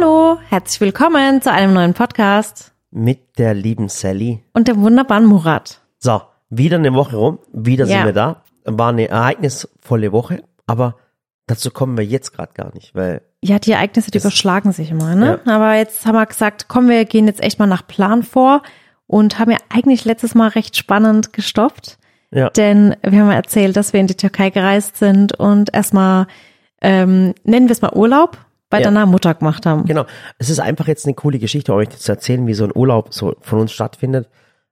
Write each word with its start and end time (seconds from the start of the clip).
Hallo, 0.00 0.38
herzlich 0.48 0.80
willkommen 0.80 1.42
zu 1.42 1.52
einem 1.52 1.74
neuen 1.74 1.92
Podcast 1.92 2.72
mit 2.90 3.36
der 3.38 3.52
lieben 3.52 3.90
Sally. 3.90 4.42
und 4.54 4.66
dem 4.66 4.80
wunderbaren 4.80 5.26
Murat. 5.26 5.82
So, 5.98 6.22
wieder 6.48 6.78
eine 6.78 6.94
Woche 6.94 7.16
rum, 7.16 7.38
wieder 7.52 7.84
Ja. 7.84 7.96
sind 7.98 8.04
wir 8.06 8.12
da. 8.14 8.42
War 8.64 8.88
eine 8.90 9.08
ereignisvolle 9.08 10.10
Woche, 10.12 10.42
aber 10.66 10.96
dazu 11.46 11.70
kommen 11.70 11.98
wir 11.98 12.04
jetzt 12.06 12.32
gerade 12.32 12.52
gar 12.54 12.72
nicht, 12.72 12.94
weil 12.94 13.20
Ja, 13.42 13.58
die 13.58 13.72
Ereignisse, 13.72 14.10
die 14.10 14.18
überschlagen 14.18 14.72
sich 14.72 14.90
immer, 14.90 15.14
ne? 15.14 15.40
Aber 15.44 15.74
jetzt 15.74 16.06
haben 16.06 16.14
wir 16.14 16.24
gesagt, 16.24 16.66
komm, 16.68 16.88
wir 16.88 17.04
gehen 17.04 17.26
jetzt 17.26 17.42
echt 17.42 17.58
mal 17.58 17.66
nach 17.66 17.86
Plan 17.86 18.22
vor 18.22 18.62
und 19.06 19.38
haben 19.38 19.50
ja 19.50 19.58
eigentlich 19.68 20.06
letztes 20.06 20.34
Mal 20.34 20.48
recht 20.48 20.78
spannend 20.78 21.34
gestoppt. 21.34 21.98
ja, 22.30 22.48
Denn 22.48 22.96
wir 23.02 23.20
haben 23.20 23.28
ja 23.28 23.34
erzählt, 23.34 23.76
dass 23.76 23.92
wir 23.92 24.00
in 24.00 24.06
die 24.06 24.16
Türkei 24.16 24.48
gereist 24.48 24.96
sind 24.96 25.38
und 25.38 25.74
erstmal, 25.74 26.26
ähm, 26.80 27.34
nennen 27.44 27.68
wir 27.68 27.72
es 27.72 27.82
mal 27.82 27.92
Urlaub 27.92 28.38
bei 28.70 28.78
Ja. 28.78 28.84
deiner 28.84 29.04
Mutter 29.06 29.34
gemacht 29.34 29.66
haben. 29.66 29.84
genau. 29.84 30.04
Es 30.38 30.48
ist 30.48 30.60
einfach 30.60 30.86
jetzt 30.88 31.04
eine 31.06 31.14
coole 31.14 31.38
Geschichte, 31.38 31.74
euch 31.74 31.90
zu 31.90 32.10
erzählen, 32.12 32.46
wie 32.46 32.54
so 32.54 32.64
ein 32.64 32.72
Urlaub 32.74 33.12
so 33.12 33.34
von 33.40 33.58
uns 33.58 33.72
stattfindet. 33.72 34.28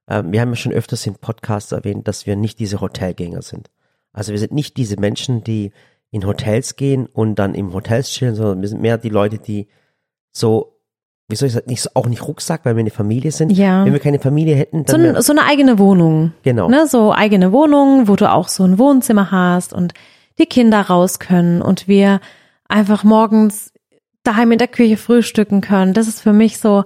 Ähm, 0.09 0.33
wir 0.33 0.41
haben 0.41 0.51
ja 0.51 0.57
schon 0.57 0.73
öfters 0.73 1.05
in 1.07 1.17
Podcasts 1.17 1.73
erwähnt, 1.73 2.09
dass 2.09 2.25
wir 2.27 2.37
nicht 2.37 2.59
diese 2.61 2.81
Hotelgänger 2.81 3.43
sind. 3.43 3.69
Also 4.13 4.33
wir 4.33 4.39
sind 4.39 4.53
nicht 4.53 4.77
diese 4.79 4.99
Menschen, 4.99 5.45
die 5.45 5.73
in 6.11 6.25
Hotels 6.27 6.77
gehen 6.77 7.07
und 7.07 7.35
dann 7.39 7.55
im 7.55 7.75
Hotels 7.75 8.11
chillen, 8.11 8.35
sondern 8.35 8.63
wir 8.63 8.69
sind 8.69 8.81
mehr 8.81 8.97
die 8.97 9.11
Leute, 9.11 9.39
die 9.39 9.69
so, 10.33 10.79
wie 11.29 11.37
soll 11.37 11.49
ich 11.49 11.53
sagen, 11.55 11.67
nicht 11.69 11.83
so, 11.83 11.91
auch 11.95 12.07
nicht 12.07 12.27
Rucksack, 12.27 12.65
weil 12.65 12.77
wir 12.77 12.81
eine 12.81 12.91
Familie 12.91 13.33
sind. 13.33 13.51
Ja. 13.53 13.85
Wenn 13.85 13.93
wir 13.93 14.01
keine 14.01 14.19
Familie 14.19 14.55
hätten, 14.57 14.85
So, 14.87 14.93
dann 14.93 15.03
wär- 15.03 15.17
ein, 15.17 15.23
so 15.23 15.33
eine 15.33 15.45
eigene 15.45 15.79
Wohnung. 15.79 16.33
Genau. 16.43 16.69
Ne, 16.69 16.87
so 16.87 17.13
eigene 17.13 17.53
Wohnung, 17.53 18.09
wo 18.09 18.17
du 18.17 18.31
auch 18.31 18.49
so 18.49 18.65
ein 18.65 18.79
Wohnzimmer 18.79 19.31
hast 19.31 19.73
und 19.75 19.93
die 20.39 20.47
Kinder 20.47 20.81
raus 20.83 21.19
können 21.19 21.61
und 21.61 21.89
wir 21.89 22.21
einfach 22.69 23.05
morgens 23.05 23.73
daheim 24.29 24.53
in 24.53 24.59
der 24.59 24.69
Küche 24.69 24.97
frühstücken 24.97 25.61
können. 25.61 25.95
Das 25.95 26.07
ist 26.09 26.21
für 26.23 26.33
mich 26.33 26.59
so, 26.59 26.85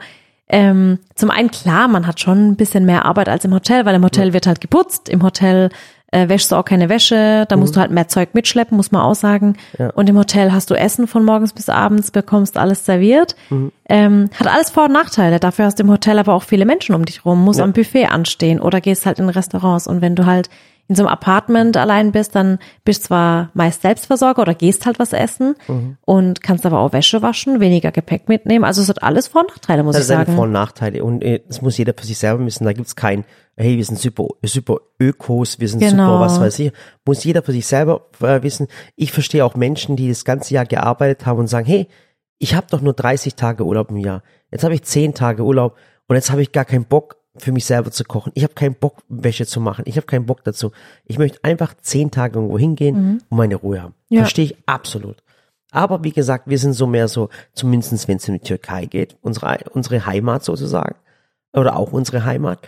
ähm, 0.49 0.99
zum 1.15 1.31
einen 1.31 1.51
klar, 1.51 1.89
man 1.89 2.07
hat 2.07 2.21
schon 2.21 2.49
ein 2.51 2.57
bisschen 2.57 2.85
mehr 2.85 3.05
Arbeit 3.05 3.29
als 3.29 3.45
im 3.45 3.55
Hotel, 3.55 3.85
weil 3.85 3.95
im 3.95 4.05
Hotel 4.05 4.33
wird 4.33 4.47
halt 4.47 4.61
geputzt, 4.61 5.09
im 5.09 5.23
Hotel 5.23 5.71
äh, 6.15 6.29
wäschst 6.29 6.53
du 6.53 6.57
auch 6.57 6.65
keine 6.67 6.91
Wäsche, 6.91 7.47
da 7.49 7.57
musst 7.57 7.75
du 7.75 7.81
halt 7.81 7.91
mehr 7.91 8.07
Zeug 8.07 8.35
mitschleppen, 8.35 8.77
muss 8.77 8.93
man 8.93 9.01
auch 9.01 9.15
sagen. 9.15 9.57
Ja. 9.79 9.89
Und 9.95 10.11
im 10.11 10.19
Hotel 10.19 10.53
hast 10.53 10.71
du 10.71 10.75
Essen 10.75 11.07
von 11.07 11.25
morgens 11.25 11.55
bis 11.55 11.71
abends, 11.71 12.11
bekommst 12.11 12.59
alles 12.59 12.85
serviert. 12.85 13.35
Ähm, 13.89 14.29
hat 14.39 14.47
alles 14.47 14.69
Vor- 14.69 14.85
und 14.85 14.93
Nachteile. 14.93 15.41
Dafür 15.41 15.65
hast 15.65 15.79
du 15.79 15.85
im 15.85 15.91
Hotel 15.91 16.19
aber 16.19 16.35
auch 16.35 16.43
viele 16.43 16.67
Menschen 16.67 16.95
um 16.95 17.07
dich 17.07 17.25
rum, 17.25 17.43
musst 17.43 17.61
Ja. 17.61 17.65
am 17.65 17.73
Buffet 17.73 18.07
anstehen 18.09 18.61
oder 18.61 18.83
gehst 18.83 19.07
halt 19.07 19.21
in 19.21 19.31
Restaurants. 19.31 19.87
Und 19.87 20.03
wenn 20.03 20.15
du 20.15 20.27
halt 20.27 20.51
in 20.89 20.97
so 20.97 21.03
einem 21.05 21.13
Apartment 21.13 21.77
allein 21.77 22.13
bist, 22.13 22.35
dann 22.35 22.59
bist 22.85 23.05
zwar 23.05 23.51
meist 23.55 23.83
Selbstversorger 23.83 24.43
oder 24.43 24.55
gehst 24.55 24.85
halt 24.85 24.99
was 24.99 25.13
essen 25.15 25.55
und 26.05 26.43
kannst 26.43 26.67
aber 26.67 26.81
auch 26.81 26.93
Wäsche 26.93 27.23
waschen, 27.23 27.61
weniger 27.61 27.93
Gepäck 27.93 28.29
mitnehmen. 28.29 28.65
Also 28.65 28.83
es 28.83 28.89
hat 28.89 29.03
alles 29.03 29.29
Vor- 29.29 29.43
und 29.43 29.49
Nachteile, 29.49 29.85
muss 29.85 29.95
Das 29.97 30.05
ich 30.05 30.11
ist 30.11 30.17
eine 30.17 30.25
sagen. 30.27 30.35
Vor- 30.37 30.45
und 30.45 30.53
Nachteile. 30.53 31.03
Und 31.05 31.23
äh, 31.23 31.41
das 31.47 31.63
muss 31.63 31.79
jeder 31.79 31.95
für 31.97 32.05
sich 32.05 32.19
selber 32.19 32.45
wissen. 32.45 32.65
Da 32.65 32.73
gibt's 32.75 32.95
kein, 32.97 33.25
hey, 33.57 33.77
wir 33.79 33.85
sind 33.85 33.99
super, 33.99 34.27
super 34.43 34.79
Ökos, 35.01 35.61
wir 35.61 35.69
sind 35.69 35.81
Genau. 35.81 36.07
super, 36.17 36.21
was 36.21 36.41
weiß 36.41 36.59
ich. 36.59 36.73
Muss 37.07 37.25
jeder 37.25 37.43
für 37.43 37.53
sich 37.53 37.67
selber 37.67 38.09
äh, 38.21 38.43
wissen. 38.43 38.67
Ich 38.97 39.13
verstehe 39.13 39.45
auch 39.47 39.55
Menschen, 39.55 39.97
die 39.97 40.09
das 40.09 40.25
ganze 40.27 40.53
Jahr 40.53 40.67
gearbeitet 40.67 41.25
haben 41.27 41.39
und 41.39 41.47
sagen, 41.47 41.67
hey, 41.67 41.89
ich 42.39 42.55
habe 42.55 42.67
doch 42.71 42.81
nur 42.81 42.93
30 42.93 43.35
Tage 43.37 43.65
Urlaub 43.65 43.91
im 43.91 43.99
Jahr. 43.99 44.23
Jetzt 44.51 44.65
habe 44.65 44.75
ich 44.75 44.83
10 44.83 45.15
Tage 45.15 45.45
Urlaub 45.45 45.77
und 46.09 46.17
jetzt 46.17 46.31
habe 46.31 46.43
ich 46.43 46.53
gar 46.53 46.65
keinen 46.67 46.85
Bock 46.85 47.17
für 47.37 47.53
mich 47.53 47.65
selber 47.65 47.91
zu 47.91 48.05
kochen. 48.05 48.33
Ich 48.35 48.45
habe 48.45 48.55
keinen 48.55 48.75
Bock, 48.75 49.03
Wäsche 49.09 49.47
zu 49.47 49.61
machen. 49.61 49.85
Ich 49.87 49.97
habe 49.97 50.07
keinen 50.07 50.27
Bock 50.27 50.45
dazu. 50.45 50.73
Ich 51.05 51.19
möchte 51.19 51.43
einfach 51.43 51.75
10 51.81 52.11
Tage 52.11 52.37
irgendwo 52.37 52.59
hingehen 52.59 53.23
und 53.29 53.37
meine 53.37 53.57
Ruhe 53.57 53.83
haben. 53.83 53.95
Ja. 54.09 54.21
Verstehe 54.21 54.45
ich 54.45 54.57
absolut. 54.67 55.23
Aber 55.71 56.05
wie 56.05 56.13
gesagt, 56.13 56.49
wir 56.49 56.59
sind 56.59 56.75
so 56.75 56.87
mehr 56.87 57.09
so, 57.09 57.31
zumindestens 57.55 58.07
wenn 58.07 58.19
es 58.19 58.29
in 58.29 58.35
die 58.35 58.41
Türkei 58.41 58.85
geht, 58.85 59.17
unsere, 59.23 59.59
unsere 59.73 60.05
Heimat 60.05 60.45
sozusagen, 60.45 60.97
oder 61.55 61.77
auch 61.77 61.93
unsere 61.93 62.25
Heimat, 62.25 62.59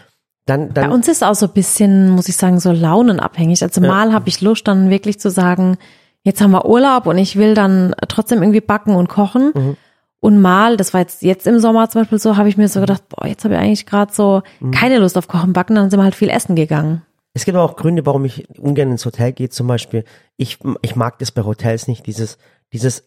dann, 0.46 0.68
Bei 0.68 0.82
dann, 0.82 0.92
uns 0.92 1.08
ist 1.08 1.24
auch 1.24 1.34
so 1.34 1.46
ein 1.46 1.52
bisschen, 1.52 2.10
muss 2.10 2.28
ich 2.28 2.36
sagen, 2.36 2.60
so 2.60 2.70
launenabhängig. 2.70 3.62
Also 3.62 3.80
mal 3.80 4.12
habe 4.12 4.28
ich 4.28 4.42
Lust, 4.42 4.68
dann 4.68 4.90
wirklich 4.90 5.18
zu 5.18 5.30
sagen, 5.30 5.78
jetzt 6.22 6.40
haben 6.42 6.50
wir 6.50 6.66
Urlaub 6.66 7.06
und 7.06 7.16
ich 7.16 7.36
will 7.36 7.54
dann 7.54 7.94
trotzdem 8.08 8.42
irgendwie 8.42 8.60
backen 8.60 8.94
und 8.94 9.08
kochen. 9.08 9.52
Mhm. 9.54 9.76
Und 10.24 10.40
mal, 10.40 10.78
das 10.78 10.94
war 10.94 11.00
jetzt, 11.02 11.20
jetzt 11.20 11.46
im 11.46 11.58
Sommer 11.58 11.90
zum 11.90 12.00
Beispiel 12.00 12.18
so, 12.18 12.38
habe 12.38 12.48
ich 12.48 12.56
mir 12.56 12.66
so 12.68 12.80
gedacht, 12.80 13.02
boah, 13.10 13.26
jetzt 13.26 13.44
habe 13.44 13.52
ich 13.54 13.60
eigentlich 13.60 13.84
gerade 13.84 14.10
so 14.14 14.40
Mhm. 14.60 14.70
keine 14.70 14.98
Lust 14.98 15.18
auf 15.18 15.28
Kochen, 15.28 15.52
Backen, 15.52 15.74
dann 15.76 15.90
sind 15.90 15.98
wir 16.00 16.04
halt 16.04 16.14
viel 16.14 16.30
essen 16.30 16.56
gegangen. 16.56 17.02
es 17.34 17.44
gibt 17.44 17.56
aber 17.58 17.64
auch 17.70 17.76
Gründe, 17.76 18.06
warum 18.06 18.24
ich 18.24 18.48
ungern 18.58 18.90
ins 18.90 19.04
Hotel 19.04 19.32
gehe, 19.34 19.50
zum 19.50 19.66
Beispiel, 19.66 20.04
ich, 20.38 20.58
ich 20.80 20.96
mag 20.96 21.18
das 21.18 21.30
bei 21.30 21.42
Hotels 21.42 21.88
nicht, 21.88 22.06
dieses, 22.06 22.38
dieses, 22.72 23.04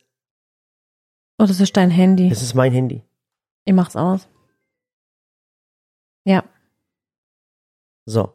Oh, 1.39 1.45
das 1.45 1.59
ist 1.59 1.75
dein 1.75 1.89
Handy. 1.89 2.29
das 2.29 2.41
ist 2.43 2.53
mein 2.53 2.71
Handy. 2.71 3.01
Ich 3.65 3.73
mach's 3.73 3.95
aus. 3.95 4.27
Ja. 6.25 6.43
So. 8.05 8.33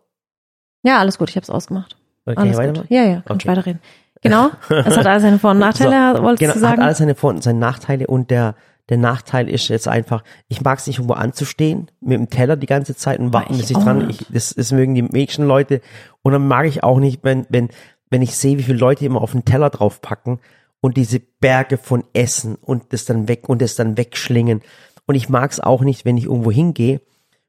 Ja, 0.82 0.98
alles 0.98 1.18
gut, 1.18 1.30
ich 1.30 1.36
habe 1.36 1.44
es 1.44 1.50
ausgemacht. 1.50 1.96
Okay, 2.26 2.38
Alles 2.38 2.58
gut. 2.78 2.90
Ja, 2.90 3.04
ja, 3.04 3.22
kannst 3.26 3.44
Okay. 3.44 3.48
weiterreden. 3.48 3.80
Genau. 4.22 4.50
Es 4.68 4.96
hat 4.96 5.06
alles 5.06 5.22
seine 5.22 5.38
Vor- 5.38 5.50
und 5.50 5.58
Nachteile, 5.58 6.22
wolltest 6.22 6.40
genau, 6.40 6.52
du 6.54 6.58
sagen? 6.60 6.72
hat 6.80 6.84
alles 6.86 6.98
seine 6.98 7.14
Vor- 7.14 7.30
und 7.30 7.42
seine 7.42 7.58
Nachteile 7.58 8.06
und 8.06 8.30
der, 8.30 8.54
der 8.92 8.98
Nachteil 8.98 9.48
ist 9.48 9.68
jetzt 9.68 9.88
einfach, 9.88 10.22
ich 10.48 10.60
mag 10.60 10.78
es 10.78 10.86
nicht 10.86 10.98
irgendwo 10.98 11.14
anzustehen 11.14 11.90
mit 12.00 12.18
dem 12.18 12.28
Teller 12.28 12.56
die 12.56 12.66
ganze 12.66 12.94
Zeit 12.94 13.20
und 13.20 13.32
warten, 13.32 13.56
bis 13.56 13.70
ich 13.70 13.78
dran, 13.78 14.10
ich, 14.10 14.26
das, 14.28 14.54
das 14.54 14.70
mögen 14.70 14.94
die 14.94 15.10
wenigsten 15.10 15.44
Leute. 15.44 15.80
Und 16.20 16.32
dann 16.32 16.46
mag 16.46 16.66
ich 16.66 16.82
auch 16.82 16.98
nicht, 16.98 17.24
wenn, 17.24 17.46
wenn, 17.48 17.70
wenn 18.10 18.20
ich 18.20 18.36
sehe, 18.36 18.58
wie 18.58 18.64
viele 18.64 18.76
Leute 18.76 19.06
immer 19.06 19.22
auf 19.22 19.32
den 19.32 19.46
Teller 19.46 19.70
draufpacken 19.70 20.40
und 20.82 20.98
diese 20.98 21.20
Berge 21.20 21.78
von 21.78 22.04
Essen 22.12 22.56
und 22.56 22.92
das 22.92 23.06
dann 23.06 23.28
weg 23.28 23.48
und 23.48 23.62
das 23.62 23.76
dann 23.76 23.96
wegschlingen. 23.96 24.60
Und 25.06 25.14
ich 25.14 25.30
mag 25.30 25.50
es 25.50 25.60
auch 25.60 25.80
nicht, 25.80 26.04
wenn 26.04 26.18
ich 26.18 26.24
irgendwo 26.24 26.50
hingehe 26.50 27.00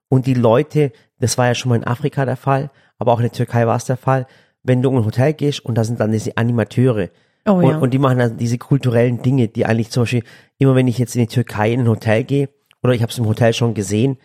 und 0.08 0.26
die 0.26 0.36
Leute, 0.36 0.94
das 1.20 1.38
war 1.38 1.48
ja 1.48 1.56
schon 1.56 1.72
mal 1.72 1.76
in 1.76 1.84
Afrika 1.84 2.24
der 2.24 2.38
Fall, 2.38 2.72
aber 3.00 3.12
auch 3.12 3.20
in 3.20 3.24
der 3.24 3.34
Türkei 3.34 3.68
war 3.68 3.76
es 3.76 3.84
der 3.84 3.98
Fall, 3.98 4.28
wenn 4.64 4.82
du 4.82 4.90
in 4.92 4.96
ein 4.96 5.06
Hotel 5.06 5.34
gehst 5.34 5.66
und 5.66 5.76
da 5.76 5.84
sind 5.84 6.00
dann 6.00 6.14
diese 6.14 6.38
Animateure 6.38 7.10
Oh 7.46 7.54
und, 7.54 7.70
ja. 7.70 7.78
und 7.78 7.94
die 7.94 8.00
machen 8.00 8.20
dann 8.20 8.38
diese 8.38 8.58
kulturellen 8.58 9.22
Dinge, 9.22 9.48
die 9.50 9.66
eigentlich 9.66 9.92
zum 9.92 10.04
Beispiel, 10.04 10.24
immer 10.60 10.76
wenn 10.76 10.88
ich 10.88 10.98
jetzt 10.98 11.16
in 11.16 11.22
die 11.22 11.28
Türkei 11.28 11.74
in 11.74 11.82
ein 11.82 11.90
Hotel 11.90 12.24
gehe, 12.24 12.50
oder 12.82 12.94
ich 12.94 13.02
habe 13.02 13.12
es 13.12 13.18
im 13.18 13.26
Hotel 13.26 13.54
schon 13.54 13.74
gesehen, 13.74 14.18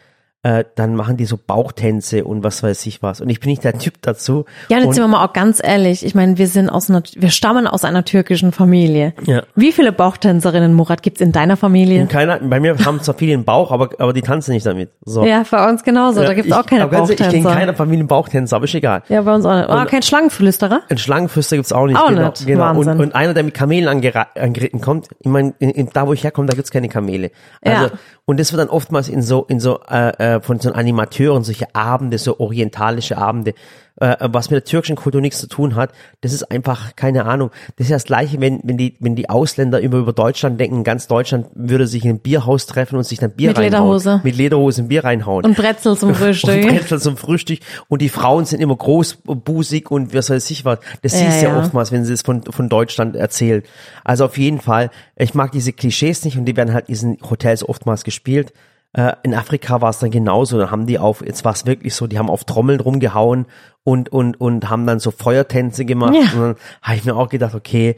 äh, 0.44 0.64
dann 0.76 0.94
machen 0.94 1.16
die 1.16 1.24
so 1.24 1.36
Bauchtänze 1.36 2.24
und 2.24 2.44
was 2.44 2.62
weiß 2.62 2.86
ich 2.86 3.02
was. 3.02 3.20
Und 3.20 3.28
ich 3.28 3.40
bin 3.40 3.50
nicht 3.50 3.64
der 3.64 3.76
Typ 3.76 3.94
dazu. 4.02 4.44
Ja, 4.68 4.78
jetzt 4.78 4.94
sind 4.94 5.02
wir 5.02 5.08
mal 5.08 5.24
auch 5.24 5.32
ganz 5.32 5.60
ehrlich. 5.62 6.04
Ich 6.06 6.14
meine, 6.14 6.38
wir 6.38 6.46
sind 6.46 6.70
aus 6.70 6.88
einer, 6.88 7.02
wir 7.16 7.30
stammen 7.30 7.66
aus 7.66 7.84
einer 7.84 8.04
türkischen 8.04 8.52
Familie. 8.52 9.14
Ja. 9.24 9.42
Wie 9.56 9.72
viele 9.72 9.90
Bauchtänzerinnen, 9.90 10.74
Murat, 10.74 11.02
gibt's 11.02 11.20
in 11.20 11.32
deiner 11.32 11.56
Familie? 11.56 12.06
keiner, 12.06 12.38
bei 12.38 12.60
mir 12.60 12.76
haben 12.84 13.00
zwar 13.02 13.16
viele 13.16 13.34
einen 13.34 13.44
Bauch, 13.44 13.72
aber, 13.72 13.90
aber 13.98 14.12
die 14.12 14.22
tanzen 14.22 14.52
nicht 14.52 14.64
damit. 14.64 14.90
So. 15.04 15.24
Ja, 15.24 15.42
bei 15.50 15.68
uns 15.68 15.82
genauso. 15.82 16.22
Da 16.22 16.34
gibt's 16.34 16.48
ich, 16.48 16.54
auch 16.54 16.64
keine 16.66 16.82
ehrlich, 16.90 17.10
Ich 17.10 17.16
kenne 17.16 17.30
Bauchtänzer. 17.32 17.54
keiner 17.54 17.74
Familie 17.74 18.00
einen 18.00 18.08
Bauchtänzer, 18.08 18.56
aber 18.56 18.64
ist 18.66 18.74
egal. 18.74 19.02
Ja, 19.08 19.22
bei 19.22 19.34
uns 19.34 19.44
auch 19.44 19.56
nicht. 19.56 19.68
Oh, 19.68 19.72
Und- 19.72 19.88
kein 19.88 20.02
Schlangenflüsterer? 20.02 20.82
Ein 20.88 20.98
Schlangenfüster 20.98 21.56
gibt's 21.56 21.72
auch 21.72 21.86
nicht. 21.86 21.96
Auch 21.98 22.08
genau, 22.08 22.28
nicht. 22.28 22.46
Genau. 22.46 22.60
Wahnsinn. 22.60 22.92
Und, 22.92 23.00
und 23.00 23.14
einer, 23.16 23.34
der 23.34 23.42
mit 23.42 23.54
Kamelen 23.54 23.88
angeritten 23.88 24.80
kommt, 24.80 25.08
ich 25.18 25.28
meine, 25.28 25.54
in, 25.58 25.70
in, 25.70 25.90
da 25.92 26.06
wo 26.06 26.12
ich 26.12 26.22
herkomme, 26.22 26.46
da 26.46 26.54
gibt's 26.54 26.70
keine 26.70 26.88
Kamele. 26.88 27.32
Also, 27.62 27.84
Ja. 27.86 27.90
Und 28.24 28.38
das 28.38 28.52
wird 28.52 28.60
dann 28.60 28.68
oftmals 28.68 29.08
in 29.08 29.22
so, 29.22 29.46
in 29.48 29.58
so, 29.58 29.80
äh, 29.88 30.12
äh, 30.28 30.40
von 30.40 30.60
so 30.60 30.72
Animateuren, 30.72 31.44
solche 31.44 31.74
Abende, 31.74 32.18
so 32.18 32.38
orientalische 32.38 33.16
Abende, 33.16 33.54
äh, 34.00 34.16
was 34.20 34.50
mit 34.50 34.56
der 34.56 34.64
türkischen 34.64 34.96
Kultur 34.96 35.20
nichts 35.20 35.38
zu 35.38 35.46
tun 35.46 35.74
hat. 35.74 35.90
Das 36.20 36.32
ist 36.32 36.50
einfach, 36.50 36.96
keine 36.96 37.24
Ahnung. 37.24 37.50
Das 37.76 37.86
ist 37.86 37.90
ja 37.90 37.96
das 37.96 38.04
Gleiche, 38.04 38.40
wenn, 38.40 38.60
wenn 38.62 38.76
die, 38.76 38.96
wenn 39.00 39.16
die 39.16 39.30
Ausländer 39.30 39.80
immer 39.80 39.96
über 39.96 40.12
Deutschland 40.12 40.60
denken, 40.60 40.84
ganz 40.84 41.06
Deutschland 41.06 41.46
würde 41.54 41.86
sich 41.86 42.04
in 42.04 42.12
ein 42.12 42.18
Bierhaus 42.20 42.66
treffen 42.66 42.96
und 42.96 43.04
sich 43.04 43.18
dann 43.18 43.32
Bier 43.32 43.48
Mit 43.48 43.58
reinhauen. 43.58 43.72
Lederhose. 43.72 44.20
Mit 44.22 44.36
Lederhose 44.36 44.82
ein 44.82 44.88
Bier 44.88 45.04
reinhauen. 45.04 45.44
Und 45.44 45.56
Brezel 45.56 45.96
zum 45.96 46.14
Frühstück. 46.14 46.54
Und 46.54 46.68
Brezel 46.68 47.00
zum 47.00 47.16
Frühstück. 47.16 47.60
Und 47.88 48.02
die 48.02 48.08
Frauen 48.08 48.44
sind 48.44 48.60
immer 48.60 48.76
großbusig 48.76 49.90
und 49.90 50.14
was 50.14 50.30
weiß 50.30 50.50
ich 50.50 50.64
was. 50.64 50.78
Das 51.02 51.12
Ja, 51.12 51.18
siehst 51.18 51.42
du 51.42 51.46
ja, 51.46 51.52
ja. 51.54 51.58
oftmals, 51.58 51.90
wenn 51.90 52.04
sie 52.04 52.12
es 52.12 52.22
von, 52.22 52.42
von 52.42 52.68
Deutschland 52.68 53.16
erzählen. 53.16 53.62
Also 54.04 54.26
auf 54.26 54.38
jeden 54.38 54.60
Fall, 54.60 54.90
ich 55.16 55.34
mag 55.34 55.52
diese 55.52 55.72
Klischees 55.72 56.24
nicht 56.24 56.36
und 56.36 56.44
die 56.44 56.56
werden 56.56 56.74
halt 56.74 56.88
in 56.88 56.94
diesen 56.94 57.18
Hotels 57.28 57.68
oftmals 57.68 58.04
gespielt. 58.04 58.52
Äh, 58.92 59.12
in 59.22 59.34
Afrika 59.34 59.80
war 59.80 59.90
es 59.90 59.98
dann 59.98 60.10
genauso. 60.10 60.58
Da 60.58 60.70
haben 60.70 60.86
die 60.86 60.98
auf, 60.98 61.24
jetzt 61.24 61.44
war 61.44 61.52
es 61.52 61.66
wirklich 61.66 61.94
so, 61.94 62.06
die 62.06 62.18
haben 62.18 62.30
auf 62.30 62.44
Trommeln 62.44 62.80
rumgehauen 62.80 63.46
und, 63.84 64.10
und, 64.10 64.40
und 64.40 64.70
haben 64.70 64.86
dann 64.86 64.98
so 64.98 65.10
Feuertänze 65.10 65.84
gemacht. 65.84 66.14
Ja. 66.14 66.32
Und 66.32 66.40
dann 66.40 66.54
habe 66.82 66.96
ich 66.96 67.04
mir 67.04 67.16
auch 67.16 67.28
gedacht, 67.28 67.54
okay, 67.54 67.96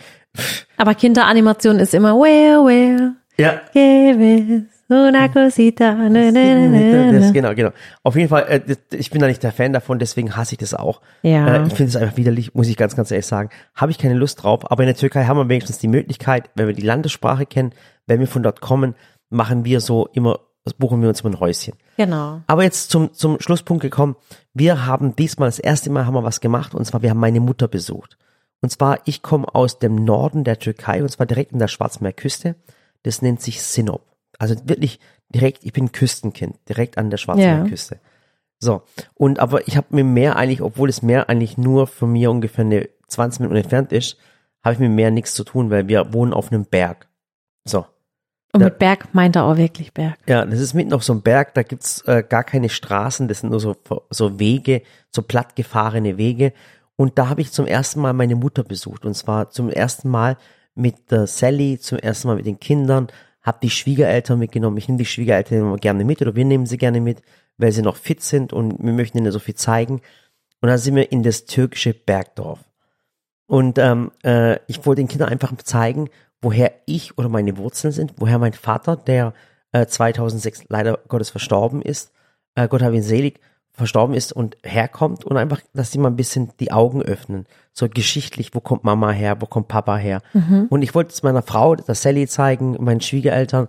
Aber 0.76 0.94
Kinderanimation 0.94 1.78
ist 1.78 1.94
immer 1.94 2.14
well, 2.14 2.64
well, 2.64 3.12
ja, 3.36 3.60
una 4.88 5.28
cosita, 5.28 5.94
ne, 5.94 6.32
ne, 6.32 7.12
Das, 7.12 7.26
ne. 7.26 7.32
genau, 7.32 7.54
genau. 7.54 7.70
Auf 8.02 8.16
jeden 8.16 8.28
Fall, 8.28 8.44
äh, 8.48 8.76
ich 8.94 9.10
bin 9.10 9.20
da 9.20 9.28
nicht 9.28 9.42
der 9.42 9.52
Fan 9.52 9.72
davon, 9.72 9.98
deswegen 9.98 10.36
hasse 10.36 10.54
ich 10.54 10.58
das 10.58 10.74
auch. 10.74 11.00
Ja. 11.22 11.62
Äh, 11.62 11.66
ich 11.66 11.74
finde 11.74 11.90
es 11.90 11.96
einfach 11.96 12.16
widerlich, 12.16 12.54
muss 12.54 12.68
ich 12.68 12.76
ganz, 12.76 12.96
ganz 12.96 13.10
ehrlich 13.10 13.26
sagen. 13.26 13.50
Habe 13.74 13.92
ich 13.92 13.98
keine 13.98 14.14
Lust 14.14 14.42
drauf, 14.42 14.70
aber 14.70 14.82
in 14.82 14.88
der 14.88 14.96
Türkei 14.96 15.24
haben 15.24 15.38
wir 15.38 15.48
wenigstens 15.48 15.78
die 15.78 15.88
Möglichkeit, 15.88 16.50
wenn 16.56 16.66
wir 16.66 16.74
die 16.74 16.82
Landessprache 16.82 17.46
kennen, 17.46 17.72
wenn 18.06 18.20
wir 18.20 18.26
von 18.26 18.42
dort 18.42 18.60
kommen, 18.60 18.94
machen 19.30 19.64
wir 19.64 19.80
so 19.80 20.08
immer, 20.12 20.40
buchen 20.74 21.00
wir 21.00 21.08
uns 21.08 21.20
immer 21.20 21.30
ein 21.30 21.40
Häuschen. 21.40 21.74
Genau. 21.96 22.42
Aber 22.46 22.62
jetzt 22.62 22.90
zum, 22.90 23.12
zum 23.14 23.40
Schlusspunkt 23.40 23.82
gekommen. 23.82 24.16
Wir 24.52 24.86
haben 24.86 25.16
diesmal, 25.16 25.48
das 25.48 25.58
erste 25.58 25.90
Mal 25.90 26.06
haben 26.06 26.14
wir 26.14 26.24
was 26.24 26.40
gemacht, 26.40 26.74
und 26.74 26.84
zwar 26.84 27.02
wir 27.02 27.10
haben 27.10 27.20
meine 27.20 27.40
Mutter 27.40 27.68
besucht. 27.68 28.18
Und 28.60 28.70
zwar, 28.70 28.98
ich 29.06 29.22
komme 29.22 29.54
aus 29.54 29.78
dem 29.78 29.94
Norden 29.94 30.44
der 30.44 30.58
Türkei, 30.58 31.02
und 31.02 31.08
zwar 31.08 31.26
direkt 31.26 31.52
in 31.52 31.58
der 31.58 31.68
Schwarzmeerküste. 31.68 32.56
Das 33.02 33.22
nennt 33.22 33.40
sich 33.40 33.62
Sinop. 33.62 34.04
Also 34.38 34.54
wirklich 34.64 35.00
direkt, 35.30 35.64
ich 35.64 35.72
bin 35.72 35.92
Küstenkind, 35.92 36.56
direkt 36.68 36.98
an 36.98 37.10
der 37.10 37.16
Schwarzmeerküste. 37.16 38.00
So, 38.58 38.82
und 39.14 39.38
aber 39.38 39.66
ich 39.66 39.78
habe 39.78 39.86
mir 39.90 40.04
mehr 40.04 40.36
eigentlich, 40.36 40.60
obwohl 40.60 40.88
das 40.88 41.00
Meer 41.00 41.30
eigentlich 41.30 41.56
nur 41.56 41.86
von 41.86 42.12
mir 42.12 42.30
ungefähr 42.30 42.66
eine 42.66 42.90
20 43.08 43.40
Minuten 43.40 43.56
entfernt 43.56 43.92
ist, 43.92 44.18
habe 44.62 44.74
ich 44.74 44.80
mit 44.80 44.90
Meer 44.90 45.10
nichts 45.10 45.32
zu 45.32 45.44
tun, 45.44 45.70
weil 45.70 45.88
wir 45.88 46.12
wohnen 46.12 46.34
auf 46.34 46.52
einem 46.52 46.66
Berg. 46.66 47.08
So. 47.64 47.86
Und 48.52 48.60
Ja. 48.60 48.66
mit 48.66 48.78
Berg 48.78 49.14
meint 49.14 49.36
er 49.36 49.44
auch 49.44 49.56
wirklich 49.56 49.92
Berg. 49.92 50.18
Ja, 50.26 50.44
das 50.44 50.58
ist 50.60 50.74
mitten 50.74 50.92
auf 50.92 51.04
so 51.04 51.12
einem 51.12 51.22
Berg, 51.22 51.54
da 51.54 51.62
gibt's 51.62 52.02
äh, 52.02 52.24
gar 52.28 52.42
keine 52.44 52.68
Straßen, 52.68 53.28
das 53.28 53.40
sind 53.40 53.50
nur 53.50 53.60
so, 53.60 53.76
so 54.10 54.38
Wege, 54.40 54.82
so 55.10 55.22
plattgefahrene 55.22 56.16
Wege. 56.16 56.52
Und 56.96 57.18
da 57.18 57.28
habe 57.28 57.40
ich 57.40 57.52
zum 57.52 57.66
ersten 57.66 58.00
Mal 58.00 58.12
meine 58.12 58.34
Mutter 58.34 58.62
besucht. 58.64 59.04
Und 59.04 59.14
zwar 59.14 59.50
zum 59.50 59.70
ersten 59.70 60.08
Mal 60.08 60.36
mit 60.74 61.10
der 61.10 61.26
Sally, 61.26 61.78
zum 61.78 61.98
ersten 61.98 62.28
Mal 62.28 62.36
mit 62.36 62.46
den 62.46 62.60
Kindern, 62.60 63.08
habe 63.42 63.58
die 63.62 63.70
Schwiegereltern 63.70 64.38
mitgenommen. 64.38 64.76
Ich 64.76 64.88
nehme 64.88 64.98
die 64.98 65.06
Schwiegereltern 65.06 65.58
immer 65.58 65.76
gerne 65.76 66.04
mit 66.04 66.20
oder 66.20 66.34
wir 66.34 66.44
nehmen 66.44 66.66
sie 66.66 66.76
gerne 66.76 67.00
mit, 67.00 67.22
weil 67.56 67.72
sie 67.72 67.82
noch 67.82 67.96
fit 67.96 68.22
sind 68.22 68.52
und 68.52 68.82
wir 68.82 68.92
möchten 68.92 69.16
ihnen 69.18 69.32
so 69.32 69.38
viel 69.38 69.54
zeigen. 69.54 70.02
Und 70.60 70.68
dann 70.68 70.76
sind 70.76 70.94
wir 70.94 71.10
in 71.10 71.22
das 71.22 71.46
türkische 71.46 71.94
Bergdorf. 71.94 72.58
Und 73.46 73.78
ähm, 73.78 74.12
äh, 74.22 74.58
ich 74.66 74.84
wollte 74.84 75.00
den 75.00 75.08
Kindern 75.08 75.30
einfach 75.30 75.56
zeigen, 75.56 76.10
woher 76.42 76.72
ich 76.86 77.18
oder 77.18 77.28
meine 77.28 77.56
Wurzeln 77.56 77.92
sind, 77.92 78.14
woher 78.16 78.38
mein 78.38 78.52
Vater, 78.52 78.96
der 78.96 79.34
äh, 79.72 79.86
2006 79.86 80.64
leider 80.68 80.98
Gottes 81.08 81.30
verstorben 81.30 81.82
ist, 81.82 82.12
äh, 82.54 82.68
Gott 82.68 82.82
habe 82.82 82.96
ihn 82.96 83.02
selig, 83.02 83.40
verstorben 83.72 84.14
ist 84.14 84.32
und 84.32 84.56
herkommt 84.64 85.24
und 85.24 85.36
einfach, 85.36 85.60
dass 85.72 85.90
die 85.90 85.98
mal 85.98 86.08
ein 86.08 86.16
bisschen 86.16 86.50
die 86.60 86.72
Augen 86.72 87.02
öffnen. 87.02 87.46
So 87.72 87.88
geschichtlich, 87.88 88.54
wo 88.54 88.60
kommt 88.60 88.84
Mama 88.84 89.10
her, 89.10 89.40
wo 89.40 89.46
kommt 89.46 89.68
Papa 89.68 89.96
her. 89.96 90.22
Und 90.68 90.82
ich 90.82 90.94
wollte 90.94 91.12
es 91.12 91.22
meiner 91.22 91.42
Frau, 91.42 91.76
der 91.76 91.94
Sally 91.94 92.26
zeigen, 92.26 92.76
meinen 92.80 93.00
Schwiegereltern. 93.00 93.68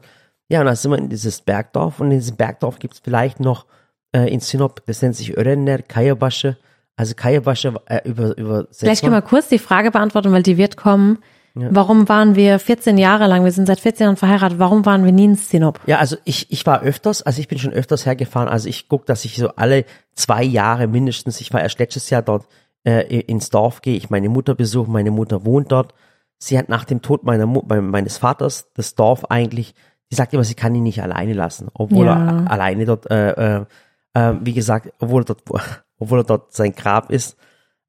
Ja, 0.50 0.60
und 0.60 0.66
dann 0.66 0.76
sind 0.76 0.92
wir 0.92 0.98
in 0.98 1.10
dieses 1.10 1.42
Bergdorf 1.42 2.00
und 2.00 2.12
in 2.12 2.20
diesem 2.20 2.36
Bergdorf 2.36 2.80
gibt 2.80 2.96
es 2.96 3.00
vielleicht 3.00 3.40
noch 3.40 3.66
äh, 4.12 4.32
in 4.32 4.40
Sinop, 4.40 4.86
das 4.86 5.02
nennt 5.02 5.16
sich 5.16 5.38
Örenner, 5.38 5.80
Kayabasche. 5.80 6.58
Also 6.98 7.16
Kayabasche 7.16 7.76
äh, 7.86 8.02
über, 8.04 8.38
übersetzt 8.38 8.82
Vielleicht 8.82 9.02
können 9.02 9.14
wir 9.14 9.22
kurz 9.22 9.48
die 9.48 9.60
Frage 9.60 9.92
beantworten, 9.92 10.32
weil 10.32 10.44
die 10.44 10.58
wird 10.58 10.78
kommen. 10.78 11.20
Warum 11.54 12.08
waren 12.08 12.36
wir 12.36 12.60
14 12.60 12.98
Jahre 12.98 13.28
lang, 13.28 13.44
wir 13.44 13.52
sind 13.52 13.66
seit 13.66 13.80
14 13.80 14.06
Jahren 14.06 14.16
verheiratet, 14.16 14.58
warum 14.60 14.86
waren 14.86 15.04
wir 15.04 15.12
nie 15.12 15.26
in 15.26 15.36
Sinop? 15.36 15.80
Ja, 15.86 15.98
also 16.00 16.16
ich, 16.24 16.50
ich 16.52 16.66
war 16.66 16.82
öfters, 16.82 17.22
also 17.24 17.40
ich 17.42 17.48
bin 17.48 17.60
schon 17.60 17.74
öfters 17.74 18.06
hergefahren. 18.06 18.48
Also 18.48 18.70
ich 18.70 18.88
guck, 18.88 19.06
dass 19.06 19.26
ich 19.26 19.36
so 19.36 19.50
alle 19.56 19.84
zwei 20.14 20.44
Jahre 20.44 20.88
mindestens, 20.88 21.42
ich 21.42 21.52
war 21.54 21.62
erst 21.62 21.80
letztes 21.80 22.10
Jahr 22.10 22.22
dort 22.22 22.48
äh, 22.86 23.20
ins 23.22 23.50
Dorf 23.50 23.82
gehe, 23.82 23.98
ich 23.98 24.10
meine 24.10 24.30
Mutter 24.30 24.56
besuche, 24.56 24.90
meine 24.90 25.12
Mutter 25.12 25.46
wohnt 25.46 25.72
dort. 25.72 25.94
Sie 26.38 26.58
hat 26.58 26.70
nach 26.70 26.86
dem 26.86 27.02
Tod 27.02 27.24
meiner 27.24 27.46
Mu 27.46 27.62
mein- 27.68 27.88
meines 27.88 28.18
Vaters 28.18 28.68
das 28.76 28.96
Dorf 28.96 29.26
eigentlich, 29.30 29.76
die 30.12 30.16
sagt 30.16 30.34
immer, 30.34 30.44
sie 30.44 30.56
kann 30.56 30.74
ihn 30.74 30.84
nicht 30.84 31.04
alleine 31.04 31.34
lassen, 31.34 31.68
obwohl 31.74 32.06
Ja. 32.06 32.44
er 32.44 32.52
alleine 32.52 32.86
dort, 32.86 33.12
äh, 33.12 33.58
äh, 33.60 33.66
äh, 34.14 34.34
wie 34.42 34.54
gesagt, 34.54 34.92
obwohl 35.00 35.22
er 35.24 35.26
dort, 35.26 35.44
obwohl 36.00 36.20
er 36.22 36.24
dort 36.24 36.54
sein 36.54 36.74
Grab 36.74 37.12
ist. 37.12 37.38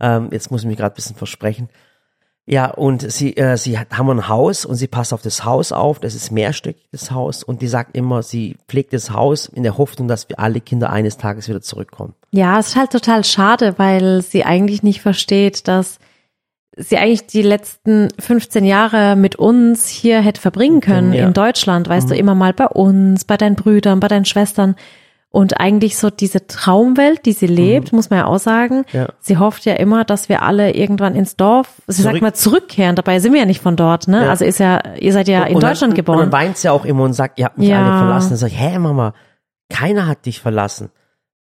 Ähm, 0.00 0.29
jetzt 0.32 0.50
muss 0.50 0.62
ich 0.62 0.67
mich 0.67 0.76
gerade 0.76 0.93
ein 0.94 0.97
bisschen 0.97 1.17
versprechen. 1.17 1.69
Ja, 2.44 2.71
und 2.71 3.11
sie, 3.11 3.37
äh, 3.37 3.56
sie 3.56 3.79
hat, 3.79 3.97
haben 3.97 4.11
ein 4.11 4.29
Haus 4.29 4.65
und 4.65 4.75
sie 4.75 4.89
passt 4.89 5.12
auf 5.15 5.23
das 5.23 5.44
Haus 5.44 5.71
auf. 5.71 6.00
Das 6.00 6.15
ist 6.17 6.33
mehrstöckig, 6.33 6.89
das 6.91 7.12
Haus. 7.12 7.44
Und 7.44 7.62
die 7.62 7.69
sagt 7.69 7.97
immer, 7.97 8.23
sie 8.25 8.56
pflegt 8.69 8.93
das 8.93 9.12
Haus 9.12 9.47
in 9.47 9.62
der 9.62 9.79
Hoffnung, 9.79 10.09
dass 10.09 10.29
wir 10.29 10.41
alle 10.41 10.61
Kinder 10.61 10.91
eines 10.91 11.19
Tages 11.19 11.49
wieder 11.49 11.61
zurückkommen. 11.62 12.15
Ja, 12.33 12.59
es 12.59 12.69
ist 12.71 12.77
halt 12.77 12.91
total 12.91 13.23
schade, 13.25 13.75
weil 13.79 14.23
sie 14.23 14.44
eigentlich 14.44 14.83
nicht 14.83 15.00
versteht, 15.03 15.69
dass 15.69 15.99
sie 16.77 16.97
eigentlich 16.97 17.27
die 17.27 17.43
letzten 17.43 18.09
15 18.19 18.65
Jahre 18.65 19.15
mit 19.15 19.37
uns 19.37 19.87
hier 19.88 20.21
hätte 20.21 20.41
verbringen 20.41 20.81
können 20.81 21.12
Ja. 21.12 21.23
Mhm. 21.23 21.29
in 21.29 21.35
Deutschland, 21.35 21.88
weißt 21.88 22.11
du, 22.11 22.17
immer 22.17 22.35
mal 22.35 22.55
bei 22.55 22.67
uns, 22.67 23.25
bei 23.25 23.37
deinen 23.37 23.56
Brüdern, 23.56 24.00
bei 24.00 24.09
deinen 24.09 24.25
Schwestern. 24.25 24.75
Und 25.32 25.58
eigentlich 25.61 25.96
so 25.96 26.11
diese 26.11 26.46
Traumwelt, 26.46 27.25
die 27.25 27.32
sie 27.32 27.46
lebt, 27.46 27.93
muss 27.94 28.11
man 28.11 28.19
ja 28.20 28.26
auch 28.26 28.38
sagen, 28.38 28.84
Mhm. 28.93 28.99
Ja. 29.00 29.06
sie 29.19 29.38
hofft 29.38 29.64
ja 29.64 29.73
immer, 29.75 30.05
dass 30.05 30.29
wir 30.29 30.43
alle 30.43 30.73
irgendwann 30.75 31.14
ins 31.14 31.37
Dorf, 31.37 31.69
sie 31.87 32.02
sagt 32.02 32.12
Zurück- 32.12 32.23
mal 32.23 32.34
zurückkehren, 32.34 32.96
dabei 32.96 33.19
sind 33.19 33.32
wir 33.32 33.40
ja 33.40 33.46
nicht 33.46 33.62
von 33.62 33.75
dort, 33.75 34.08
ne? 34.08 34.25
Ja. 34.25 34.31
Also 34.31 34.44
ist 34.44 34.58
ja, 34.61 34.81
ihr 35.00 35.12
seid 35.14 35.29
ja 35.29 35.44
in 35.44 35.55
und 35.55 35.62
Deutschland 35.62 35.93
dann, 35.93 35.96
geboren. 35.96 36.19
Und 36.19 36.25
dann 36.26 36.32
weint 36.32 36.58
sie 36.58 36.69
auch 36.69 36.84
immer 36.84 37.05
und 37.05 37.14
sagt, 37.14 37.38
ihr 37.38 37.46
habt 37.46 37.56
mich 37.56 37.69
Ja. 37.69 37.79
alle 37.82 37.99
verlassen. 37.99 38.29
Dann 38.29 38.38
sag 38.38 38.49
ich, 38.49 38.61
hä 38.61 38.79
Mama, 38.79 39.14
keiner 39.70 40.06
hat 40.06 40.26
dich 40.26 40.38
verlassen. 40.40 40.90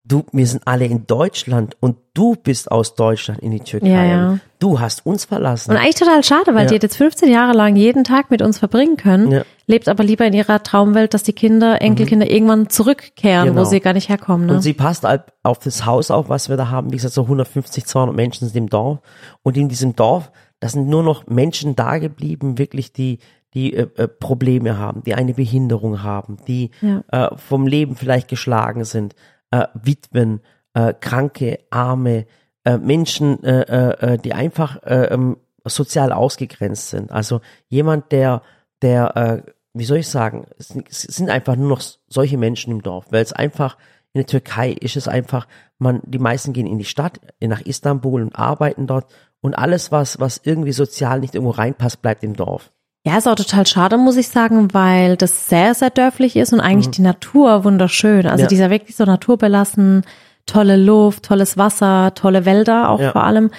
Du, 0.03 0.25
wir 0.31 0.47
sind 0.47 0.63
alle 0.65 0.85
in 0.85 1.05
Deutschland 1.05 1.77
und 1.79 1.95
du 2.15 2.35
bist 2.35 2.71
aus 2.71 2.95
Deutschland 2.95 3.39
in 3.39 3.51
die 3.51 3.59
Türkei. 3.59 3.87
Ja, 3.87 4.03
ja. 4.05 4.39
Du 4.57 4.79
hast 4.79 5.05
uns 5.05 5.25
verlassen. 5.25 5.69
Und 5.71 5.77
eigentlich 5.77 5.93
total 5.95 6.23
schade, 6.23 6.55
weil 6.55 6.63
Ja. 6.63 6.69
die 6.69 6.75
hat 6.75 6.83
jetzt 6.83 6.97
15 6.97 7.29
Jahre 7.31 7.53
lang 7.55 7.75
jeden 7.75 8.03
Tag 8.03 8.31
mit 8.31 8.41
uns 8.41 8.57
verbringen 8.57 8.97
können, 8.97 9.43
lebt 9.67 9.87
aber 9.87 10.03
lieber 10.03 10.25
in 10.25 10.33
ihrer 10.33 10.63
Traumwelt, 10.63 11.13
dass 11.13 11.21
die 11.21 11.33
Kinder, 11.33 11.83
Enkelkinder 11.83 12.27
irgendwann 12.29 12.69
zurückkehren, 12.69 13.49
wo 13.49 13.53
Genau. 13.53 13.63
sie 13.65 13.79
gar 13.79 13.93
nicht 13.93 14.09
herkommen. 14.09 14.47
Ne? 14.47 14.53
Und 14.55 14.61
sie 14.61 14.73
passt 14.73 15.03
halt 15.03 15.21
auf 15.43 15.59
das 15.59 15.85
Haus 15.85 16.09
auf, 16.09 16.29
was 16.29 16.49
wir 16.49 16.57
da 16.57 16.69
haben. 16.69 16.91
Wie 16.91 16.95
gesagt, 16.97 17.13
so 17.13 17.27
150, 17.27 17.85
200 17.85 18.15
Menschen 18.15 18.47
sind 18.47 18.57
im 18.57 18.69
Dorf. 18.69 18.99
Und 19.43 19.55
in 19.55 19.69
diesem 19.69 19.95
Dorf, 19.95 20.31
da 20.59 20.67
sind 20.67 20.87
nur 20.87 21.03
noch 21.03 21.27
Menschen 21.27 21.75
da 21.75 21.99
geblieben, 21.99 22.57
wirklich, 22.57 22.91
die, 22.91 23.19
die 23.53 23.73
äh, 23.73 23.87
äh, 23.97 24.07
Probleme 24.07 24.77
haben, 24.79 25.03
die 25.03 25.13
eine 25.13 25.33
Behinderung 25.35 26.01
haben, 26.01 26.37
die 26.47 26.71
äh, 27.11 27.27
vom 27.35 27.67
Leben 27.67 27.95
vielleicht 27.95 28.29
geschlagen 28.29 28.83
sind, 28.83 29.13
äh, 29.51 29.67
Witwen, 29.73 30.41
äh, 30.73 30.93
Kranke, 30.99 31.59
Arme, 31.69 32.25
äh, 32.63 32.77
Menschen, 32.77 33.43
äh, 33.43 33.61
äh, 33.61 34.13
äh, 34.13 34.17
die 34.17 34.33
einfach 34.33 34.81
äh, 34.83 35.05
ähm, 35.05 35.37
sozial 35.65 36.11
ausgegrenzt 36.11 36.89
sind. 36.89 37.11
Also 37.11 37.41
jemand, 37.69 38.11
der, 38.11 38.41
der, 38.81 39.15
äh, 39.45 39.51
wie 39.73 39.85
soll 39.85 39.97
ich 39.97 40.07
sagen, 40.09 40.47
es 40.57 40.69
sind- 41.01 41.29
einfach 41.29 41.55
nur 41.55 41.69
noch 41.69 41.81
solche 42.07 42.37
Menschen 42.37 42.71
im 42.71 42.81
Dorf, 42.81 43.05
weil 43.11 43.21
es 43.23 43.33
einfach 43.33 43.77
in 44.13 44.19
der 44.19 44.27
Türkei 44.27 44.71
ist 44.71 44.97
es 44.97 45.07
einfach, 45.07 45.47
man, 45.77 46.01
die 46.03 46.19
meisten 46.19 46.51
gehen 46.51 46.67
in 46.67 46.77
die 46.77 46.85
Stadt, 46.85 47.19
nach 47.39 47.61
Istanbul 47.61 48.21
und 48.21 48.35
arbeiten 48.35 48.85
dort 48.85 49.05
und 49.39 49.55
alles, 49.57 49.91
was, 49.91 50.19
was 50.19 50.41
irgendwie 50.43 50.73
sozial 50.73 51.19
nicht 51.21 51.33
irgendwo 51.35 51.51
reinpasst, 51.51 52.01
bleibt 52.01 52.23
im 52.23 52.35
Dorf. 52.35 52.71
Ja, 53.03 53.17
ist 53.17 53.27
auch 53.27 53.35
total 53.35 53.65
schade, 53.65 53.97
muss 53.97 54.15
ich 54.15 54.27
sagen, 54.27 54.73
weil 54.73 55.17
das 55.17 55.49
sehr, 55.49 55.73
sehr 55.73 55.89
dörflich 55.89 56.35
ist 56.35 56.53
und 56.53 56.59
eigentlich 56.59 56.91
die 56.91 57.01
Natur 57.01 57.63
wunderschön. 57.63 58.27
Also 58.27 58.35
Mhm. 58.35 58.41
Ja. 58.41 58.47
dieser 58.47 58.69
wirklich 58.69 58.95
so 58.95 59.05
naturbelassen, 59.05 60.03
tolle 60.45 60.77
Luft, 60.77 61.23
tolles 61.25 61.57
Wasser, 61.57 62.13
tolle 62.13 62.45
Wälder 62.45 62.89
auch 62.89 62.99
Ja. 62.99 63.11
vor 63.11 63.23
allem. 63.23 63.49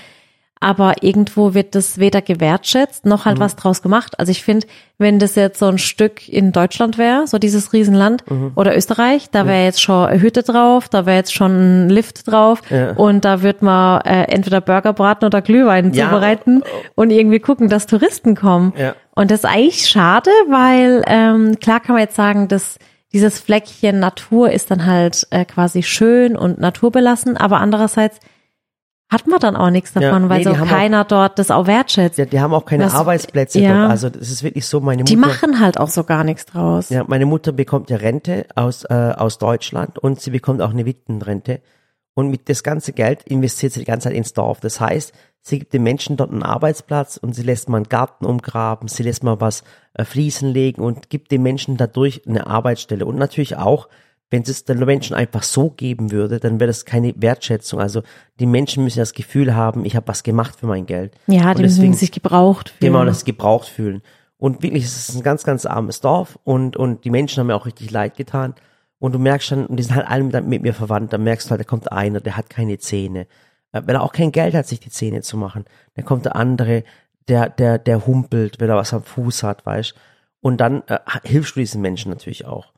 Aber 0.63 1.03
irgendwo 1.03 1.55
wird 1.55 1.75
das 1.75 1.99
weder 1.99 2.23
gewertschätzt 2.23 3.05
noch 3.05 3.25
Mhm. 3.25 3.29
halt 3.31 3.41
was 3.41 3.57
draus 3.57 3.83
gemacht. 3.83 4.19
Also 4.19 4.31
ich 4.31 4.43
finde, 4.43 4.67
wenn 4.99 5.19
das 5.19 5.35
jetzt 5.35 5.59
so 5.59 5.67
ein 5.67 5.79
Stück 5.79 6.29
in 6.29 6.53
Deutschland 6.53 6.97
wäre, 6.99 7.27
so 7.27 7.39
dieses 7.39 7.73
Riesenland 7.73 8.23
Mhm. 8.31 8.53
oder 8.55 8.77
Österreich, 8.77 9.29
da 9.31 9.47
wäre 9.47 9.65
jetzt 9.65 9.83
schon 9.83 10.07
eine 10.07 10.21
Hütte 10.23 10.43
drauf, 10.45 10.89
da 10.89 11.05
wäre 11.05 11.17
jetzt 11.17 11.35
schon 11.35 11.87
ein 11.87 11.91
Lift 11.91 12.31
drauf 12.31 12.63
Ja. 12.71 12.93
und 12.93 13.25
da 13.25 13.43
wird 13.43 13.63
man 13.63 14.01
äh, 14.03 14.23
entweder 14.31 14.61
Burger 14.61 14.93
braten 14.93 15.25
oder 15.27 15.43
Glühwein 15.43 15.93
Ja. 15.93 16.05
zubereiten 16.05 16.63
und 16.95 17.11
irgendwie 17.11 17.41
gucken, 17.41 17.69
dass 17.69 17.87
Touristen 17.87 18.37
kommen. 18.37 18.73
Ja. 18.77 18.95
Und 19.15 19.31
das 19.31 19.41
ist 19.41 19.45
eigentlich 19.47 19.89
schade, 19.89 20.31
weil 20.49 21.03
ähm, 21.07 21.59
klar 21.61 21.81
kann 21.81 21.95
man 21.95 22.03
jetzt 22.03 22.17
sagen, 22.17 22.47
dass 22.49 22.79
dieses 23.13 23.41
Fleckchen 23.41 23.99
Natur 23.99 24.51
ist 24.51 24.71
dann 24.71 24.87
halt 24.87 25.27
äh, 25.31 25.45
quasi 25.45 25.83
schön 25.83 26.37
und 26.37 26.59
naturbelassen, 26.59 27.37
aber 27.37 27.59
andererseits 27.61 28.19
hat 29.13 29.27
man 29.27 29.39
dann 29.39 29.55
auch 29.57 29.71
nichts 29.71 29.93
Ja, 29.95 30.01
davon, 30.01 30.29
weil 30.29 30.39
nee, 30.39 30.45
so 30.45 30.51
die 30.53 30.59
haben 30.59 30.69
keiner 30.69 31.05
dort 31.05 31.39
das 31.39 31.51
auch 31.51 31.67
wertschätzt. 31.67 32.19
Die, 32.19 32.27
die 32.27 32.41
haben 32.41 32.55
auch 32.55 32.65
keine 32.65 32.87
Was- 32.87 32.95
Arbeitsplätze 32.95 33.61
ja. 33.61 33.81
dort. 33.81 33.91
Also 33.91 34.09
das 34.11 34.31
ist 34.31 34.43
wirklich 34.43 34.67
so, 34.67 34.81
meine 34.81 35.03
Mutter. 35.03 35.11
Die 35.11 35.17
machen 35.17 35.61
halt 35.61 35.79
auch 35.79 35.89
so 35.89 36.03
gar 36.05 36.25
nichts 36.25 36.47
draus. 36.47 36.89
Ja, 36.89 37.05
meine 37.07 37.27
Mutter 37.27 37.53
bekommt 37.53 37.91
ja 37.91 37.99
Rente 37.99 38.47
aus, 38.55 38.85
äh, 38.85 38.95
aus 38.95 39.39
Deutschland 39.39 39.99
und 39.99 40.21
sie 40.21 40.31
bekommt 40.31 40.63
auch 40.63 40.71
eine 40.71 40.87
Witwenrente. 40.87 41.61
Und 42.15 42.29
mit 42.29 42.49
das 42.49 42.63
ganze 42.63 42.93
Geld 42.93 43.23
investiert 43.23 43.73
sie 43.73 43.81
die 43.81 43.87
ganze 43.87 44.09
Zeit 44.09 44.17
ins 44.17 44.35
Dorf. 44.35 44.61
Das 44.61 44.81
heißt, 44.81 45.15
sie 45.41 45.59
gibt 45.61 45.73
den 45.73 45.83
Menschen 45.83 46.17
dort 46.17 46.31
einen 46.31 46.43
Arbeitsplatz 46.43 47.17
und 47.17 47.35
sie 47.35 47.43
lässt 47.43 47.69
mal 47.71 47.79
einen 47.79 47.89
Garten 47.89 48.27
umgraben, 48.27 48.89
sie 48.89 49.03
lässt 49.03 49.25
mal 49.25 49.41
was 49.41 49.65
äh, 49.95 50.05
fließen 50.05 50.49
legen 50.49 50.83
und 50.83 51.09
gibt 51.09 51.31
den 51.31 51.43
Menschen 51.43 51.77
dadurch 51.79 52.23
eine 52.27 52.47
Arbeitsstelle. 52.47 53.07
Und 53.07 53.17
natürlich 53.17 53.57
auch, 53.57 53.89
wenn 54.33 54.43
es 54.43 54.65
den 54.65 54.79
Menschen 54.79 55.15
einfach 55.15 55.43
so 55.43 55.69
geben 55.69 56.11
würde, 56.11 56.41
dann 56.41 56.59
wäre 56.59 56.69
das 56.69 56.87
keine 56.87 57.13
Wertschätzung. 57.17 57.81
Also 57.81 58.03
die 58.41 58.47
Menschen 58.47 58.83
müssen 58.83 58.99
das 58.99 59.13
Gefühl 59.13 59.55
haben, 59.55 59.85
ich 59.85 59.95
habe 59.95 60.09
was 60.09 60.23
gemacht 60.23 60.59
für 60.59 60.67
mein 60.67 60.87
Geld. 60.87 61.15
Ja, 61.27 61.53
die 61.53 61.63
müssen 61.63 61.93
sich 61.93 62.13
gebraucht 62.13 62.71
fühlen. 62.71 62.93
Genau, 62.93 63.05
das 63.05 63.27
gebraucht 63.27 63.69
fühlen. 63.69 64.01
Und 64.39 64.63
wirklich, 64.63 64.85
es 64.85 65.11
ist 65.11 65.17
ein 65.17 65.23
ganz, 65.23 65.45
ganz 65.45 65.67
armes 65.67 66.01
Dorf 66.01 66.39
und, 66.45 66.79
und 66.79 67.05
die 67.05 67.11
Menschen 67.11 67.41
haben 67.41 67.49
mir 67.49 67.55
auch 67.55 67.67
richtig 67.67 67.91
leid 67.91 68.17
getan. 68.17 68.55
Und 68.99 69.13
du 69.13 69.19
merkst 69.19 69.49
schon, 69.49 69.67
und 69.67 69.77
die 69.77 69.83
sind 69.83 69.97
halt 69.97 70.09
alle 70.09 70.25
mit, 70.25 70.47
mit 70.47 70.63
mir 70.63 70.73
verwandt, 70.73 71.13
dann 71.13 71.25
merkst 71.25 71.47
du 71.47 71.51
halt, 71.51 71.61
da 71.61 71.65
kommt 71.65 71.93
einer, 71.93 72.21
der 72.21 72.39
hat 72.39 72.49
keine 72.49 72.79
Zähne. 72.79 73.27
Äh, 73.73 73.83
Weil 73.85 73.97
er 73.97 74.03
auch 74.03 74.13
kein 74.13 74.33
Geld 74.33 74.55
hat, 74.55 74.67
sich 74.67 74.81
die 74.81 74.91
Zähne 74.91 75.21
zu 75.21 75.37
machen. 75.37 75.67
Dann 75.95 76.07
kommt 76.07 76.25
der 76.25 76.37
andere, 76.37 76.85
der, 77.29 77.51
der, 77.51 77.79
der 77.79 78.07
humpelt, 78.07 78.61
weil 78.61 78.71
er 78.71 78.77
was 78.77 78.95
am 78.95 79.03
Fuß 79.03 79.43
hat, 79.43 79.67
weißt 79.67 79.95
Und 80.41 80.59
dann 80.63 80.83
äh, 80.87 81.01
hilfst 81.23 81.55
du 81.55 81.61
diesen 81.61 81.83
Menschen 81.83 82.11
natürlich 82.11 82.47
auch. 82.47 82.72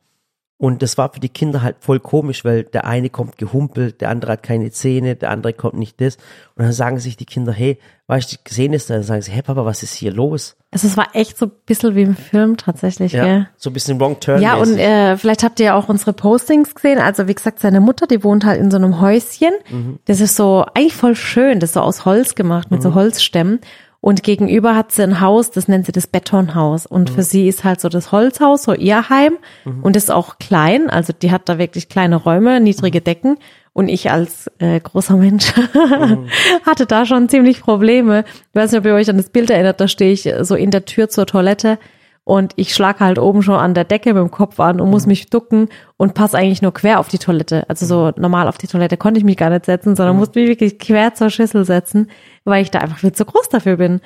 Und 0.57 0.81
das 0.81 0.97
war 0.97 1.11
für 1.11 1.19
die 1.19 1.29
Kinder 1.29 1.61
halt 1.61 1.77
voll 1.81 1.99
komisch, 1.99 2.45
weil 2.45 2.63
der 2.63 2.85
eine 2.85 3.09
kommt 3.09 3.37
gehumpelt, 3.37 3.99
der 3.99 4.09
andere 4.09 4.31
hat 4.33 4.43
keine 4.43 4.71
Zähne, 4.71 5.15
der 5.17 5.31
andere 5.31 5.51
kommt 5.51 5.73
nicht 5.75 5.99
das. 5.99 6.15
Und 6.55 6.63
dann 6.63 6.71
sagen 6.71 6.97
sich 6.97 7.17
die 7.17 7.25
Kinder, 7.25 7.51
hey, 7.51 7.77
weißt 8.07 8.31
du, 8.31 8.37
gesehen 8.41 8.71
ist, 8.71 8.89
dann 8.89 9.03
sagen 9.03 9.21
sie, 9.21 9.31
hey 9.31 9.41
Papa, 9.41 9.65
was 9.65 9.83
ist 9.83 9.95
hier 9.95 10.13
los? 10.13 10.55
Also 10.71 10.87
es 10.87 10.95
war 10.95 11.07
echt 11.13 11.37
so 11.37 11.47
ein 11.47 11.51
bisschen 11.65 11.95
wie 11.95 12.03
im 12.03 12.15
Film 12.15 12.55
tatsächlich, 12.55 13.11
Ja, 13.11 13.23
gell? 13.25 13.49
so 13.57 13.69
ein 13.69 13.73
bisschen 13.73 13.99
Wrong 13.99 14.17
Turn. 14.21 14.41
Ja, 14.41 14.55
und 14.55 14.77
äh, 14.77 15.17
vielleicht 15.17 15.43
habt 15.43 15.59
ihr 15.59 15.67
ja 15.67 15.75
auch 15.75 15.89
unsere 15.89 16.13
Postings 16.13 16.73
gesehen. 16.73 16.99
Also 16.99 17.27
wie 17.27 17.33
gesagt, 17.35 17.59
seine 17.59 17.81
Mutter, 17.81 18.07
die 18.07 18.23
wohnt 18.23 18.45
halt 18.45 18.61
in 18.61 18.71
so 18.71 18.77
einem 18.77 19.01
Häuschen. 19.01 19.51
Mhm. 19.69 19.99
Das 20.05 20.21
ist 20.21 20.37
so 20.37 20.65
eigentlich 20.73 20.95
voll 20.95 21.15
schön. 21.15 21.59
Das 21.59 21.71
ist 21.71 21.73
so 21.73 21.81
aus 21.81 22.05
Holz 22.05 22.35
gemacht 22.35 22.71
mit 22.71 22.81
so 22.81 22.93
Holzstämmen. 22.93 23.59
Und 24.05 24.21
gegenüber 24.21 24.75
hat 24.75 24.91
sie 24.91 25.01
ein 25.01 25.19
Haus, 25.19 25.49
das 25.49 25.67
nennt 25.67 25.87
sie 25.87 25.91
das 25.91 26.05
Betonhaus. 26.05 26.85
Und 26.85 27.09
Mhm. 27.09 27.15
für 27.15 27.23
sie 27.23 27.47
ist 27.47 27.63
halt 27.63 27.81
so 27.81 27.89
das 27.89 28.11
Holzhaus, 28.11 28.61
so 28.61 28.73
ihr 28.75 29.09
Heim. 29.09 29.33
Und 29.81 29.95
das 29.95 30.03
ist 30.03 30.09
auch 30.11 30.37
klein. 30.37 30.91
Also 30.91 31.11
die 31.11 31.31
hat 31.31 31.49
da 31.49 31.57
wirklich 31.57 31.89
kleine 31.89 32.17
Räume, 32.17 32.59
niedrige 32.59 33.01
Decken. 33.01 33.37
Und 33.73 33.87
ich 33.89 34.11
als 34.11 34.45
äh, 34.59 34.79
großer 34.79 35.15
Mensch 35.17 35.51
hatte 36.67 36.85
da 36.85 37.07
schon 37.07 37.29
ziemlich 37.29 37.61
Probleme. 37.61 38.25
Ich 38.49 38.55
weiß 38.55 38.71
nicht, 38.71 38.79
ob 38.79 38.85
ihr 38.85 38.93
euch 38.93 39.09
an 39.09 39.17
das 39.17 39.29
Bild 39.31 39.49
erinnert, 39.49 39.81
da 39.81 39.87
stehe 39.87 40.11
ich 40.11 40.31
so 40.41 40.53
in 40.53 40.69
der 40.69 40.85
Tür 40.85 41.09
zur 41.09 41.25
Toilette 41.25 41.79
und 42.25 42.53
ich 42.55 42.73
schlag 42.73 42.99
halt 42.99 43.19
oben 43.19 43.43
schon 43.43 43.55
an 43.55 43.75
der 43.75 43.83
Decke 43.83 44.13
mit 44.13 44.21
dem 44.21 44.31
Kopf 44.31 44.59
an 44.59 44.81
und 44.81 44.89
muss 44.89 45.05
mich 45.05 45.29
ducken 45.29 45.69
und 45.95 46.15
passe 46.15 46.37
eigentlich 46.37 46.63
nur 46.63 46.73
quer 46.73 46.99
auf 46.99 47.07
die 47.07 47.19
Toilette. 47.19 47.69
Also 47.69 47.85
so 47.85 48.11
normal 48.19 48.47
auf 48.47 48.57
die 48.57 48.65
Toilette 48.65 48.97
konnte 48.97 49.19
ich 49.19 49.23
mich 49.23 49.37
gar 49.37 49.51
nicht 49.51 49.65
setzen, 49.65 49.95
sondern 49.95 50.17
musste 50.17 50.39
mich 50.39 50.49
wirklich 50.49 50.79
quer 50.79 51.13
zur 51.13 51.29
Schüssel 51.29 51.65
setzen, 51.65 52.09
weil 52.43 52.63
ich 52.63 52.71
da 52.71 52.79
einfach 52.79 52.97
viel 52.97 53.11
zu 53.11 53.25
groß 53.25 53.49
dafür 53.49 53.77
bin. 53.77 54.01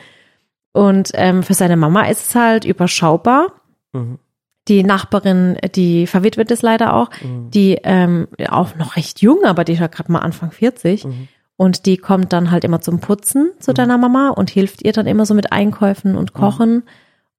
Und 0.74 1.12
ähm, 1.14 1.44
für 1.44 1.54
seine 1.54 1.78
Mama 1.78 2.04
ist 2.08 2.28
es 2.28 2.36
halt 2.36 2.66
überschaubar. 2.66 3.54
Die 4.68 4.84
Nachbarin, 4.84 5.58
die 5.74 6.06
verwitwet 6.06 6.52
ist 6.52 6.62
leider 6.62 6.94
auch, 6.96 7.10
die 7.54 7.80
ähm, 7.84 8.28
auch 8.50 8.76
noch 8.76 8.98
recht 8.98 9.22
jung, 9.22 9.46
aber 9.46 9.64
die 9.64 9.74
ist 9.74 9.80
ja 9.80 9.88
gerade 9.88 10.12
mal 10.12 10.20
Anfang 10.20 10.52
40. 10.52 11.06
Und 11.56 11.86
die 11.86 11.98
kommt 11.98 12.34
dann 12.34 12.52
halt 12.52 12.66
immer 12.66 12.82
zum 12.82 13.00
Putzen 13.00 13.52
zu 13.60 13.74
deiner 13.74 13.98
Mama 13.98 14.30
und 14.30 14.50
hilft 14.50 14.86
ihr 14.86 14.92
dann 14.92 15.08
immer 15.08 15.26
so 15.26 15.34
mit 15.34 15.54
Einkäufen 15.54 16.18
und 16.18 16.34
Kochen. 16.34 16.84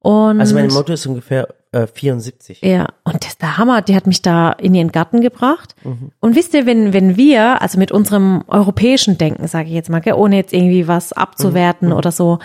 Und 0.00 0.40
also 0.40 0.54
meine 0.54 0.72
Mutter 0.72 0.94
ist 0.94 1.06
ungefähr 1.06 1.48
äh, 1.72 1.86
74. 1.86 2.62
ja, 2.62 2.88
und 3.04 3.22
das 3.22 3.32
ist 3.32 3.42
der 3.42 3.58
Hammer. 3.58 3.82
Die 3.82 3.94
hat 3.94 4.06
mich 4.06 4.22
da 4.22 4.50
in 4.52 4.74
ihren 4.74 4.92
Garten 4.92 5.20
gebracht. 5.20 5.74
Mhm. 5.84 6.10
Und 6.20 6.36
wisst 6.36 6.54
ihr, 6.54 6.64
wenn, 6.66 6.92
wenn 6.92 7.16
wir, 7.16 7.60
also 7.60 7.78
mit 7.78 7.92
unserem 7.92 8.42
europäischen 8.48 9.18
Denken, 9.18 9.46
sage 9.46 9.68
ich 9.68 9.74
jetzt 9.74 9.90
mal, 9.90 10.00
gell, 10.00 10.14
ohne 10.14 10.36
jetzt 10.36 10.52
irgendwie 10.54 10.88
was 10.88 11.12
abzuwerten 11.12 11.88
Mhm. 11.88 11.94
oder 11.94 12.12
so, 12.12 12.38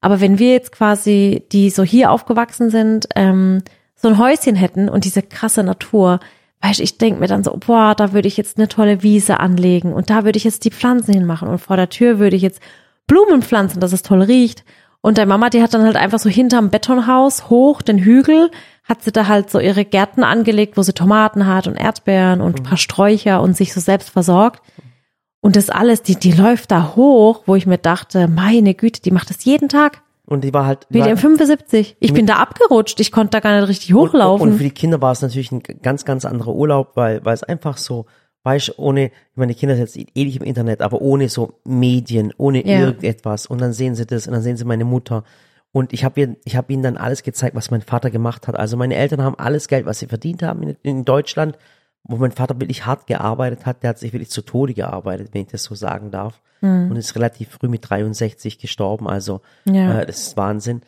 aber 0.00 0.20
wenn 0.20 0.38
wir 0.38 0.52
jetzt 0.52 0.72
quasi, 0.72 1.44
die 1.52 1.68
so 1.68 1.82
hier 1.82 2.10
aufgewachsen 2.10 2.70
sind, 2.70 3.06
ähm, 3.16 3.62
so 3.96 4.08
ein 4.08 4.16
Häuschen 4.18 4.54
hätten 4.56 4.88
und 4.88 5.04
diese 5.04 5.20
krasse 5.20 5.62
Natur, 5.62 6.20
weißt 6.62 6.78
du, 6.78 6.82
ich 6.84 6.96
denk 6.96 7.20
mir 7.20 7.26
dann 7.26 7.44
so, 7.44 7.54
boah, 7.58 7.94
da 7.94 8.12
würde 8.14 8.28
ich 8.28 8.36
jetzt 8.38 8.56
eine 8.56 8.68
tolle 8.68 9.02
Wiese 9.02 9.40
anlegen 9.40 9.92
und 9.92 10.08
da 10.08 10.24
würde 10.24 10.38
ich 10.38 10.44
jetzt 10.44 10.64
die 10.64 10.70
Pflanzen 10.70 11.12
hinmachen 11.12 11.48
und 11.48 11.58
vor 11.58 11.76
der 11.76 11.90
Tür 11.90 12.18
würde 12.18 12.36
ich 12.36 12.42
jetzt 12.42 12.60
Blumen 13.06 13.42
pflanzen, 13.42 13.80
dass 13.80 13.92
es 13.92 14.02
toll 14.02 14.22
riecht. 14.22 14.64
Und 15.02 15.18
deine 15.18 15.28
Mama, 15.28 15.48
die 15.48 15.62
hat 15.62 15.72
dann 15.72 15.84
halt 15.84 15.96
einfach 15.96 16.18
so 16.18 16.28
hinterm 16.28 16.70
Betonhaus 16.70 17.48
hoch 17.48 17.80
den 17.80 17.98
Hügel, 17.98 18.50
hat 18.84 19.02
sie 19.02 19.12
da 19.12 19.28
halt 19.28 19.50
so 19.50 19.58
ihre 19.58 19.84
Gärten 19.84 20.24
angelegt, 20.24 20.76
wo 20.76 20.82
sie 20.82 20.92
Tomaten 20.92 21.46
hat 21.46 21.66
und 21.66 21.76
Erdbeeren 21.76 22.40
und 22.40 22.60
ein 22.60 22.62
paar 22.62 22.76
Sträucher 22.76 23.40
und 23.40 23.56
sich 23.56 23.72
so 23.72 23.80
selbst 23.80 24.10
versorgt. 24.10 24.60
Und 25.40 25.56
das 25.56 25.70
alles, 25.70 26.02
die, 26.02 26.16
die 26.16 26.32
läuft 26.32 26.70
da 26.70 26.94
hoch, 26.96 27.44
wo 27.46 27.54
ich 27.56 27.66
mir 27.66 27.78
dachte, 27.78 28.28
meine 28.28 28.74
Güte, 28.74 29.00
die 29.00 29.10
macht 29.10 29.30
das 29.30 29.44
jeden 29.44 29.70
Tag. 29.70 30.02
Und 30.26 30.44
die 30.44 30.52
war 30.52 30.66
halt. 30.66 30.86
Wie 30.90 31.00
im 31.00 31.16
75. 31.16 31.96
Ich 31.98 32.12
bin 32.12 32.26
da 32.26 32.36
abgerutscht, 32.36 33.00
ich 33.00 33.10
konnte 33.10 33.30
da 33.32 33.40
gar 33.40 33.58
nicht 33.58 33.68
richtig 33.68 33.94
und, 33.94 34.00
hochlaufen. 34.00 34.50
und 34.50 34.58
für 34.58 34.64
die 34.64 34.70
Kinder 34.70 35.00
war 35.00 35.12
es 35.12 35.22
natürlich 35.22 35.50
ein 35.50 35.62
ganz, 35.82 36.04
ganz 36.04 36.24
anderer 36.24 36.54
Urlaub, 36.54 36.92
weil, 36.94 37.24
weil 37.24 37.34
es 37.34 37.42
einfach 37.42 37.78
so, 37.78 38.06
weißt 38.42 38.78
ohne, 38.78 39.06
ich 39.06 39.36
meine, 39.36 39.54
Kinder 39.54 39.76
sind 39.76 39.94
jetzt 39.96 40.16
eh 40.16 40.24
nicht 40.24 40.36
im 40.36 40.44
Internet, 40.44 40.80
aber 40.80 41.00
ohne 41.00 41.28
so 41.28 41.54
Medien, 41.64 42.32
ohne 42.38 42.66
Ja. 42.66 42.78
irgendetwas. 42.80 43.46
Und 43.46 43.60
dann 43.60 43.72
sehen 43.72 43.94
sie 43.94 44.06
das 44.06 44.26
und 44.26 44.32
dann 44.32 44.42
sehen 44.42 44.56
sie 44.56 44.64
meine 44.64 44.84
Mutter. 44.84 45.24
Und 45.72 45.92
ich 45.92 46.04
habe 46.04 46.20
ihr, 46.20 46.36
ich 46.44 46.56
habe 46.56 46.72
ihnen 46.72 46.82
dann 46.82 46.96
alles 46.96 47.22
gezeigt, 47.22 47.54
was 47.54 47.70
mein 47.70 47.82
Vater 47.82 48.10
gemacht 48.10 48.48
hat. 48.48 48.56
Also 48.58 48.76
meine 48.76 48.96
Eltern 48.96 49.22
haben 49.22 49.38
alles 49.38 49.68
Geld, 49.68 49.86
was 49.86 49.98
sie 50.00 50.06
verdient 50.06 50.42
haben 50.42 50.62
in, 50.64 50.76
in 50.82 51.04
Deutschland, 51.04 51.56
wo 52.02 52.16
mein 52.16 52.32
Vater 52.32 52.58
wirklich 52.60 52.86
hart 52.86 53.06
gearbeitet 53.06 53.66
hat. 53.66 53.82
Der 53.82 53.90
hat 53.90 53.98
sich 53.98 54.12
wirklich 54.12 54.30
zu 54.30 54.42
Tode 54.42 54.74
gearbeitet, 54.74 55.28
wenn 55.32 55.42
ich 55.42 55.48
das 55.48 55.62
so 55.64 55.74
sagen 55.74 56.10
darf. 56.10 56.40
Und 56.90 56.96
ist 56.96 57.14
relativ 57.14 57.50
früh 57.50 57.68
mit 57.68 57.88
63 57.88 58.58
gestorben. 58.58 59.06
Also 59.08 59.40
Ja. 59.64 60.00
äh, 60.00 60.06
das 60.06 60.20
ist 60.28 60.36
Wahnsinn. 60.36 60.82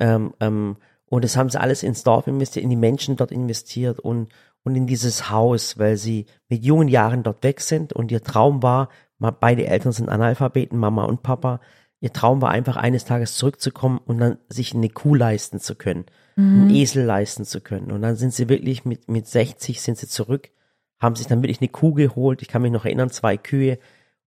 Ähm, 0.00 0.32
ähm, 0.40 0.76
und 1.14 1.22
das 1.22 1.36
haben 1.36 1.48
sie 1.48 1.60
alles 1.60 1.84
ins 1.84 2.02
Dorf 2.02 2.26
investiert, 2.26 2.64
in 2.64 2.70
die 2.70 2.76
Menschen 2.76 3.14
dort 3.14 3.30
investiert 3.30 4.00
und, 4.00 4.32
und 4.64 4.74
in 4.74 4.88
dieses 4.88 5.30
Haus, 5.30 5.78
weil 5.78 5.96
sie 5.96 6.26
mit 6.48 6.64
jungen 6.64 6.88
Jahren 6.88 7.22
dort 7.22 7.44
weg 7.44 7.60
sind 7.60 7.92
und 7.92 8.10
ihr 8.10 8.24
Traum 8.24 8.64
war, 8.64 8.88
beide 9.20 9.64
Eltern 9.64 9.92
sind 9.92 10.08
Analphabeten, 10.08 10.76
Mama 10.76 11.04
und 11.04 11.22
Papa, 11.22 11.60
ihr 12.00 12.12
Traum 12.12 12.42
war 12.42 12.50
einfach 12.50 12.76
eines 12.76 13.04
Tages 13.04 13.36
zurückzukommen 13.36 14.00
und 14.04 14.18
dann 14.18 14.38
sich 14.48 14.74
eine 14.74 14.88
Kuh 14.88 15.14
leisten 15.14 15.60
zu 15.60 15.76
können, 15.76 16.06
einen 16.36 16.70
Esel 16.70 17.04
leisten 17.04 17.44
zu 17.44 17.60
können. 17.60 17.92
Und 17.92 18.02
dann 18.02 18.16
sind 18.16 18.34
sie 18.34 18.48
wirklich 18.48 18.84
mit, 18.84 19.08
mit 19.08 19.28
60 19.28 19.82
sind 19.82 19.96
sie 19.96 20.08
zurück, 20.08 20.50
haben 20.98 21.14
sich 21.14 21.28
dann 21.28 21.44
wirklich 21.44 21.60
eine 21.60 21.68
Kuh 21.68 21.94
geholt, 21.94 22.42
ich 22.42 22.48
kann 22.48 22.62
mich 22.62 22.72
noch 22.72 22.86
erinnern, 22.86 23.10
zwei 23.10 23.36
Kühe 23.36 23.78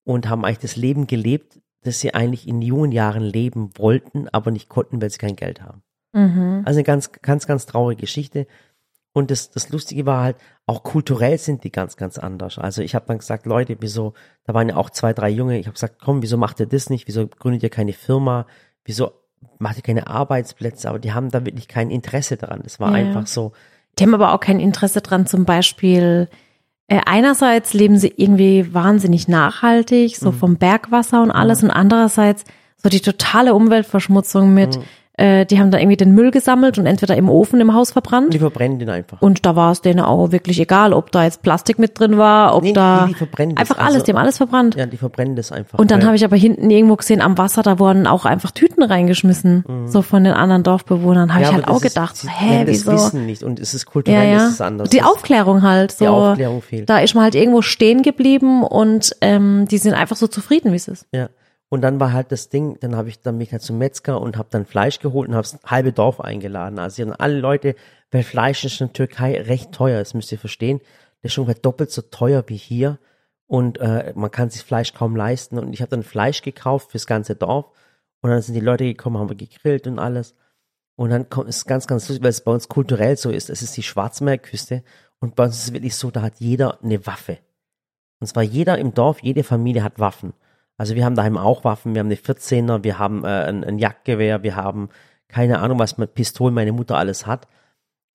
und 0.06 0.30
haben 0.30 0.46
eigentlich 0.46 0.60
das 0.60 0.78
Leben 0.78 1.06
gelebt, 1.06 1.60
das 1.82 2.00
sie 2.00 2.14
eigentlich 2.14 2.48
in 2.48 2.62
jungen 2.62 2.94
Jahren 2.94 3.24
leben 3.24 3.72
wollten, 3.78 4.30
aber 4.30 4.52
nicht 4.52 4.70
konnten, 4.70 5.02
weil 5.02 5.10
sie 5.10 5.18
kein 5.18 5.36
Geld 5.36 5.62
haben. 5.62 5.84
Mhm. 6.18 6.64
Also 6.66 6.78
eine 6.78 6.84
ganz, 6.84 7.12
ganz, 7.22 7.48
ganz 7.48 7.66
traurige 7.66 8.02
Geschichte. 8.02 8.48
Und 9.14 9.32
das, 9.32 9.50
das 9.50 9.70
Lustige 9.70 10.06
war 10.06 10.24
halt, 10.24 10.38
auch 10.66 10.84
kulturell 10.84 11.38
sind 11.38 11.64
die 11.64 11.72
ganz, 11.72 11.98
ganz 11.98 12.18
anders. 12.18 12.58
Also 12.60 12.82
ich 12.82 12.94
habe 12.94 13.06
dann 13.08 13.18
gesagt, 13.18 13.46
Leute, 13.46 13.78
wieso, 13.80 14.14
da 14.46 14.54
waren 14.54 14.70
ja 14.70 14.76
auch 14.76 14.90
zwei, 14.90 15.14
drei 15.14 15.30
Junge, 15.30 15.58
ich 15.58 15.66
habe 15.66 15.74
gesagt, 15.74 15.98
komm, 16.04 16.22
wieso 16.22 16.38
macht 16.38 16.60
ihr 16.60 16.68
das 16.68 16.90
nicht? 16.90 17.08
Wieso 17.08 17.28
gründet 17.28 17.64
ihr 17.64 17.70
keine 17.70 17.94
Firma? 17.94 18.46
Wieso 18.84 19.12
macht 19.60 19.78
ihr 19.78 19.84
keine 19.84 20.08
Arbeitsplätze? 20.08 20.90
Aber 20.90 21.00
die 21.00 21.14
haben 21.14 21.32
da 21.32 21.46
wirklich 21.46 21.68
kein 21.68 21.90
Interesse 21.90 22.38
daran. 22.38 22.62
Das 22.64 22.80
war 22.80 22.92
Ja, 22.92 23.06
einfach 23.06 23.28
so, 23.28 23.54
Die 23.98 24.04
haben 24.04 24.14
aber 24.14 24.34
auch 24.34 24.40
kein 24.40 24.60
Interesse 24.60 25.02
dran, 25.02 25.26
zum 25.26 25.46
Beispiel, 25.46 26.28
äh, 26.88 27.02
einerseits 27.06 27.74
leben 27.74 27.98
sie 27.98 28.14
irgendwie 28.16 28.74
wahnsinnig 28.74 29.28
nachhaltig, 29.28 30.18
so 30.18 30.32
vom 30.32 30.58
Bergwasser 30.58 31.22
und 31.24 31.32
alles, 31.32 31.64
und 31.64 31.72
andererseits 31.72 32.44
so 32.78 32.90
die 32.90 33.02
totale 33.02 33.56
Umweltverschmutzung 33.56 34.54
mit, 34.54 34.80
äh, 35.18 35.46
die 35.46 35.60
haben 35.60 35.72
da 35.72 35.80
irgendwie 35.80 35.98
den 35.98 36.14
Müll 36.14 36.32
gesammelt 36.32 36.78
und 36.78 36.86
entweder 36.86 37.18
im 37.18 37.28
Ofen 37.30 37.60
im 37.60 37.74
Haus 37.74 37.92
verbrannt. 37.92 38.34
die 38.34 38.40
verbrennen 38.40 38.80
den 38.80 38.90
einfach. 38.90 39.22
Und 39.22 39.46
da 39.46 39.56
war 39.56 39.72
es 39.72 39.82
denen 39.82 40.00
auch 40.00 40.32
wirklich 40.32 40.60
egal, 40.60 40.94
ob 40.94 41.12
da 41.12 41.24
jetzt 41.24 41.42
Plastik 41.42 41.80
mit 41.80 42.00
drin 42.00 42.18
war, 42.18 42.56
ob 42.56 42.64
Nee, 42.64 42.74
da 42.74 43.06
die- 43.08 43.14
die 43.14 43.18
verbrennen 43.18 43.56
das. 43.56 43.62
einfach 43.62 43.78
alles, 43.84 43.94
Also- 43.96 44.06
die 44.06 44.12
haben 44.14 44.20
alles 44.22 44.38
verbrannt. 44.38 44.76
ja, 44.76 44.86
die 44.86 44.98
verbrennen 44.98 45.36
das 45.36 45.52
einfach. 45.52 45.80
Und 45.80 45.90
dann 45.92 46.06
habe 46.06 46.16
ich 46.16 46.24
aber 46.24 46.36
hinten 46.36 46.70
irgendwo 46.70 46.96
gesehen, 46.96 47.22
am 47.22 47.38
Wasser, 47.38 47.64
da 47.64 47.80
wurden 47.80 48.06
auch 48.08 48.26
einfach 48.26 48.52
Tüten 48.52 48.84
reingeschmissen, 48.84 49.66
so 49.88 50.02
von 50.02 50.24
den 50.24 50.34
anderen 50.34 50.64
Dorfbewohnern. 50.64 51.34
Habe 51.34 51.44
ich 51.44 51.48
Mhm. 51.48 51.52
Ja, 51.52 51.56
halt 51.58 51.64
aber 51.68 51.74
auch 51.76 51.82
das 51.82 51.88
ist- 51.88 51.94
gedacht, 51.96 52.16
sie 52.18 52.30
hä, 52.30 52.60
das 52.66 52.68
wieso? 52.74 52.92
Wissen 52.94 53.26
nicht 53.26 53.44
und 53.44 53.60
es 53.60 53.74
ist 53.74 53.86
Ja, 53.86 53.92
kulturell, 53.92 54.32
ja. 54.32 54.46
ist 54.46 54.54
es 54.54 54.62
anders. 54.62 54.90
Die 54.90 54.98
Das- 54.98 55.08
Aufklärung 55.08 55.64
halt. 55.64 55.92
So, 55.94 56.06
Die 56.06 56.10
Aufklärung 56.10 56.62
fehlt. 56.62 56.90
Da 56.90 57.00
ist 57.00 57.16
man 57.16 57.24
halt 57.24 57.34
irgendwo 57.36 57.62
stehen 57.64 58.04
geblieben 58.04 58.64
und 58.64 59.16
ähm, 59.22 59.66
die 59.70 59.78
sind 59.80 59.94
einfach 59.96 60.16
so 60.16 60.28
zufrieden, 60.28 60.72
wie 60.72 60.76
es 60.76 60.88
ist. 60.88 61.06
Ja. 61.12 61.30
Und 61.70 61.82
dann 61.82 62.00
war 62.00 62.14
halt 62.14 62.32
das 62.32 62.50
Ding, 62.50 62.80
dann 62.80 62.96
habe 62.96 63.10
ich 63.10 63.20
dann 63.20 63.38
mich 63.38 63.52
halt 63.52 63.62
zum 63.62 63.78
Metzger 63.78 64.22
und 64.22 64.38
habe 64.38 64.48
dann 64.52 64.66
Fleisch 64.66 65.00
geholt 65.00 65.28
und 65.28 65.36
habe 65.36 65.48
das 65.48 65.60
halbe 65.66 65.92
Dorf 65.92 66.22
eingeladen. 66.22 66.80
Also 66.80 67.04
haben 67.04 67.12
alle 67.14 67.40
Leute, 67.40 67.76
weil 68.12 68.24
Fleisch 68.24 68.64
ist 68.64 68.80
in 68.80 68.88
der 68.88 68.94
Türkei 68.94 69.42
recht 69.42 69.74
teuer, 69.74 70.00
das 70.00 70.14
müsst 70.14 70.32
ihr 70.32 70.40
verstehen. 70.40 70.80
Das 71.22 71.32
ist 71.32 71.34
schon 71.34 71.54
doppelt 71.62 71.92
so 71.92 72.04
teuer 72.04 72.44
wie 72.48 72.56
hier 72.56 73.00
und 73.48 73.80
äh, 73.80 74.14
man 74.16 74.32
kann 74.32 74.50
sich 74.50 74.62
Fleisch 74.62 74.94
kaum 74.94 75.16
leisten. 75.16 75.58
Und 75.58 75.74
ich 75.74 75.82
habe 75.82 75.90
dann 75.90 76.04
Fleisch 76.04 76.42
gekauft 76.42 76.92
fürs 76.92 77.08
ganze 77.08 77.36
Dorf 77.36 77.66
und 78.22 78.30
dann 78.30 78.42
sind 78.42 78.56
die 78.56 78.62
Leute 78.62 78.86
gekommen, 78.86 79.18
haben 79.18 79.30
wir 79.30 79.36
gegrillt 79.36 79.88
und 79.88 80.00
alles. 80.00 80.36
Und 80.96 81.10
dann 81.10 81.30
kommt 81.30 81.50
es 81.50 81.66
ganz, 81.66 81.86
ganz 81.88 82.08
lustig, 82.08 82.24
weil 82.24 82.30
es 82.30 82.44
bei 82.44 82.52
uns 82.52 82.70
kulturell 82.70 83.18
so 83.18 83.30
ist. 83.30 83.50
Es 83.50 83.62
ist 83.62 83.76
die 83.78 83.84
Schwarzmeerküste 83.84 84.84
und 85.20 85.36
bei 85.36 85.46
uns 85.46 85.58
ist 85.58 85.66
es 85.66 85.74
wirklich 85.74 85.96
so, 85.96 86.12
da 86.12 86.22
hat 86.22 86.40
jeder 86.40 86.82
eine 86.84 87.06
Waffe. 87.06 87.40
Und 88.20 88.28
zwar 88.28 88.44
jeder 88.44 88.78
im 88.78 88.94
Dorf, 88.94 89.22
jede 89.22 89.44
Familie 89.44 89.84
hat 89.84 90.00
Waffen. 90.00 90.34
Also 90.78 90.96
wir 90.96 91.06
haben 91.06 91.16
daheim 91.16 91.38
auch 91.38 91.64
Waffen, 91.64 91.96
wir 91.96 92.00
haben 92.00 92.08
eine 92.08 92.16
14er, 92.16 92.84
wir 92.84 93.00
haben 93.00 93.26
äh, 93.26 93.28
ein, 93.28 93.64
ein 93.64 93.80
Jagdgewehr, 93.80 94.44
wir 94.44 94.56
haben 94.56 94.90
keine 95.28 95.60
Ahnung, 95.60 95.80
was 95.80 95.98
mit 95.98 96.14
Pistolen 96.14 96.54
meine 96.54 96.72
Mutter 96.72 96.98
alles 96.98 97.26
hat. 97.26 97.48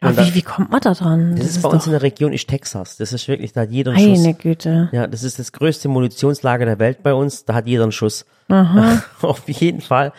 Aber 0.00 0.26
wie, 0.26 0.34
wie 0.34 0.42
kommt 0.42 0.70
man 0.70 0.80
da 0.80 0.94
dran? 0.94 1.36
Das, 1.36 1.46
ist 1.46 1.62
bei 1.62 1.68
uns 1.68 1.86
in 1.86 1.92
der 1.92 2.02
Region, 2.02 2.32
ist 2.32 2.48
Texas. 2.48 2.96
Das 2.96 3.12
ist 3.12 3.28
wirklich, 3.28 3.52
da 3.52 3.62
hat 3.62 3.70
jeder 3.70 3.92
einen 3.92 4.16
Schuss. 4.16 4.24
eine 4.24 4.34
Güte. 4.34 4.88
Ja, 4.90 5.06
das 5.06 5.22
ist 5.22 5.38
das 5.38 5.52
größte 5.52 5.88
Munitionslager 5.88 6.64
der 6.64 6.78
Welt 6.80 7.02
bei 7.02 7.14
uns, 7.14 7.44
da 7.44 7.54
hat 7.54 7.66
jeder 7.66 7.84
einen 7.84 7.92
Schuss. 7.92 8.24
Aha. 8.48 9.02
Auf 9.22 9.48
jeden 9.48 9.80
Fall 9.80 10.12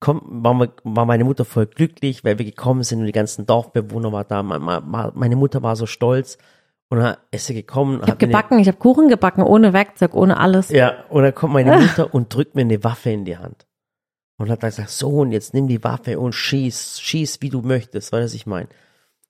kommt, 0.00 0.22
war, 0.26 0.68
war 0.84 1.04
meine 1.04 1.24
Mutter 1.24 1.44
voll 1.44 1.66
glücklich, 1.66 2.24
weil 2.24 2.38
wir 2.38 2.46
gekommen 2.46 2.82
sind 2.82 3.00
und 3.00 3.06
die 3.06 3.12
ganzen 3.12 3.46
Dorfbewohner 3.46 4.12
waren 4.12 4.26
da. 4.28 4.42
Meine 4.42 5.36
Mutter 5.36 5.62
war 5.62 5.76
so 5.76 5.86
stolz 5.86 6.38
und 6.88 6.98
dann 6.98 7.16
ist 7.30 7.46
sie 7.46 7.54
gekommen. 7.54 8.00
Ich 8.02 8.08
habe 8.08 8.18
gebacken, 8.18 8.58
ich 8.58 8.68
habe 8.68 8.78
Kuchen 8.78 9.08
gebacken, 9.08 9.42
ohne 9.42 9.72
Werkzeug, 9.72 10.14
ohne 10.14 10.38
alles. 10.38 10.70
Ja, 10.70 11.04
und 11.08 11.22
dann 11.22 11.34
kommt 11.34 11.54
meine 11.54 11.78
Mutter 11.78 12.12
und 12.14 12.32
drückt 12.32 12.54
mir 12.54 12.62
eine 12.62 12.82
Waffe 12.84 13.10
in 13.10 13.24
die 13.24 13.38
Hand. 13.38 13.66
Und 14.38 14.50
hat 14.50 14.62
dann 14.62 14.70
gesagt, 14.70 14.90
Sohn, 14.90 15.32
jetzt 15.32 15.54
nimm 15.54 15.66
die 15.66 15.82
Waffe 15.82 16.18
und 16.18 16.34
schieß, 16.34 17.00
schieß 17.00 17.40
wie 17.40 17.48
du 17.48 17.62
möchtest, 17.62 18.12
weißt 18.12 18.20
du, 18.20 18.24
was 18.24 18.34
ich 18.34 18.46
meine? 18.46 18.68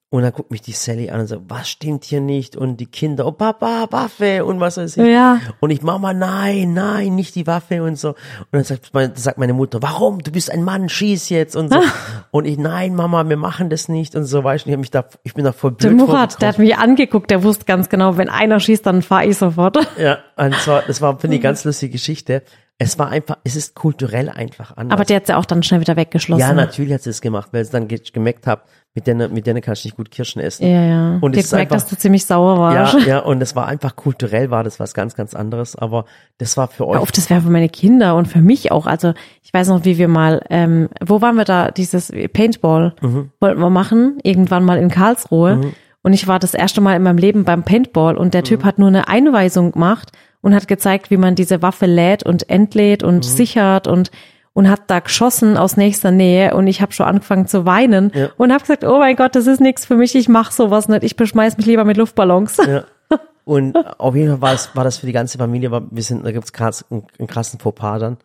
Und 0.09 0.23
dann 0.23 0.31
guckt 0.31 0.51
mich 0.51 0.61
die 0.61 0.71
Sally 0.71 1.09
an 1.09 1.19
und 1.19 1.27
sagt, 1.27 1.41
was 1.49 1.67
stimmt 1.67 2.05
hier 2.05 2.21
nicht? 2.21 2.55
Und 2.55 2.77
die 2.77 2.85
Kinder, 2.85 3.25
oh 3.27 3.33
Papa, 3.33 3.87
Waffe 3.91 4.45
und 4.45 4.61
was 4.61 4.77
weiß 4.77 4.95
ich. 4.95 5.05
Ja. 5.05 5.41
Und 5.59 5.69
ich, 5.69 5.81
Mama, 5.81 6.13
nein, 6.13 6.73
nein, 6.73 7.15
nicht 7.15 7.35
die 7.35 7.45
Waffe 7.45 7.83
und 7.83 7.99
so. 7.99 8.09
Und 8.09 8.47
dann 8.53 8.63
sagt, 8.63 8.93
mein, 8.93 9.17
sagt 9.17 9.37
meine 9.37 9.51
Mutter, 9.51 9.81
warum? 9.81 10.19
Du 10.23 10.31
bist 10.31 10.49
ein 10.49 10.63
Mann, 10.63 10.87
schieß 10.87 11.27
jetzt 11.27 11.57
und 11.57 11.73
so. 11.73 11.81
und 12.31 12.45
ich, 12.45 12.57
nein, 12.57 12.95
Mama, 12.95 13.27
wir 13.27 13.35
machen 13.35 13.69
das 13.69 13.89
nicht 13.89 14.15
und 14.15 14.23
so, 14.23 14.45
weißt 14.45 14.65
du. 14.65 14.69
Ich, 14.69 14.73
hab 14.75 14.79
mich 14.79 14.91
da, 14.91 15.03
ich 15.23 15.33
bin 15.33 15.43
da 15.43 15.51
voll 15.51 15.71
blöd 15.71 15.91
Der 15.91 15.91
Murat, 15.91 16.41
der 16.41 16.49
hat 16.49 16.59
mich 16.59 16.77
angeguckt, 16.77 17.29
der 17.29 17.43
wusste 17.43 17.65
ganz 17.65 17.89
genau, 17.89 18.15
wenn 18.15 18.29
einer 18.29 18.61
schießt, 18.61 18.85
dann 18.85 19.01
fahre 19.01 19.25
ich 19.25 19.37
sofort. 19.37 19.77
Ja, 19.97 20.19
und 20.37 20.55
zwar, 20.55 20.83
das 20.83 21.01
war, 21.01 21.19
finde 21.19 21.35
ich, 21.35 21.41
eine 21.41 21.43
ganz 21.49 21.65
lustige 21.65 21.91
Geschichte. 21.91 22.43
Es 22.79 22.99
war 22.99 23.09
einfach, 23.09 23.37
es 23.43 23.55
ist 23.55 23.73
kulturell 23.73 24.29
einfach 24.29 24.77
anders. 24.77 24.93
Aber 24.95 25.03
der 25.03 25.17
hat's 25.17 25.29
ja 25.29 25.37
auch 25.37 25.45
dann 25.45 25.63
schnell 25.63 25.79
wieder 25.81 25.95
weggeschlossen. 25.95 26.41
ja, 26.41 26.53
natürlich 26.53 26.93
hat 26.93 27.01
sie 27.01 27.09
es 27.09 27.21
gemacht, 27.21 27.49
weil 27.51 27.65
sie 27.65 27.71
dann 27.71 27.87
ge- 27.87 27.99
gemerkt 28.13 28.45
hat, 28.45 28.61
mit 28.93 29.07
denen, 29.07 29.33
mit 29.33 29.47
denen 29.47 29.61
kannst 29.61 29.83
du 29.83 29.87
nicht 29.87 29.95
gut 29.97 30.11
Kirschen 30.11 30.41
essen. 30.41 30.67
Ja, 30.67 30.81
ja. 30.83 31.17
Und 31.21 31.35
Die 31.35 31.39
es 31.39 31.45
hat 31.47 31.51
gemerkt, 31.51 31.71
einfach, 31.71 31.83
dass 31.85 31.89
du 31.89 31.97
ziemlich 31.97 32.25
sauer 32.25 32.57
warst. 32.59 32.93
ja, 33.01 33.05
ja, 33.05 33.19
und 33.19 33.41
es 33.41 33.55
war 33.55 33.67
einfach 33.67 33.95
kulturell 33.95 34.51
war 34.51 34.63
das 34.63 34.79
was 34.79 34.93
ganz, 34.93 35.15
ganz 35.15 35.33
anderes, 35.33 35.75
aber 35.75 36.05
das 36.37 36.55
war 36.55 36.67
für 36.67 36.87
euch. 36.87 36.95
Hör 36.95 37.01
auf, 37.01 37.11
das 37.11 37.29
wäre 37.31 37.41
für 37.41 37.49
meine 37.49 37.69
Kinder 37.69 38.15
und 38.15 38.27
für 38.27 38.41
mich 38.41 38.71
auch. 38.71 38.85
Also 38.85 39.13
ich 39.41 39.51
weiß 39.53 39.69
noch, 39.69 39.83
wie 39.83 39.97
wir 39.97 40.07
mal, 40.07 40.43
ähm, 40.51 40.89
wo 41.03 41.19
waren 41.21 41.35
wir 41.35 41.45
da, 41.45 41.71
dieses 41.71 42.11
Paintball 42.33 42.93
Mhm. 43.01 43.31
wollten 43.39 43.59
wir 43.59 43.69
machen, 43.71 44.19
irgendwann 44.21 44.63
mal 44.63 44.77
in 44.77 44.89
Karlsruhe. 44.89 45.71
Und 46.03 46.13
ich 46.13 46.27
war 46.27 46.37
das 46.39 46.53
erste 46.53 46.79
Mal 46.79 46.95
in 46.95 47.03
meinem 47.03 47.17
Leben 47.17 47.43
beim 47.43 47.63
Paintball 47.63 48.17
und 48.17 48.33
der 48.35 48.41
Mhm. 48.41 48.45
Typ 48.45 48.63
hat 48.63 48.77
nur 48.79 48.87
eine 48.87 49.07
Einweisung 49.07 49.71
gemacht 49.73 50.11
und 50.47 50.55
hat 50.55 50.67
gezeigt, 50.67 51.11
wie 51.11 51.17
man 51.17 51.35
diese 51.35 51.61
Waffe 51.61 51.85
lädt 51.85 52.23
und 52.23 52.49
entlädt 52.49 53.03
und 53.03 53.17
Mhm. 53.17 53.21
sichert 53.23 53.87
und 53.87 54.09
und 54.53 54.67
hat 54.71 54.81
da 54.89 55.01
geschossen 55.01 55.55
aus 55.55 55.77
nächster 55.77 56.09
Nähe 56.09 56.55
und 56.55 56.65
ich 56.65 56.81
habe 56.81 56.91
schon 56.91 57.05
angefangen 57.05 57.45
zu 57.45 57.67
weinen 57.67 58.11
Ja. 58.15 58.29
und 58.37 58.51
habe 58.51 58.61
gesagt, 58.61 58.83
oh 58.83 58.97
mein 58.97 59.15
Gott, 59.15 59.35
das 59.35 59.45
ist 59.45 59.61
nichts 59.61 59.85
für 59.85 59.95
mich, 59.95 60.15
ich 60.15 60.29
mach 60.29 60.49
sowas 60.51 60.87
nicht, 60.87 61.03
ich 61.03 61.15
beschmeiß 61.15 61.57
mich 61.57 61.67
lieber 61.67 61.85
mit 61.85 61.95
Luftballons. 61.97 62.57
Ja. 62.57 62.83
Und 63.45 63.77
auf 63.99 64.15
jeden 64.15 64.29
Fall 64.31 64.41
war, 64.41 64.53
es, 64.53 64.75
war 64.75 64.83
das 64.83 64.97
für 64.97 65.05
die 65.05 65.11
ganze 65.13 65.37
Familie, 65.37 65.69
war, 65.69 65.83
wir 65.91 66.01
sind, 66.01 66.25
da 66.25 66.31
gibt's 66.31 66.51
krass, 66.53 66.83
einen, 66.89 67.05
einen 67.19 67.27
krassen 67.27 67.59
Fauxpas 67.59 67.99
dann 67.99 68.17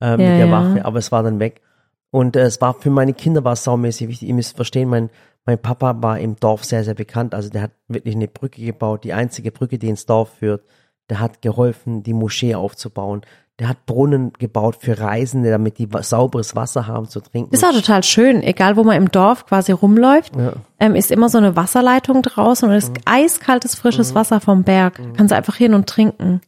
äh, 0.00 0.16
mit 0.16 0.26
Ja, 0.26 0.36
der. 0.38 0.50
Waffe, 0.50 0.84
aber 0.86 0.98
es 0.98 1.12
war 1.12 1.22
dann 1.22 1.38
weg. 1.38 1.60
Und 2.10 2.34
äh, 2.34 2.40
es 2.40 2.60
war 2.62 2.72
für 2.74 2.90
meine 2.90 3.12
Kinder 3.12 3.44
war 3.44 3.52
es 3.52 3.64
saumäßig 3.64 4.08
wichtig. 4.08 4.28
Ihr 4.28 4.34
müsst 4.34 4.56
verstehen, 4.56 4.88
mein, 4.88 5.10
mein 5.44 5.58
Papa 5.58 5.96
war 6.00 6.18
im 6.18 6.36
Dorf 6.36 6.64
sehr, 6.64 6.82
sehr 6.82 6.94
bekannt. 6.94 7.34
Also 7.34 7.50
der 7.50 7.60
hat 7.62 7.72
wirklich 7.88 8.14
eine 8.16 8.26
Brücke 8.26 8.62
gebaut, 8.64 9.04
die 9.04 9.12
einzige 9.12 9.52
Brücke, 9.52 9.76
die 9.78 9.88
ins 9.90 10.06
Dorf 10.06 10.30
führt. 10.38 10.62
Der 11.10 11.20
hat 11.20 11.42
geholfen, 11.42 12.02
die 12.02 12.14
Moschee 12.14 12.54
aufzubauen. 12.54 13.22
Der 13.60 13.68
hat 13.68 13.86
Brunnen 13.86 14.32
gebaut 14.32 14.78
für 14.80 14.98
Reisende, 14.98 15.50
damit 15.50 15.78
die 15.78 15.88
sauberes 16.00 16.56
Wasser 16.56 16.88
haben 16.88 17.08
zu 17.08 17.20
trinken. 17.20 17.54
Ist 17.54 17.64
auch 17.64 17.72
total 17.72 18.02
schön, 18.02 18.42
egal 18.42 18.76
wo 18.76 18.82
man 18.82 18.96
im 18.96 19.10
Dorf 19.10 19.46
quasi 19.46 19.70
rumläuft, 19.70 20.32
ähm, 20.80 20.94
ist 20.96 21.12
immer 21.12 21.28
so 21.28 21.38
eine 21.38 21.54
Wasserleitung 21.54 22.22
draußen 22.22 22.68
und 22.68 22.74
es 22.74 22.88
ist 22.88 22.96
eiskaltes, 23.04 23.76
frisches 23.76 24.14
Wasser 24.14 24.40
vom 24.40 24.64
Berg. 24.64 25.00
Kannst 25.16 25.30
du 25.30 25.36
einfach 25.36 25.54
hin 25.54 25.74
und 25.74 25.88
trinken. 25.88 26.40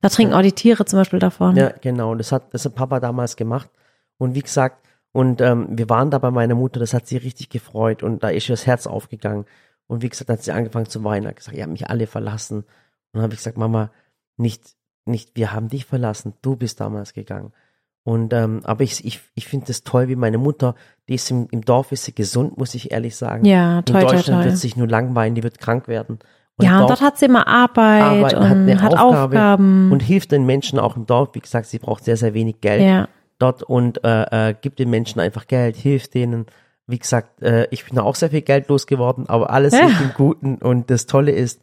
Da 0.00 0.08
trinken 0.08 0.34
auch 0.34 0.42
die 0.42 0.52
Tiere 0.52 0.84
zum 0.86 1.00
Beispiel 1.00 1.18
davon. 1.18 1.56
Ja, 1.56 1.72
genau. 1.80 2.14
Das 2.14 2.32
hat, 2.32 2.54
das 2.54 2.64
hat 2.64 2.74
Papa 2.74 3.00
damals 3.00 3.36
gemacht. 3.36 3.68
Und 4.16 4.34
wie 4.34 4.42
gesagt, 4.42 4.86
und 5.12 5.40
ähm, 5.40 5.66
wir 5.70 5.88
waren 5.88 6.10
da 6.10 6.18
bei 6.18 6.30
meiner 6.30 6.54
Mutter, 6.54 6.80
das 6.80 6.92
hat 6.92 7.06
sie 7.06 7.16
richtig 7.16 7.48
gefreut 7.48 8.02
und 8.02 8.22
da 8.22 8.30
ist 8.30 8.48
ihr 8.48 8.54
das 8.54 8.66
Herz 8.66 8.86
aufgegangen. 8.86 9.44
Und 9.86 10.02
wie 10.02 10.08
gesagt, 10.08 10.28
hat 10.28 10.42
sie 10.42 10.52
angefangen 10.52 10.86
zu 10.86 11.04
weinen, 11.04 11.26
hat 11.26 11.36
gesagt, 11.36 11.56
ihr 11.56 11.62
habt 11.62 11.72
mich 11.72 11.88
alle 11.88 12.06
verlassen. 12.06 12.58
Und 12.58 12.66
dann 13.12 13.22
habe 13.22 13.32
ich 13.32 13.38
gesagt, 13.38 13.56
Mama, 13.56 13.90
nicht, 14.36 14.62
nicht, 15.04 15.30
wir 15.36 15.52
haben 15.52 15.68
dich 15.68 15.84
verlassen, 15.84 16.34
du 16.42 16.56
bist 16.56 16.80
damals 16.80 17.12
gegangen. 17.14 17.52
Und 18.06 18.34
ähm, 18.34 18.60
aber 18.64 18.82
ich, 18.84 19.02
ich, 19.04 19.20
ich 19.34 19.46
finde 19.46 19.66
das 19.66 19.82
toll, 19.82 20.08
wie 20.08 20.16
meine 20.16 20.36
Mutter, 20.36 20.74
die 21.08 21.14
ist 21.14 21.30
im, 21.30 21.48
im 21.50 21.62
Dorf, 21.64 21.90
ist 21.90 22.04
sie 22.04 22.14
gesund, 22.14 22.58
muss 22.58 22.74
ich 22.74 22.92
ehrlich 22.92 23.16
sagen. 23.16 23.46
Ja, 23.46 23.78
In 23.78 23.84
toi, 23.86 24.00
toi, 24.02 24.12
Deutschland 24.12 24.42
toi. 24.42 24.48
wird 24.50 24.58
sich 24.58 24.76
nur 24.76 24.86
langweilen, 24.88 25.34
die 25.34 25.42
wird 25.42 25.58
krank 25.58 25.88
werden. 25.88 26.18
Und 26.56 26.64
Ja, 26.66 26.82
und 26.82 26.90
dort 26.90 27.00
hat 27.00 27.18
sie 27.18 27.24
immer 27.24 27.46
Arbeit, 27.48 28.02
Arbeit, 28.02 28.34
und 28.34 28.82
hat, 28.82 28.98
Aufgaben. 28.98 29.90
und 29.90 30.00
hilft 30.02 30.32
den 30.32 30.44
Menschen 30.44 30.78
auch 30.78 30.96
im 30.96 31.06
Dorf. 31.06 31.30
Wie 31.32 31.40
gesagt, 31.40 31.66
sie 31.66 31.78
braucht 31.78 32.04
sehr, 32.04 32.16
sehr 32.18 32.34
wenig 32.34 32.60
Geld 32.60 32.82
ja. 32.82 33.08
dort 33.38 33.62
und 33.62 34.04
äh, 34.04 34.50
äh, 34.50 34.54
gibt 34.60 34.78
den 34.78 34.90
Menschen 34.90 35.18
einfach 35.20 35.46
Geld, 35.46 35.74
hilft 35.76 36.12
denen. 36.14 36.44
Wie 36.86 36.98
gesagt, 36.98 37.42
äh, 37.42 37.66
ich 37.70 37.86
bin 37.86 37.98
auch 37.98 38.14
sehr 38.14 38.28
viel 38.30 38.42
Geld 38.42 38.68
losgeworden, 38.68 39.28
aber 39.30 39.48
alles 39.50 39.72
Ja. 39.72 39.88
mit 39.88 39.98
dem 40.00 40.12
Guten. 40.14 40.56
Und 40.56 40.90
das 40.90 41.06
Tolle 41.06 41.32
ist, 41.32 41.62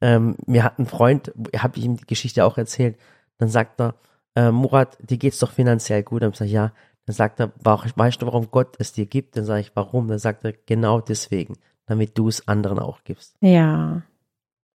ähm, 0.00 0.36
mir 0.46 0.64
hat 0.64 0.78
ein 0.78 0.86
Freund, 0.86 1.32
habe 1.56 1.78
ich 1.78 1.84
ihm 1.84 1.96
die 1.96 2.06
Geschichte 2.06 2.44
auch 2.44 2.58
erzählt, 2.58 2.98
dann 3.38 3.48
sagt 3.48 3.80
er, 3.80 3.94
äh, 4.36 4.50
Murat, 4.50 4.96
dir 5.00 5.16
geht's 5.18 5.38
doch 5.38 5.50
finanziell 5.52 6.02
gut. 6.02 6.22
Dann 6.22 6.32
sage 6.32 6.46
ich, 6.46 6.52
ja. 6.52 6.72
Dann 7.06 7.14
sagt 7.14 7.38
er, 7.40 7.52
"Wa- 7.62 7.84
weißt 7.94 8.22
du, 8.22 8.26
warum 8.26 8.50
Gott 8.50 8.76
es 8.78 8.92
dir 8.92 9.06
gibt? 9.06 9.36
Dann 9.36 9.44
sage 9.44 9.60
ich, 9.60 9.76
warum? 9.76 10.08
Dann 10.08 10.18
sagt 10.18 10.44
er, 10.44 10.52
genau 10.66 11.00
deswegen, 11.00 11.54
damit 11.86 12.16
du 12.18 12.28
es 12.28 12.48
anderen 12.48 12.78
auch 12.78 13.04
gibst. 13.04 13.36
Ja. 13.40 14.02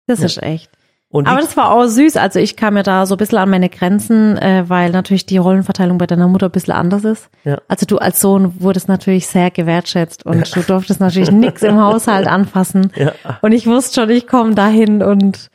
Das 0.07 0.21
Ja. 0.21 0.27
ist 0.27 0.43
echt. 0.43 0.71
Und 1.09 1.29
Aber 1.29 1.41
das 1.41 1.57
war 1.57 1.71
auch 1.73 1.87
süß. 1.87 2.17
Also 2.17 2.41
ich 2.41 2.57
kam 2.57 2.77
ja 2.77 2.83
da 2.83 3.07
so 3.07 3.15
ein 3.15 3.19
bisschen 3.19 3.39
an 3.39 3.49
meine 3.49 3.69
Grenzen, 3.69 4.37
äh, 4.39 4.65
weil 4.67 4.91
natürlich 4.91 5.25
die 5.25 5.39
Rollenverteilung 5.39 5.99
bei 5.99 6.07
deiner 6.07 6.27
Mutter 6.27 6.47
ein 6.47 6.53
bisschen 6.53 6.75
anders 6.75 7.05
ist. 7.05 7.31
Ja. 7.45 7.59
Also 7.69 7.87
du 7.87 7.99
als 7.99 8.21
Sohn 8.21 8.61
wurdest 8.61 8.89
natürlich 8.89 9.29
sehr 9.29 9.51
gewertschätzt 9.51 10.27
und 10.27 10.55
du 10.55 10.61
durftest 10.63 11.01
natürlich 11.01 11.31
nichts 11.31 11.63
im 11.63 11.81
Haushalt 11.81 12.27
anfassen. 12.27 12.91
Ja. 12.97 13.13
Und 13.41 13.53
ich 13.53 13.67
wusste 13.67 14.01
schon, 14.01 14.11
ich 14.11 14.27
komme 14.27 14.55
dahin 14.55 15.03
und 15.03 15.49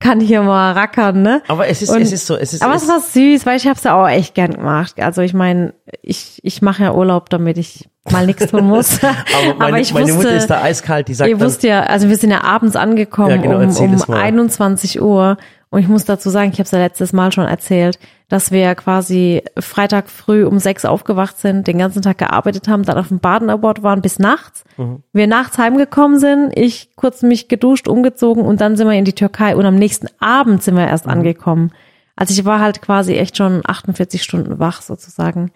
kann 0.00 0.20
hier 0.20 0.42
mal 0.42 0.72
rackern, 0.72 1.22
ne? 1.22 1.42
aber 1.48 1.66
es 1.68 1.82
ist, 1.82 1.90
Und- 1.90 2.02
es 2.02 2.12
ist 2.12 2.26
so, 2.26 2.36
es 2.36 2.52
ist, 2.52 2.62
Aber 2.62 2.74
es, 2.74 2.86
war 2.88 3.00
süß, 3.00 3.44
weil 3.46 3.56
ich 3.56 3.66
habe 3.66 3.76
es 3.76 3.84
ja 3.84 4.00
auch 4.00 4.08
echt 4.08 4.34
gern 4.34 4.52
gemacht. 4.52 4.94
Also 5.00 5.22
ich 5.22 5.34
meine, 5.34 5.74
ich, 6.02 6.38
ich 6.42 6.62
mache 6.62 6.84
ja 6.84 6.94
Urlaub, 6.94 7.30
damit 7.30 7.58
ich 7.58 7.88
mal 8.10 8.24
nichts 8.24 8.46
tun 8.46 8.66
muss. 8.66 9.00
aber 9.02 9.54
meine, 9.58 9.80
ich 9.80 9.92
meine 9.92 10.12
Mutter 10.12 10.28
wusste- 10.28 10.36
ist 10.36 10.46
da 10.46 10.62
eiskalt, 10.62 11.08
die 11.08 11.14
sagt 11.14 11.28
Ihr 11.28 11.36
dann, 11.36 11.46
wusst 11.46 11.62
ja, 11.64 11.82
also 11.82 12.08
wir 12.08 12.16
sind 12.16 12.30
ja 12.30 12.42
abends 12.44 12.76
angekommen 12.76 13.30
Ja, 13.30 13.36
genau, 13.38 13.56
um, 13.58 13.76
um 13.76 13.94
es 13.94 14.06
mal. 14.08 14.20
21 14.20 15.02
Uhr 15.02 15.36
und 15.70 15.80
ich 15.80 15.88
muss 15.88 16.04
dazu 16.04 16.30
sagen, 16.30 16.50
ich 16.50 16.58
habe 16.58 16.64
es 16.64 16.70
ja 16.70 16.78
letztes 16.78 17.12
Mal 17.12 17.30
schon 17.32 17.46
erzählt, 17.46 17.98
dass 18.28 18.50
wir 18.50 18.74
quasi 18.74 19.42
Freitag 19.58 20.08
früh 20.08 20.44
um 20.44 20.58
sechs 20.58 20.84
aufgewacht 20.84 21.38
sind, 21.38 21.66
den 21.66 21.78
ganzen 21.78 22.02
Tag 22.02 22.18
gearbeitet 22.18 22.68
haben, 22.68 22.84
dann 22.84 22.98
auf 22.98 23.08
dem 23.08 23.20
Baden 23.20 23.50
Award 23.50 23.82
waren 23.82 24.00
bis 24.02 24.18
nachts. 24.18 24.64
Mhm. 24.76 25.02
Wir 25.12 25.26
nachts 25.26 25.58
heimgekommen 25.58 26.18
sind, 26.18 26.52
ich 26.56 26.94
kurz 26.96 27.22
mich 27.22 27.48
geduscht, 27.48 27.88
umgezogen 27.88 28.44
und 28.44 28.60
dann 28.60 28.76
sind 28.76 28.88
wir 28.88 28.96
in 28.96 29.04
die 29.04 29.14
Türkei 29.14 29.56
und 29.56 29.66
am 29.66 29.76
nächsten 29.76 30.08
Abend 30.20 30.62
sind 30.62 30.76
wir 30.76 30.86
erst 30.86 31.06
Mhm. 31.06 31.12
angekommen. 31.12 31.72
Also 32.16 32.32
ich 32.32 32.44
war 32.44 32.60
halt 32.60 32.82
quasi 32.82 33.14
echt 33.14 33.36
schon 33.36 33.62
48 33.64 34.22
Stunden 34.22 34.58
wach 34.58 34.82
sozusagen. 34.82 35.52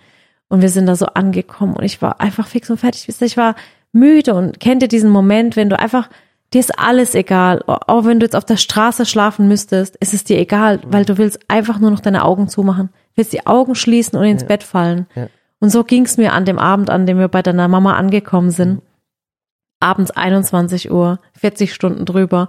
Und 0.49 0.61
wir 0.61 0.69
sind 0.69 0.87
da 0.87 0.95
so 0.97 1.07
angekommen 1.07 1.75
und 1.75 1.83
ich 1.83 2.03
war 2.03 2.21
einfach 2.21 2.47
fix 2.47 2.69
und 2.71 2.79
fertig. 2.79 3.09
Ich 3.09 3.37
war 3.39 3.55
müde 3.93 4.35
und 4.35 4.61
kennt 4.61 4.83
ihr 4.83 4.89
diesen 4.89 5.11
Moment, 5.11 5.57
wenn 5.57 5.71
du 5.71 5.79
einfach, 5.79 6.09
dir 6.53 6.61
ist 6.61 6.79
alles 6.79 7.15
egal. 7.15 7.63
Auch 7.67 8.05
wenn 8.05 8.21
du 8.21 8.27
jetzt 8.27 8.37
auf 8.37 8.45
der 8.45 8.57
Straße 8.57 9.07
schlafen 9.07 9.49
müsstest, 9.49 9.97
ist 9.97 10.15
es 10.15 10.25
dir 10.25 10.39
egal, 10.39 10.81
weil 10.87 11.05
du 11.05 11.19
willst 11.19 11.41
einfach 11.49 11.79
nur 11.79 11.91
noch 11.91 12.01
deine 12.01 12.25
Augen 12.25 12.49
zumachen. 12.49 12.91
Willst 13.15 13.33
die 13.33 13.47
Augen 13.47 13.75
schließen 13.75 14.19
und 14.19 14.25
ins 14.25 14.47
Bett 14.47 14.63
fallen. 14.63 15.07
Ja. 15.15 15.29
Und 15.61 15.71
so 15.71 15.85
ging's 15.85 16.17
mir 16.17 16.33
an 16.33 16.45
dem 16.45 16.59
Abend, 16.59 16.91
an 16.91 17.07
dem 17.07 17.19
wir 17.19 17.29
bei 17.29 17.43
deiner 17.43 17.69
Mama 17.69 17.95
angekommen 17.95 18.51
sind. 18.51 18.83
Abends 19.81 20.11
21 20.11 20.91
Uhr, 20.91 21.19
40 21.39 21.73
Stunden 21.73 22.05
drüber. 22.05 22.49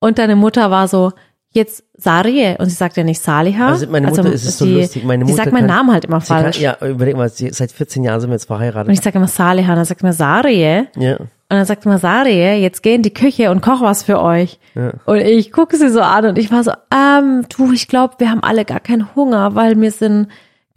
Und 0.00 0.18
deine 0.18 0.36
Mutter 0.36 0.70
war 0.70 0.88
so, 0.88 1.12
jetzt 1.52 1.84
Sarie. 1.96 2.56
Und 2.58 2.66
sie 2.66 2.74
sagt 2.74 2.96
ja 2.96 3.04
nicht 3.04 3.22
Saliha. 3.22 3.68
Also 3.68 3.86
meine 3.88 4.08
Mutter 4.08 4.32
ist 4.32 4.44
es 4.44 4.58
so 4.58 4.64
die, 4.64 4.74
lustig. 4.74 5.04
Meine 5.04 5.24
Mutter 5.24 5.36
sagt 5.36 5.52
meinen 5.52 5.66
Namen 5.66 5.92
halt 5.92 6.04
immer 6.04 6.20
sie 6.20 6.28
kann, 6.28 6.42
falsch. 6.44 6.60
ja, 6.60 6.76
überleg 6.80 7.16
mal, 7.16 7.28
sie, 7.28 7.50
seit 7.50 7.72
14 7.72 8.04
Jahren 8.04 8.20
sind 8.20 8.30
wir 8.30 8.34
jetzt 8.34 8.44
Und 8.50 8.56
verheiratet. 8.56 8.92
ich 8.92 9.00
sage 9.00 9.18
immer 9.18 9.28
Saliha. 9.28 9.70
Und 9.70 9.76
dann 9.76 9.84
sagt 9.84 10.02
mir 10.02 10.12
Sarie. 10.12 10.86
Ja. 10.96 11.16
Und 11.16 11.28
dann 11.56 11.64
sagt 11.64 11.84
man, 11.84 11.98
Sarie, 11.98 12.54
jetzt 12.62 12.82
geh 12.82 12.94
in 12.94 13.02
die 13.02 13.12
Küche 13.12 13.50
und 13.50 13.60
koch 13.60 13.80
was 13.82 14.04
für 14.04 14.22
euch. 14.22 14.60
Ja. 14.76 14.92
Und 15.04 15.18
ich 15.18 15.50
gucke 15.50 15.76
sie 15.76 15.90
so 15.90 16.00
an 16.00 16.26
und 16.26 16.38
ich 16.38 16.52
war 16.52 16.62
so, 16.62 16.70
ähm, 16.94 17.44
du, 17.48 17.72
ich 17.72 17.88
glaube, 17.88 18.14
wir 18.18 18.30
haben 18.30 18.42
alle 18.44 18.64
gar 18.64 18.78
keinen 18.78 19.14
Hunger, 19.16 19.56
weil 19.56 19.80
wir 19.80 19.90
sind 19.90 20.28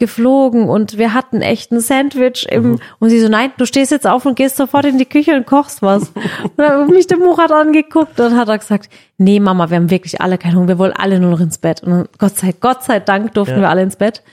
geflogen 0.07 0.67
und 0.67 0.97
wir 0.97 1.13
hatten 1.13 1.41
echt 1.41 1.71
ein 1.71 1.79
Sandwich 1.79 2.45
im, 2.51 2.63
Mhm. 2.73 2.79
und 2.99 3.09
sie 3.09 3.19
so, 3.21 3.29
nein, 3.29 3.51
du 3.57 3.65
stehst 3.65 3.91
jetzt 3.91 4.05
auf 4.05 4.25
und 4.25 4.35
gehst 4.35 4.57
sofort 4.57 4.85
in 4.85 4.97
die 4.97 5.05
Küche 5.05 5.35
und 5.35 5.45
kochst 5.45 5.81
was. 5.81 6.09
und 6.43 6.51
dann 6.57 6.81
hat 6.83 6.89
mich 6.89 7.07
der 7.07 7.17
Murat 7.17 7.51
angeguckt 7.51 8.19
und 8.19 8.35
hat 8.37 8.49
er 8.49 8.57
gesagt, 8.57 8.89
nee, 9.17 9.39
Mama, 9.39 9.69
wir 9.69 9.77
haben 9.77 9.89
wirklich 9.89 10.19
alle 10.21 10.37
keinen 10.37 10.55
Hunger, 10.57 10.67
wir 10.67 10.77
wollen 10.79 10.93
alle 10.93 11.19
nur 11.19 11.31
noch 11.31 11.39
ins 11.39 11.57
Bett. 11.57 11.81
Und 11.83 11.91
dann, 11.91 12.07
Gott 12.17 12.37
sei, 12.37 12.53
Gott 12.59 12.83
sei 12.83 12.99
Dank 12.99 13.33
durften 13.33 13.55
Ja. 13.55 13.61
wir 13.61 13.69
alle 13.69 13.83
ins 13.83 13.95
Bett. 13.95 14.23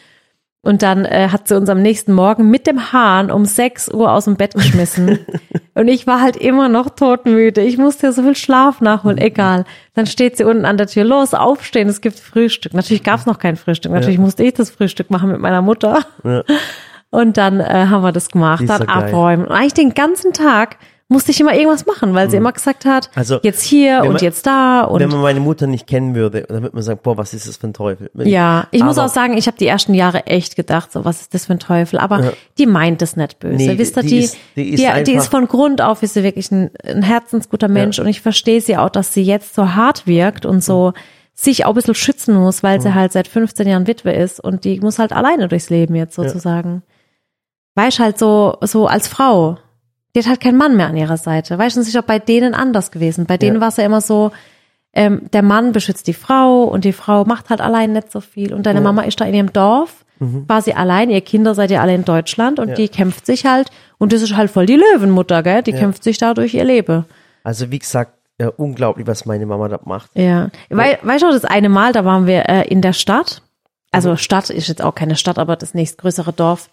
Und 0.63 0.83
dann 0.83 1.05
äh, 1.07 1.29
hat 1.31 1.49
sie 1.49 1.57
uns 1.57 1.71
am 1.71 1.81
nächsten 1.81 2.13
Morgen 2.13 2.51
mit 2.51 2.67
dem 2.67 2.93
Hahn 2.93 3.31
um 3.31 3.45
6 3.47 3.89
Uhr 3.95 4.13
aus 4.13 4.27
dem 4.27 4.37
Bett 4.37 4.55
geschmissen. 4.55 5.21
und 5.75 5.89
ich 5.89 6.07
war 6.07 6.21
halt 6.21 6.37
immer 6.37 6.69
noch 6.69 6.91
todmüde. 6.91 7.63
Ich 7.63 7.79
musste 7.79 8.09
ja 8.09 8.13
so 8.13 8.23
viel 8.23 8.37
Schlaf 8.37 8.81
nachholen. 8.81 9.19
Egal. 9.19 9.65
Dann 9.95 10.07
steht 10.07 10.37
sie 10.37 10.45
unten 10.45 10.65
an 10.65 10.77
der 10.77 10.89
Tür. 10.89 11.05
Los, 11.05 11.33
aufstehen, 11.33 11.89
es 11.89 12.01
gibt 12.01 12.19
Frühstück. 12.19 12.75
Natürlich 12.75 13.03
gab 13.03 13.21
es 13.21 13.27
noch 13.27 13.39
kein 13.39 13.57
Frühstück. 13.57 13.93
Natürlich 13.93 14.19
musste 14.19 14.43
ich 14.43 14.55
das 14.55 14.71
Frühstück 14.71 15.11
machen 15.11 15.31
mit 15.31 15.41
meiner 15.41 15.63
Mutter. 15.63 16.01
Ja. 16.25 16.43
Und 17.11 17.37
dann 17.37 17.61
äh, 17.61 17.87
haben 17.89 18.03
wir 18.03 18.13
das 18.13 18.29
gemacht, 18.29 18.65
dann 18.69 18.83
abräumen. 18.83 19.47
Und 19.47 19.53
eigentlich 19.53 19.75
den 19.75 19.95
ganzen 19.95 20.33
Tag 20.33 20.77
musste 21.11 21.33
ich 21.33 21.41
immer 21.41 21.53
irgendwas 21.55 21.85
machen, 21.87 22.15
weil 22.15 22.31
sie 22.31 22.37
immer 22.37 22.53
gesagt 22.53 22.85
hat, 22.87 23.09
Mhm. 23.09 23.19
Also, 23.19 23.41
jetzt 23.43 23.63
hier 23.63 24.01
und 24.03 24.13
man- 24.15 24.23
jetzt 24.23 24.47
da 24.47 24.83
und 24.85 25.01
Wenn 25.01 25.11
man 25.11 25.21
meine 25.21 25.41
Mutter 25.41 25.67
nicht 25.67 25.87
kennen 25.87 26.15
würde, 26.15 26.43
dann 26.49 26.63
würde 26.63 26.75
man 26.77 26.83
sagen, 26.83 27.01
boah, 27.03 27.17
was 27.19 27.35
ist 27.35 27.47
das 27.49 27.57
für 27.59 27.67
ein 27.67 27.75
Teufel? 27.75 28.11
Ja, 28.15 28.69
ich 28.71 28.83
muss 28.83 28.97
aber- 28.97 29.07
auch 29.09 29.13
sagen, 29.13 29.37
ich 29.37 29.47
habe 29.47 29.57
die 29.59 29.67
ersten 29.67 29.93
Jahre 29.93 30.27
echt 30.27 30.57
gedacht, 30.57 30.93
so 30.93 31.05
was 31.05 31.21
ist 31.21 31.35
das 31.35 31.47
für 31.47 31.53
ein 31.55 31.59
Teufel, 31.59 31.99
aber 31.99 32.25
Ja. 32.25 32.33
die 32.59 32.67
meint 32.67 33.03
es 33.03 33.17
nicht 33.17 33.39
böse. 33.41 33.57
Nee, 33.57 33.77
Wisst 33.77 33.97
ihr, 33.97 34.03
die 34.03 34.09
die, 34.09 34.19
ist- 34.21 34.37
die 34.57 34.63
ist 34.71 34.71
die, 34.73 34.77
die 34.77 34.87
einfach- 34.89 35.13
ist 35.15 35.29
von 35.29 35.49
Grund 35.49 35.83
auf 35.83 36.03
ist 36.03 36.15
sie 36.15 36.23
wirklich 36.23 36.51
ein, 36.53 36.71
ein 36.85 37.03
herzensguter 37.03 37.69
Mensch 37.69 37.99
und 37.99 38.07
ich 38.07 38.21
verstehe 38.21 38.61
sie 38.61 38.77
auch, 38.77 38.89
dass 38.91 39.13
sie 39.13 39.23
jetzt 39.23 39.55
so 39.55 39.75
hart 39.75 40.07
wirkt 40.07 40.47
und 40.47 40.63
so 40.65 40.93
sich 41.35 41.65
auch 41.65 41.71
ein 41.71 41.75
bisschen 41.75 41.95
schützen 41.95 42.35
muss, 42.35 42.63
weil 42.63 42.81
sie 42.81 42.95
halt 42.95 43.13
seit 43.13 43.27
15 43.27 43.67
Jahren 43.67 43.87
Witwe 43.87 44.13
ist 44.13 44.39
und 44.39 44.65
die 44.65 44.79
muss 44.81 44.99
halt 44.99 45.13
alleine 45.13 45.49
durchs 45.49 45.71
Leben 45.71 45.95
jetzt 45.97 46.15
sozusagen. 46.15 46.83
Weißt 47.75 47.99
halt 47.99 48.19
so, 48.19 48.57
so 48.63 48.87
als 48.87 49.09
Frau, 49.09 49.57
die 50.15 50.21
hat 50.21 50.27
halt 50.29 50.41
keinen 50.41 50.57
Mann 50.59 50.77
mehr 50.77 50.89
an 50.89 50.97
ihrer 50.97 51.17
Seite. 51.17 51.59
Weißt 51.59 51.77
du, 51.77 51.81
es 51.81 51.89
ist 51.89 51.97
auch 51.97 52.03
bei 52.03 52.19
denen 52.19 52.55
anders 52.55 52.91
gewesen. 52.91 53.27
Bei 53.27 53.37
denen 53.37 53.57
Ja. 53.57 53.61
war 53.61 53.69
es 53.69 53.77
ja 53.77 53.85
immer 53.85 54.01
so, 54.01 54.33
ähm, 54.93 55.23
der 55.33 55.43
Mann 55.43 55.73
beschützt 55.73 56.07
die 56.09 56.15
Frau 56.15 56.65
und 56.65 56.85
die 56.85 56.93
Frau 56.93 57.25
macht 57.25 57.49
halt 57.51 57.61
allein 57.61 57.93
nicht 57.93 58.11
so 58.11 58.21
viel. 58.21 58.53
Und 58.53 58.65
deine 58.67 58.81
Mama 58.81 59.03
ist 59.03 59.21
da 59.21 59.25
in 59.25 59.35
ihrem 59.35 59.53
Dorf, 59.53 60.05
war 60.19 60.61
sie 60.61 60.75
allein, 60.75 61.09
ihr 61.11 61.21
Kinder 61.23 61.55
seid 61.55 61.71
ihr 61.71 61.81
alle 61.81 61.95
in 61.95 62.05
Deutschland 62.05 62.59
und 62.59 62.69
Ja. 62.71 62.75
die 62.75 62.89
kämpft 62.89 63.25
sich 63.25 63.47
halt, 63.47 63.71
und 63.99 64.13
das 64.13 64.21
ist 64.21 64.37
halt 64.37 64.51
voll 64.51 64.67
die 64.67 64.77
Löwenmutter, 64.77 65.43
gell? 65.43 65.63
Die 65.63 65.73
kämpft 65.73 66.05
sich 66.05 66.19
da 66.19 66.35
durch 66.35 66.53
ihr 66.53 66.65
Leben. 66.65 67.07
Also 67.43 67.71
wie 67.71 67.79
gesagt, 67.79 68.13
äh, 68.37 68.47
unglaublich, 68.57 69.07
was 69.07 69.25
meine 69.25 69.47
Mama 69.47 69.69
da 69.69 69.81
macht. 69.85 70.11
Ja. 70.15 70.51
Wei 70.69 70.99
weißt 71.03 71.23
du, 71.23 71.31
das 71.31 71.45
eine 71.47 71.69
Mal, 71.71 71.93
da 71.93 72.05
waren 72.05 72.27
wir 72.27 72.49
äh, 72.51 72.67
in 72.69 72.83
der 72.83 72.93
Stadt. 72.93 73.41
Also 73.93 74.17
Stadt 74.17 74.51
ist 74.51 74.69
jetzt 74.69 74.83
auch 74.83 74.95
keine 74.95 75.17
Stadt, 75.17 75.39
aber 75.39 75.57
das 75.57 75.73
nächstgrößere 75.73 76.33
Dorf. 76.35 76.69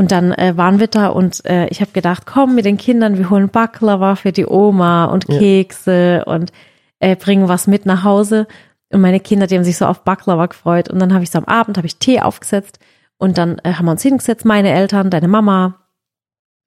Und 0.00 0.12
dann 0.12 0.32
äh, 0.32 0.56
waren 0.56 0.80
wir 0.80 0.86
da 0.86 1.08
und 1.08 1.44
äh, 1.44 1.66
ich 1.66 1.82
habe 1.82 1.90
gedacht, 1.90 2.24
komm 2.24 2.54
mit 2.54 2.64
den 2.64 2.78
Kindern, 2.78 3.18
wir 3.18 3.28
holen 3.28 3.50
Baklava 3.50 4.16
für 4.16 4.32
die 4.32 4.46
Oma 4.46 5.04
und 5.04 5.26
Kekse 5.26 6.24
und 6.24 6.52
äh, 7.00 7.16
bringen 7.16 7.48
was 7.48 7.66
mit 7.66 7.84
nach 7.84 8.02
Hause. 8.02 8.46
Und 8.90 9.02
meine 9.02 9.20
Kinder, 9.20 9.46
die 9.46 9.56
haben 9.56 9.62
sich 9.62 9.76
so 9.76 9.84
auf 9.84 10.02
Baklava 10.02 10.46
gefreut. 10.46 10.88
Und 10.88 11.00
dann 11.00 11.12
habe 11.12 11.22
ich 11.22 11.30
so 11.30 11.36
am 11.36 11.44
Abend, 11.44 11.76
habe 11.76 11.86
ich 11.86 11.98
Tee 11.98 12.18
aufgesetzt 12.18 12.78
und 13.18 13.36
dann 13.36 13.58
äh, 13.58 13.74
haben 13.74 13.84
wir 13.84 13.90
uns 13.90 14.00
hingesetzt, 14.00 14.46
meine 14.46 14.70
Eltern, 14.70 15.10
deine 15.10 15.28
Mama. 15.28 15.86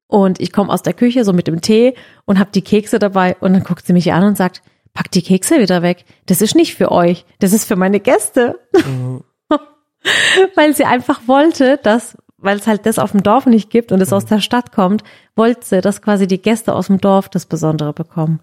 Und 0.05 0.39
ich 0.39 0.53
komme 0.53 0.71
aus 0.71 0.83
der 0.83 0.93
Küche 0.93 1.25
so 1.25 1.33
mit 1.33 1.47
dem 1.47 1.59
Tee 1.59 1.95
und 2.25 2.37
habe 2.37 2.51
die 2.53 2.61
Kekse 2.61 2.99
dabei 2.99 3.35
und 3.39 3.53
dann 3.53 3.63
guckt 3.63 3.87
sie 3.87 3.93
mich 3.93 4.13
an 4.13 4.25
und 4.25 4.37
sagt, 4.37 4.61
pack 4.93 5.09
die 5.09 5.23
Kekse 5.23 5.59
wieder 5.59 5.81
weg. 5.81 6.05
Das 6.27 6.43
ist 6.43 6.53
nicht 6.53 6.75
für 6.75 6.91
euch, 6.91 7.25
das 7.39 7.51
ist 7.51 7.67
für 7.67 7.77
meine 7.77 7.99
Gäste. 7.99 8.59
weil 10.55 10.75
sie 10.75 10.85
einfach 10.85 11.21
wollte, 11.27 11.79
dass, 11.81 12.17
weil 12.43 12.57
es 12.57 12.67
halt 12.67 12.85
das 12.85 12.99
auf 12.99 13.11
dem 13.11 13.23
Dorf 13.23 13.45
nicht 13.45 13.69
gibt 13.69 13.91
und 13.91 14.01
es 14.01 14.13
aus 14.13 14.25
der 14.25 14.39
Stadt 14.41 14.71
kommt, 14.71 15.03
wollte 15.35 15.65
sie, 15.65 15.81
dass 15.81 16.01
quasi 16.01 16.27
die 16.27 16.41
Gäste 16.41 16.73
aus 16.75 16.87
dem 16.87 16.99
Dorf 17.01 17.29
das 17.29 17.45
Besondere 17.45 17.93
bekommen. 17.93 18.39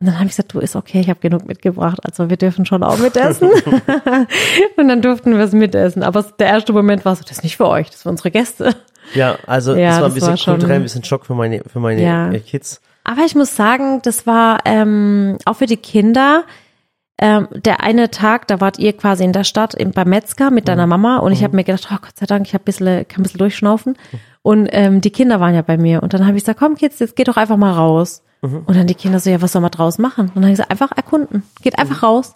Und 0.00 0.06
dann 0.06 0.14
habe 0.16 0.24
ich 0.26 0.32
gesagt, 0.32 0.52
du 0.52 0.58
ist 0.58 0.74
okay, 0.74 0.98
ich 1.00 1.08
habe 1.08 1.20
genug 1.20 1.46
mitgebracht, 1.46 2.00
also 2.04 2.28
wir 2.28 2.36
dürfen 2.36 2.66
schon 2.66 2.82
auch 2.82 2.98
mitessen. 2.98 3.50
und 4.76 4.88
dann 4.88 5.00
durften 5.02 5.32
wir 5.36 5.44
es 5.44 5.52
mitessen. 5.52 6.02
Aber 6.02 6.22
der 6.38 6.48
erste 6.48 6.72
Moment 6.72 7.04
war 7.04 7.14
so, 7.14 7.22
das 7.22 7.32
ist 7.38 7.44
nicht 7.44 7.56
für 7.56 7.68
euch, 7.68 7.86
das 7.86 7.96
ist 7.96 8.02
für 8.02 8.08
unsere 8.08 8.30
Gäste. 8.30 8.74
Ja, 9.14 9.36
also 9.46 9.74
Ja, 9.74 9.90
das 9.90 10.00
war 10.00 10.06
ein 10.08 10.14
bisschen 10.14 10.28
war 10.30 10.36
schon- 10.36 10.54
kulturell, 10.54 10.76
ein 10.76 10.82
bisschen 10.82 11.04
Schock 11.04 11.26
für 11.26 11.34
meine, 11.34 11.62
für 11.64 11.80
meine 11.80 12.02
Ja. 12.02 12.30
äh, 12.32 12.40
Kids. 12.40 12.80
Aber 13.04 13.22
ich 13.24 13.34
muss 13.34 13.54
sagen, 13.56 14.00
das 14.02 14.26
war 14.26 14.58
ähm, 14.64 15.36
auch 15.44 15.56
für 15.56 15.66
die 15.66 15.76
Kinder 15.76 16.44
ähm, 17.22 17.46
der 17.52 17.84
eine 17.84 18.10
Tag, 18.10 18.48
da 18.48 18.60
wart 18.60 18.80
ihr 18.80 18.96
quasi 18.96 19.22
in 19.22 19.32
der 19.32 19.44
Stadt 19.44 19.74
im, 19.74 19.92
beim 19.92 20.08
Metzger 20.08 20.50
mit 20.50 20.66
deiner 20.66 20.88
Mama 20.88 21.18
und 21.18 21.30
ich 21.30 21.44
habe 21.44 21.54
mir 21.54 21.62
gedacht, 21.62 21.86
oh 21.92 21.96
Gott 22.02 22.18
sei 22.18 22.26
Dank, 22.26 22.48
ich 22.48 22.52
hab 22.52 22.62
ein 22.62 22.64
bisschen, 22.64 23.06
kann 23.06 23.20
ein 23.20 23.22
bisschen 23.22 23.38
durchschnaufen. 23.38 23.96
Und 24.42 24.68
ähm, 24.72 25.00
die 25.00 25.10
Kinder 25.10 25.38
waren 25.38 25.54
ja 25.54 25.62
bei 25.62 25.76
mir 25.76 26.02
und 26.02 26.14
dann 26.14 26.26
habe 26.26 26.36
ich 26.36 26.42
gesagt, 26.42 26.58
komm 26.58 26.74
Kids, 26.74 26.98
jetzt 26.98 27.14
geht 27.14 27.28
doch 27.28 27.36
einfach 27.36 27.56
mal 27.56 27.74
raus. 27.74 28.24
Und 28.66 28.76
dann 28.76 28.88
die 28.88 28.96
Kinder 28.96 29.20
so, 29.20 29.30
ja, 29.30 29.40
was 29.40 29.52
soll 29.52 29.62
man 29.62 29.70
draus 29.70 29.98
machen? 29.98 30.26
Und 30.30 30.34
dann 30.34 30.42
habe 30.42 30.52
ich 30.52 30.56
gesagt, 30.56 30.72
einfach 30.72 30.90
erkunden, 30.96 31.44
geht 31.62 31.78
einfach 31.78 32.02
raus. 32.02 32.34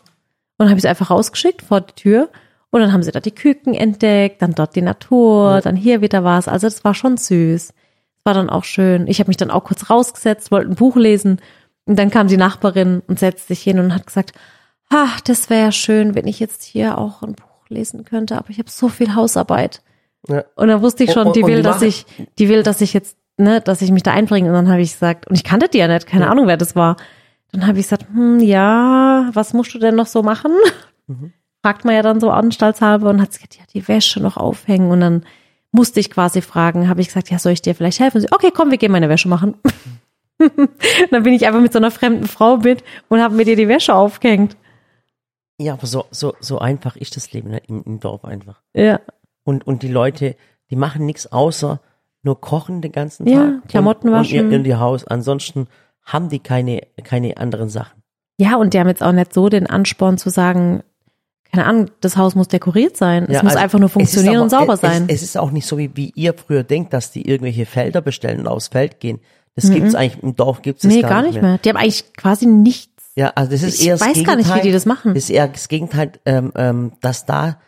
Und 0.57 0.61
dann 0.61 0.69
habe 0.69 0.79
ich 0.79 0.83
sie 0.83 0.89
einfach 0.89 1.11
rausgeschickt 1.11 1.63
vor 1.63 1.81
die 1.81 1.95
Tür 1.95 2.29
und 2.71 2.81
dann 2.81 2.93
haben 2.93 3.03
sie 3.03 3.11
da 3.11 3.19
die 3.19 3.35
Küken 3.35 3.75
entdeckt, 3.75 4.41
dann 4.41 4.53
dort 4.53 4.77
die 4.77 4.83
Natur, 4.83 5.61
dann 5.63 5.75
hier 5.75 6.01
wieder 6.01 6.23
was. 6.23 6.47
Also 6.47 6.69
das 6.69 6.85
war 6.85 6.95
schon 6.95 7.17
süß. 7.17 7.75
war 8.23 8.35
dann 8.35 8.51
auch 8.51 8.63
schön. 8.63 9.09
Ich 9.09 9.19
habe 9.19 9.29
mich 9.29 9.37
dann 9.37 9.51
auch 9.51 9.65
kurz 9.65 9.91
rausgesetzt, 9.91 10.53
wollte 10.53 10.71
ein 10.71 10.77
Buch 10.77 10.95
lesen 10.95 11.41
und 11.87 11.99
dann 11.99 12.11
kam 12.11 12.29
die 12.29 12.37
Nachbarin 12.37 13.03
und 13.09 13.19
setzte 13.19 13.49
sich 13.49 13.63
hin 13.63 13.81
und 13.81 13.93
hat 13.93 14.07
gesagt, 14.07 14.33
ach, 14.91 15.21
das 15.21 15.51
wäre 15.51 15.73
schön, 15.73 16.15
wenn 16.15 16.27
ich 16.27 16.41
jetzt 16.41 16.63
hier 16.63 16.99
auch 16.99 17.23
ein 17.23 17.35
Buch 17.35 17.69
lesen 17.69 18.05
könnte, 18.05 18.37
aber 18.37 18.51
ich 18.51 18.59
habe 18.59 18.71
so 18.71 18.89
viel 18.89 19.15
Hausarbeit. 19.15 19.83
Ja. 20.29 20.45
Und 20.57 20.69
dann 20.69 20.83
wusste 20.83 21.05
ich 21.05 21.13
schon, 21.13 21.29
Und- 21.29 21.37
die 21.37 21.43
und 21.43 21.49
will, 21.51 21.57
die 21.59 21.63
dass 21.63 21.83
ich, 21.83 22.07
die 22.39 22.49
will, 22.49 22.63
dass 22.63 22.81
ich 22.81 22.93
jetzt, 22.93 23.17
ne, 23.37 23.61
dass 23.61 23.83
ich 23.83 23.91
mich 23.93 24.03
da 24.03 24.13
einbringe. 24.13 24.49
Und 24.49 24.55
dann 24.55 24.69
habe 24.71 24.81
ich 24.83 24.93
gesagt, 24.93 25.27
und 25.29 25.35
ich 25.37 25.45
kannte 25.45 25.69
die 25.69 25.79
ja 25.79 25.89
nicht, 25.89 26.07
keine 26.07 26.25
Ja. 26.25 26.31
Ahnung, 26.31 26.47
wer 26.47 26.57
das 26.57 26.75
war. 26.77 26.97
Dann 27.53 27.67
habe 27.67 27.79
ich 27.79 27.87
gesagt, 27.87 28.07
hm, 28.13 28.41
ja, 28.41 29.31
was 29.33 29.53
musst 29.53 29.75
du 29.75 29.79
denn 29.79 29.95
noch 29.95 30.07
so 30.07 30.23
machen? 30.23 30.53
Mhm. 31.07 31.33
Fragt 31.63 31.85
man 31.85 31.95
ja 31.95 32.03
dann 32.03 32.21
so 32.21 32.31
anstaltshalber 32.31 33.09
und 33.11 33.21
hat 33.21 33.31
gesagt, 33.33 33.57
ja, 33.57 33.63
die 33.73 33.87
Wäsche 33.89 34.21
noch 34.21 34.37
aufhängen. 34.37 34.91
Und 34.91 35.01
dann 35.01 35.25
musste 35.73 36.01
ich 36.01 36.11
quasi 36.11 36.41
fragen, 36.43 36.89
habe 36.89 37.01
ich 37.01 37.09
gesagt, 37.09 37.31
ja, 37.31 37.39
soll 37.39 37.53
ich 37.53 37.63
dir 37.63 37.75
vielleicht 37.75 38.01
helfen? 38.01 38.19
Und 38.19 38.23
sie, 38.23 38.33
okay, 38.33 38.51
komm, 38.55 38.71
wir 38.71 38.79
gehen 38.79 38.93
meine 38.93 39.09
Wäsche 39.09 39.29
machen. 39.29 39.55
dann 41.11 41.23
bin 41.23 41.33
ich 41.35 41.47
einfach 41.47 41.61
mit 41.61 41.73
so 41.73 41.79
einer 41.79 41.91
fremden 41.91 42.27
Frau 42.27 42.59
mit 42.59 42.83
und 43.09 43.21
habe 43.21 43.35
mir 43.35 43.45
dir 43.45 43.57
die 43.57 43.69
Wäsche 43.69 43.95
aufgehängt. 43.95 44.57
Ja, 45.59 45.73
aber 45.75 45.87
so, 45.87 46.05
so, 46.11 46.35
so 46.41 46.59
einfach 46.59 46.97
ist 46.97 47.17
das 47.17 47.33
Leben 47.33 47.51
ne, 47.51 47.63
im, 47.67 47.83
im 47.85 48.01
Dorf 48.01 48.25
einfach. 48.25 48.61
Ja, 48.75 49.01
Und, 49.45 49.67
und 49.67 49.83
die 49.83 49.89
Leute, 49.89 50.37
die 50.71 50.77
machen 50.77 51.07
nichts 51.07 51.31
außer 51.33 51.81
nur 52.23 52.41
kochen 52.41 52.83
den 52.83 52.93
ganzen 52.93 53.27
Ja, 53.29 53.53
Tag. 53.61 53.69
Klamotten 53.69 54.09
und, 54.09 54.15
waschen. 54.15 54.41
Und 54.47 54.51
ihr, 54.53 54.57
in 54.59 54.65
ihr 54.65 54.81
Haus. 54.81 55.05
Ansonsten 55.07 55.69
haben 56.03 56.29
die 56.29 56.41
keine, 56.41 56.81
keine 57.05 57.37
anderen 57.37 57.69
Sachen. 57.69 58.03
Ja, 58.39 58.57
und 58.57 58.75
die 58.75 58.81
haben 58.81 58.89
jetzt 58.89 59.03
auch 59.03 59.13
nicht 59.13 59.33
so 59.33 59.49
den 59.49 59.67
Ansporn 59.67 60.19
zu 60.19 60.29
sagen, 60.29 60.83
keine 61.53 61.65
Ahnung, 61.67 61.91
das 62.01 62.17
Haus 62.17 62.35
muss 62.35 62.49
dekoriert 62.49 62.97
sein. 62.97 63.25
Es 63.25 63.35
Ja, 63.37 63.43
muss 63.45 63.53
also 63.53 63.63
einfach 63.63 63.79
nur 63.79 63.89
funktionieren 63.89 64.35
aber- 64.37 64.43
und 64.45 64.51
sauber 64.51 64.75
es, 64.75 64.81
sein. 64.81 65.05
Es, 65.07 65.17
es 65.17 65.23
ist 65.23 65.39
auch 65.39 65.53
nicht 65.53 65.67
so, 65.67 65.79
wie, 65.79 65.91
wie 65.97 66.13
ihr 66.17 66.35
früher 66.35 66.65
denkt, 66.65 66.93
dass 66.93 67.13
die 67.13 67.27
irgendwelche 67.29 67.65
Felder 67.65 68.01
bestellen 68.03 68.41
und 68.41 68.49
aufs 68.49 68.69
Feld 68.69 68.99
gehen. 69.01 69.21
Das 69.55 69.67
Mhm. 69.67 69.75
gibt's 69.75 69.95
eigentlich, 69.95 70.23
im 70.23 70.35
Dorf 70.37 70.61
gibt's 70.63 70.83
das 70.83 70.93
nee, 70.93 71.01
gar, 71.01 71.11
gar 71.11 71.23
nicht 71.23 71.41
mehr. 71.41 71.59
Die 71.59 71.69
haben 71.71 71.77
eigentlich 71.77 72.13
quasi 72.15 72.45
nichts. 72.47 72.96
Ja, 73.17 73.33
also 73.35 73.51
das 73.51 73.63
ist 73.63 73.81
Ich 73.81 73.87
eher 73.89 73.95
das 73.97 74.07
weiß 74.07 74.25
gar 74.25 74.37
nicht, 74.37 74.47
wie 74.47 74.51
Gegenteil. 74.53 74.63
die 74.63 74.73
das 74.73 74.87
machen. 74.87 75.15
Das 75.15 75.25
ist 75.25 75.31
eher 75.31 75.49
das 75.49 75.69
Gegenteil, 75.69 76.13
ähm, 76.27 76.53
ähm, 76.55 76.93
dass 77.01 77.25
da 77.27 77.59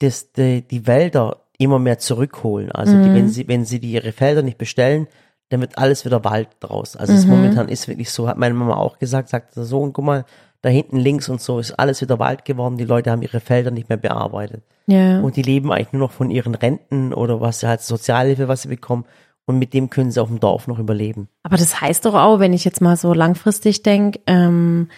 das, 0.00 0.32
die, 0.32 0.62
die 0.66 0.86
Wälder 0.86 1.42
immer 1.58 1.78
mehr 1.78 1.98
zurückholen. 1.98 2.70
Also 2.72 2.92
die, 3.00 3.08
Mhm. 3.08 3.14
wenn 3.14 3.28
sie, 3.30 3.48
wenn 3.48 3.64
sie 3.64 3.78
die 3.80 3.92
ihre 3.92 4.12
Felder 4.12 4.42
nicht 4.42 4.58
bestellen, 4.58 5.06
dann 5.48 5.60
wird 5.60 5.78
alles 5.78 6.04
wieder 6.04 6.24
Wald 6.24 6.48
draus. 6.60 6.96
Also 6.96 7.12
Mhm. 7.12 7.18
es 7.20 7.26
momentan 7.26 7.68
ist 7.68 7.86
wirklich 7.88 8.10
so, 8.10 8.28
hat 8.28 8.36
meine 8.36 8.54
Mama 8.54 8.76
auch 8.76 8.98
gesagt, 8.98 9.28
sagt 9.28 9.54
so, 9.54 9.80
und 9.80 9.92
guck 9.92 10.04
mal, 10.04 10.24
da 10.62 10.68
hinten 10.70 10.96
links 10.98 11.28
und 11.28 11.40
so 11.40 11.60
ist 11.60 11.72
alles 11.78 12.00
wieder 12.00 12.18
Wald 12.18 12.44
geworden. 12.44 12.76
Die 12.76 12.84
Leute 12.84 13.10
haben 13.12 13.22
ihre 13.22 13.38
Felder 13.40 13.70
nicht 13.70 13.88
mehr 13.88 13.98
bearbeitet. 13.98 14.64
Ja. 14.86 15.20
Und 15.20 15.36
die 15.36 15.42
leben 15.42 15.70
eigentlich 15.72 15.92
nur 15.92 16.00
noch 16.00 16.12
von 16.12 16.30
ihren 16.30 16.54
Renten 16.56 17.14
oder 17.14 17.40
was 17.40 17.60
sie 17.60 17.68
halt 17.68 17.80
Sozialhilfe, 17.82 18.48
was 18.48 18.62
sie 18.62 18.68
bekommen. 18.68 19.04
Und 19.46 19.58
mit 19.58 19.72
dem 19.74 19.90
können 19.90 20.10
sie 20.10 20.20
auf 20.20 20.28
dem 20.28 20.40
Dorf 20.40 20.66
noch 20.66 20.78
überleben. 20.80 21.28
Aber 21.44 21.56
das 21.56 21.80
heißt 21.80 22.04
doch 22.04 22.14
auch, 22.14 22.40
wenn 22.40 22.52
ich 22.52 22.64
jetzt 22.64 22.80
mal 22.80 22.96
so 22.96 23.14
langfristig 23.14 23.82
denke, 23.84 24.20
ähm, 24.26 24.88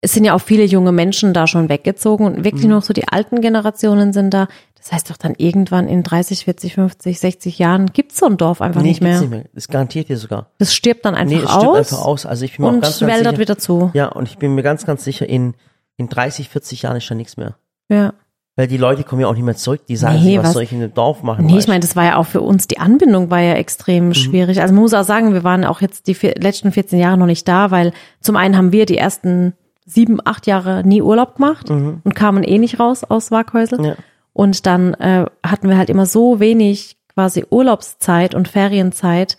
es 0.00 0.14
sind 0.14 0.24
ja 0.24 0.34
auch 0.34 0.40
viele 0.40 0.64
junge 0.64 0.90
Menschen 0.92 1.32
da 1.34 1.46
schon 1.46 1.68
weggezogen 1.68 2.26
und 2.26 2.38
Mhm. 2.38 2.44
wirklich 2.44 2.64
nur 2.64 2.78
noch 2.78 2.82
so 2.84 2.92
die 2.94 3.06
alten 3.08 3.40
Generationen 3.40 4.12
sind 4.12 4.30
da. 4.34 4.48
Das 4.76 4.90
heißt 4.90 5.10
doch 5.10 5.16
dann 5.16 5.34
irgendwann 5.36 5.86
in 5.86 6.02
30, 6.02 6.44
40, 6.46 6.74
50, 6.74 7.20
60 7.20 7.58
Jahren 7.60 7.86
gibt's 7.92 8.18
so 8.18 8.26
ein 8.26 8.36
Dorf 8.36 8.60
einfach 8.62 8.82
nicht, 8.82 8.98
gibt's 9.00 9.20
mehr. 9.20 9.20
nicht 9.20 9.30
mehr. 9.30 9.44
Das 9.54 9.68
garantiert 9.68 10.08
dir 10.08 10.16
sogar. 10.16 10.46
Das 10.58 10.74
stirbt 10.74 11.04
dann 11.04 11.14
einfach 11.14 11.36
Nee, 11.36 11.42
es 11.44 11.46
aus, 11.50 11.60
stirbt 11.62 11.76
einfach 11.76 12.04
aus. 12.04 12.26
Also 12.26 12.44
ich 12.46 12.56
bin 12.56 12.62
mir 12.64 12.70
auch 12.70 12.74
und 12.74 12.80
ganz, 12.80 12.98
ganz 12.98 13.12
wäldert 13.12 13.34
sicher, 13.34 13.40
wieder 13.40 13.58
zu. 13.58 13.90
Ja, 13.94 14.08
und 14.08 14.26
ich 14.28 14.38
bin 14.38 14.54
mir 14.56 14.62
ganz, 14.62 14.84
ganz 14.86 15.04
sicher, 15.04 15.28
in, 15.28 15.54
in 15.98 16.08
30, 16.08 16.48
40 16.48 16.82
Jahren 16.82 16.96
ist 16.96 17.08
da 17.08 17.14
nichts 17.14 17.36
mehr. 17.36 17.56
Ja. 17.88 18.14
Weil 18.56 18.66
die 18.66 18.76
Leute 18.76 19.02
kommen 19.02 19.22
ja 19.22 19.28
auch 19.28 19.34
nicht 19.34 19.44
mehr 19.44 19.56
zurück. 19.56 19.86
Die 19.88 19.96
sagen, 19.96 20.16
Nee, 20.18 20.22
sich, 20.24 20.38
was, 20.38 20.44
was- 20.48 20.52
soll 20.52 20.62
ich 20.64 20.72
in 20.72 20.82
einem 20.82 20.92
Dorf 20.92 21.22
machen? 21.22 21.46
Nee, 21.46 21.58
ich 21.58 21.68
meine, 21.68 21.80
das 21.80 21.96
war 21.96 22.04
ja 22.04 22.16
auch 22.16 22.26
für 22.26 22.42
uns, 22.42 22.66
die 22.66 22.78
Anbindung 22.78 23.30
war 23.30 23.40
ja 23.40 23.54
extrem 23.54 24.08
Mhm. 24.08 24.14
schwierig. 24.14 24.60
Also 24.60 24.74
man 24.74 24.82
muss 24.82 24.92
auch 24.94 25.04
sagen, 25.04 25.32
wir 25.32 25.42
waren 25.42 25.64
auch 25.64 25.80
jetzt 25.80 26.06
die 26.06 26.14
vier, 26.14 26.34
letzten 26.38 26.70
14 26.70 26.98
Jahre 26.98 27.16
noch 27.16 27.26
nicht 27.26 27.48
da, 27.48 27.70
weil 27.70 27.92
zum 28.20 28.36
einen 28.36 28.56
haben 28.56 28.70
wir 28.72 28.84
die 28.84 28.98
ersten 28.98 29.54
sieben, 29.86 30.18
acht 30.24 30.46
Jahre 30.46 30.86
nie 30.86 31.00
Urlaub 31.02 31.36
gemacht 31.36 31.70
und 31.70 32.14
kamen 32.14 32.44
eh 32.44 32.58
nicht 32.58 32.78
raus 32.78 33.04
aus 33.04 33.30
Waghäusel. 33.30 33.78
Mhm. 33.78 33.84
Ja. 33.84 33.94
Und 34.34 34.66
dann 34.66 34.94
äh, 34.94 35.26
hatten 35.44 35.68
wir 35.68 35.76
halt 35.78 35.90
immer 35.90 36.06
so 36.06 36.38
wenig 36.38 36.96
quasi 37.14 37.44
Urlaubszeit 37.50 38.34
und 38.34 38.48
Ferienzeit. 38.48 39.36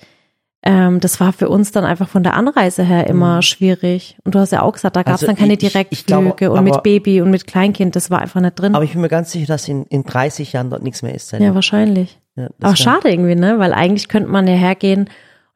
Ähm, 0.66 1.00
das 1.02 1.20
war 1.20 1.34
für 1.34 1.50
uns 1.50 1.72
dann 1.72 1.84
einfach 1.84 2.08
von 2.08 2.24
der 2.24 2.36
Anreise 2.36 2.84
her 2.84 3.08
immer 3.08 3.42
schwierig. 3.42 4.18
Und 4.24 4.34
du 4.36 4.40
hast 4.40 4.52
ja 4.52 4.62
auch 4.62 4.72
gesagt, 4.74 4.96
da 4.96 5.04
gab 5.04 5.16
es 5.16 5.22
Mhm. 5.22 5.28
Also 5.28 5.28
dann 5.28 5.36
keine 5.36 5.54
ich- 5.54 5.60
Direktflüge 5.60 6.36
glaube, 6.36 6.52
und 6.52 6.64
mit 6.64 6.84
Baby 6.84 7.22
und 7.22 7.32
mit 7.32 7.46
Kleinkind, 7.48 7.96
das 7.96 8.10
war 8.10 8.20
einfach 8.20 8.40
nicht 8.42 8.56
drin. 8.60 8.74
Aber 8.74 8.84
ich 8.86 8.94
bin 8.94 9.02
mir 9.02 9.10
ganz 9.10 9.32
sicher, 9.32 9.48
dass 9.48 9.68
in, 9.68 9.84
in 9.88 10.04
30 10.04 10.54
Jahren 10.54 10.70
dort 10.70 10.84
nichts 10.84 11.02
mehr 11.02 11.14
ist. 11.14 11.32
ja, 11.34 11.54
wahrscheinlich. 11.54 12.18
Ja, 12.36 12.48
Aber 12.62 12.76
schade 12.76 13.10
irgendwie, 13.12 13.36
ne? 13.36 13.60
Weil 13.60 13.74
eigentlich 13.74 14.08
könnte 14.08 14.30
man 14.30 14.48
ja 14.48 14.54
hergehen. 14.56 15.10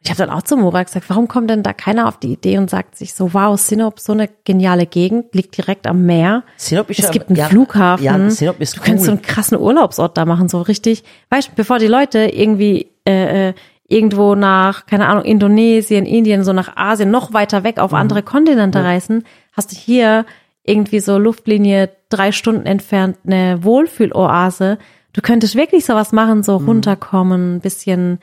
Ich 0.04 0.12
habe 0.12 0.20
dann 0.20 0.30
auch 0.30 0.44
zu 0.44 0.56
Mora 0.58 0.84
gesagt, 0.84 1.10
warum 1.10 1.28
kommt 1.28 1.50
denn 1.50 1.64
da 1.64 1.74
keiner 1.74 2.08
auf 2.08 2.20
die 2.20 2.32
Idee 2.34 2.60
und 2.60 2.70
sagt 2.70 2.96
sich 2.98 3.14
so, 3.16 3.34
wow, 3.34 3.60
Sinop, 3.60 4.00
so 4.00 4.14
eine 4.14 4.30
geniale 4.46 4.86
Gegend, 4.86 5.34
liegt 5.34 5.58
direkt 5.58 5.88
am 5.88 6.06
Meer. 6.06 6.44
Sinop 6.56 6.90
ist 6.92 7.00
Es 7.00 7.10
gibt 7.12 7.30
einen 7.30 7.36
ja, 7.38 7.46
Flughafen. 7.46 8.06
Ja, 8.06 8.30
Sinop 8.30 8.60
ist 8.62 8.78
du 8.78 8.82
könntest 8.82 9.06
so 9.06 9.12
cool. 9.12 9.18
einen 9.18 9.26
krassen 9.26 9.58
Urlaubsort 9.58 10.16
da 10.18 10.26
machen, 10.26 10.50
so 10.50 10.62
richtig. 10.62 11.04
Weißt 11.30 11.48
du, 11.48 11.52
bevor 11.56 11.80
die 11.80 11.88
Leute 11.88 12.20
irgendwie 12.20 12.92
äh, 13.08 13.50
äh, 13.50 13.54
irgendwo 13.88 14.36
nach, 14.36 14.86
keine 14.86 15.08
Ahnung, 15.08 15.24
Indonesien, 15.24 16.06
Indien, 16.06 16.44
so 16.44 16.54
nach 16.54 16.76
Asien, 16.76 17.10
noch 17.12 17.34
weiter 17.34 17.64
weg 17.64 17.80
auf 17.80 17.94
andere 17.94 18.22
Kontinente 18.24 18.84
reisen, 18.84 19.24
hast 19.54 19.72
du 19.72 19.76
hier 19.78 20.26
irgendwie 20.64 21.00
so 21.00 21.18
Luftlinie 21.18 21.90
drei 22.10 22.32
Stunden 22.34 22.66
entfernt 22.66 23.18
eine 23.26 23.64
Wohlfühloase. 23.64 24.78
Du 25.14 25.22
könntest 25.22 25.56
wirklich 25.56 25.86
sowas 25.86 26.12
machen, 26.12 26.44
so 26.44 26.58
runterkommen, 26.58 27.62
bisschen, 27.62 28.20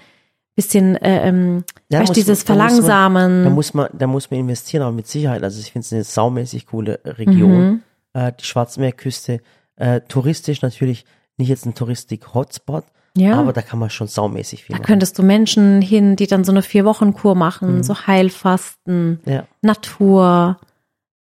bisschen, 0.54 0.96
äh, 0.96 1.28
ähm, 1.28 1.64
Ja, 1.90 2.00
weißt, 2.00 2.14
dieses 2.14 2.44
da 2.44 2.52
muss 2.54 2.60
man- 2.62 2.68
Verlangsamen. 2.68 3.44
Da 3.44 3.50
muss 3.50 3.74
man, 3.74 3.88
da 3.92 4.06
muss 4.06 4.30
man 4.30 4.40
investieren, 4.40 4.82
aber 4.82 4.92
mit 4.92 5.06
Sicherheit. 5.08 5.42
Also 5.42 5.58
ich 5.60 5.72
finde 5.72 5.86
es 5.86 5.92
eine 5.92 6.04
saumäßig 6.04 6.66
coole 6.66 7.00
Region, 7.04 7.66
Mhm. 7.70 7.82
äh, 8.12 8.32
die 8.38 8.44
Schwarzmeerküste. 8.44 9.40
Äh, 9.76 10.02
touristisch 10.02 10.62
natürlich 10.62 11.04
nicht 11.38 11.48
jetzt 11.48 11.66
ein 11.66 11.74
Touristik-Hotspot, 11.74 12.84
Ja. 13.16 13.38
aber 13.38 13.52
da 13.52 13.62
kann 13.62 13.78
man 13.78 13.90
schon 13.90 14.08
saumäßig 14.08 14.64
viel 14.64 14.74
da 14.74 14.78
machen. 14.78 14.86
könntest 14.86 15.18
du 15.18 15.22
Menschen 15.22 15.80
hin, 15.80 16.16
die 16.16 16.26
dann 16.26 16.42
so 16.44 16.50
eine 16.52 16.62
Vier-Wochen-Kur 16.62 17.34
machen, 17.36 17.82
so 17.84 17.94
Heilfasten, 18.06 19.20
Ja, 19.24 19.44
Natur, 19.62 20.58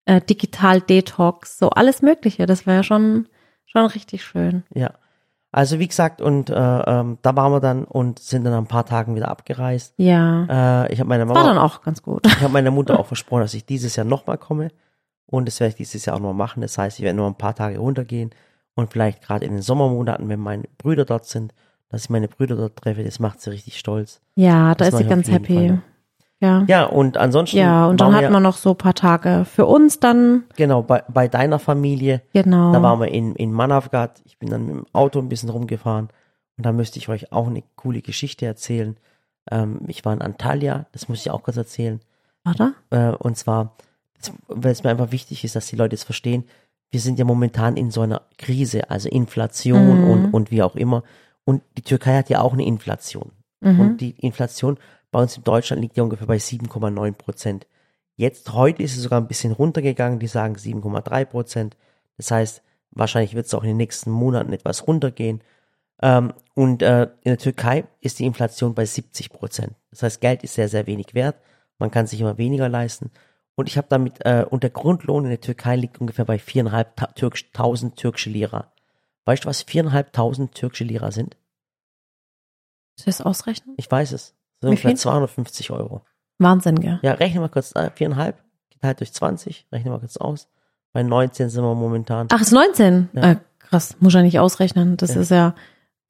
äh, 0.07 0.20
Digital-Detox, 0.22 1.59
so 1.59 1.70
alles 1.70 2.02
Mögliche. 2.02 2.46
Das 2.46 2.66
wäre 2.66 2.83
schon, 2.85 3.28
schon 3.66 3.87
richtig 3.87 4.24
schön. 4.24 4.64
ja. 4.74 4.90
Also 5.55 5.78
wie 5.78 5.87
gesagt, 5.87 6.22
und 6.22 6.48
äh, 6.48 6.55
ähm, 6.55 7.18
da 7.20 7.37
waren 7.37 7.52
wir 7.52 7.61
dann 7.61 7.85
und 7.85 8.18
sind 8.20 8.44
dann 8.44 8.55
ein 8.55 8.68
paar 8.68 8.87
Tagen 8.87 9.14
wieder 9.16 9.28
abgereist. 9.28 9.92
Ja. 9.98 10.85
Äh, 10.87 10.92
ich 10.94 10.98
habe 10.98 11.11
meiner 11.11 11.28
War 11.28 11.35
dann 11.35 11.57
Mama, 11.57 11.62
auch 11.66 11.83
ganz 11.83 12.02
gut. 12.02 12.26
ich 12.26 12.40
habe 12.40 12.55
meiner 12.55 12.70
Mutter 12.70 12.98
auch 12.98 13.05
versprochen, 13.09 13.42
dass 13.42 13.52
ich 13.52 13.66
dieses 13.66 13.94
Jahr 13.96 14.07
nochmal 14.07 14.38
komme. 14.38 14.68
Und 15.26 15.46
das 15.46 15.61
werde 15.61 15.68
ich 15.72 15.74
dieses 15.76 16.07
Jahr 16.07 16.16
auch 16.16 16.20
noch 16.20 16.33
machen. 16.33 16.62
Das 16.62 16.78
heißt, 16.78 16.98
ich 16.98 17.05
werde 17.05 17.18
nur 17.18 17.26
ein 17.26 17.35
paar 17.37 17.55
Tage 17.55 17.76
runtergehen 17.78 18.31
und 18.76 18.90
vielleicht 18.90 19.20
gerade 19.20 19.44
in 19.44 19.52
den 19.52 19.61
Sommermonaten, 19.61 20.26
wenn 20.31 20.40
meine 20.40 20.64
Brüder 20.78 21.05
dort 21.05 21.26
sind, 21.26 21.52
dass 21.92 22.05
ich 22.05 22.11
meine 22.11 22.26
Brüder 22.26 22.57
dort 22.57 22.76
treffe. 22.76 23.05
Das 23.05 23.20
macht 23.20 23.40
sie 23.40 23.50
richtig 23.50 23.78
stolz. 23.78 24.20
Ja, 24.35 24.74
da 24.74 24.74
Das 24.74 24.88
ist 24.88 24.92
mach 24.94 25.00
sie 25.00 25.07
ganz 25.07 25.31
happy. 25.31 25.55
Fall, 25.55 25.83
Ja. 26.40 26.64
Ja, 26.66 26.85
und 26.87 27.16
ansonsten. 27.18 27.59
Ja, 27.59 27.87
und 27.87 28.00
dann 28.00 28.14
hat 28.14 28.22
wir, 28.22 28.31
man 28.31 28.42
noch 28.42 28.57
so 28.57 28.70
ein 28.70 28.78
paar 28.78 28.94
Tage 28.94 29.44
für 29.44 29.66
uns 29.66 30.00
dann. 30.00 30.44
Genau, 30.57 30.83
bei, 30.83 31.05
bei 31.09 31.28
deiner 31.28 31.59
Familie. 31.59 32.22
Genau. 32.33 32.72
Da 32.72 32.83
waren 32.83 32.98
wir 32.98 33.09
in, 33.09 33.37
in 33.37 33.52
Manavgat. 33.52 34.20
Ich 34.24 34.38
bin 34.38 34.50
dann 34.50 34.66
mit 34.66 34.74
dem 34.74 34.87
Auto 34.92 35.20
ein 35.20 35.28
bisschen 35.28 35.50
rumgefahren. 35.50 36.09
Und 36.57 36.66
da 36.66 36.72
müsste 36.72 36.98
ich 36.98 37.09
euch 37.09 37.31
auch 37.33 37.46
eine 37.46 37.62
coole 37.76 38.02
Geschichte 38.02 38.46
erzählen. 38.46 38.96
Ähm, 39.50 39.81
ich 39.87 40.05
war 40.05 40.12
in 40.12 40.22
Antalya, 40.22 40.87
das 40.92 41.09
muss 41.09 41.20
ich 41.20 41.31
auch 41.31 41.42
kurz 41.42 41.57
erzählen. 41.57 42.00
Oder? 42.48 42.74
Äh, 42.90 43.11
und 43.16 43.37
zwar, 43.37 43.76
weil 44.48 44.72
es 44.72 44.83
mir 44.83 44.90
einfach 44.90 45.12
wichtig 45.12 45.44
ist, 45.44 45.57
dass 45.57 45.66
die 45.66 45.76
Leute 45.76 45.94
es 45.94 46.05
verstehen. 46.05 46.44
Wir 46.90 47.00
sind 47.00 47.18
ja 47.18 47.24
momentan 47.24 47.76
in 47.76 47.90
so 47.90 48.02
einer 48.02 48.22
Krise, 48.38 48.90
also 48.90 49.09
Inflation 49.09 50.05
und, 50.11 50.35
und 50.35 50.50
wie 50.50 50.62
auch 50.62 50.76
immer. 50.76 51.02
Und 51.44 51.62
die 51.76 51.83
Türkei 51.83 52.16
hat 52.16 52.31
ja 52.31 52.40
auch 52.40 52.52
eine 52.52 52.64
Inflation. 52.64 53.33
Und 53.81 54.00
die 54.00 54.11
Inflation 54.18 54.78
bei 55.11 55.20
uns 55.20 55.37
in 55.37 55.44
Deutschland 55.44 55.83
liegt 55.83 55.96
ja 55.96 56.02
ungefähr 56.02 56.26
bei 56.26 56.37
7,9 56.37 57.12
Prozent. 57.12 57.66
Jetzt, 58.16 58.52
heute 58.52 58.83
ist 58.83 58.96
es 58.96 59.02
sogar 59.02 59.20
ein 59.20 59.28
bisschen 59.28 59.52
runtergegangen, 59.52 60.18
die 60.18 60.26
sagen 60.26 60.57
7,3 60.57 61.24
Prozent. 61.24 61.76
Das 62.16 62.31
heißt, 62.31 62.62
wahrscheinlich 62.90 63.35
wird 63.35 63.46
es 63.46 63.55
auch 63.55 63.62
in 63.62 63.68
den 63.68 63.76
nächsten 63.76 64.11
Monaten 64.11 64.52
etwas 64.52 64.87
runtergehen. 64.87 65.42
Ähm, 66.02 66.33
und 66.55 66.83
äh, 66.83 67.05
in 67.22 67.31
der 67.31 67.38
Türkei 67.38 67.85
ist 68.00 68.18
die 68.18 68.26
Inflation 68.26 68.74
bei 68.74 68.85
70 68.85 69.31
Prozent. 69.31 69.74
Das 69.90 70.02
heißt, 70.02 70.20
Geld 70.20 70.42
ist 70.42 70.55
sehr, 70.55 70.68
sehr 70.68 70.87
wenig 70.87 71.14
wert. 71.14 71.37
Man 71.78 71.90
kann 71.90 72.07
sich 72.07 72.20
immer 72.20 72.38
weniger 72.38 72.68
leisten. 72.68 73.11
Und 73.55 73.68
ich 73.68 73.76
habe 73.76 73.87
damit, 73.88 74.24
äh, 74.24 74.44
und 74.48 74.62
der 74.62 74.70
Grundlohn 74.70 75.24
in 75.24 75.31
der 75.31 75.40
Türkei 75.40 75.76
liegt 75.76 76.00
ungefähr 76.00 76.24
bei 76.24 76.37
4.500 76.37 77.14
türkisch, 77.14 77.50
1000 77.52 77.96
türkische 77.96 78.31
Lira. 78.31 78.71
Weißt 79.24 79.44
du, 79.44 79.48
was 79.48 79.66
4.500 79.66 80.52
türkische 80.52 80.85
Lira 80.85 81.11
sind? 81.12 81.37
Soll 82.96 83.11
ich 83.11 83.16
das 83.16 83.20
ausrechnen? 83.20 83.74
Ich 83.78 83.90
weiß 83.90 84.12
es. 84.12 84.35
Das 84.61 84.61
sind 84.61 84.68
ungefähr 84.70 84.90
viel? 84.90 84.98
250 84.98 85.70
Euro. 85.70 86.02
Wahnsinn, 86.38 86.80
gell? 86.80 86.98
Ja, 87.02 87.12
rechne 87.12 87.40
mal 87.40 87.48
kurz, 87.48 87.72
äh, 87.74 87.90
4,5 87.94 88.35
geteilt 88.70 89.00
durch 89.00 89.12
20, 89.12 89.66
rechne 89.72 89.90
mal 89.90 90.00
kurz 90.00 90.16
aus. 90.16 90.48
Bei 90.92 91.02
19 91.02 91.48
sind 91.48 91.62
wir 91.62 91.74
momentan. 91.74 92.28
Ach, 92.32 92.40
ist 92.40 92.52
19. 92.52 93.08
Ja. 93.12 93.32
Äh, 93.32 93.37
krass, 93.61 93.96
muss 94.00 94.12
ja 94.12 94.22
nicht 94.22 94.38
ausrechnen. 94.38 94.96
Das 94.96 95.14
Ja. 95.14 95.20
ist 95.20 95.30
ja, 95.30 95.54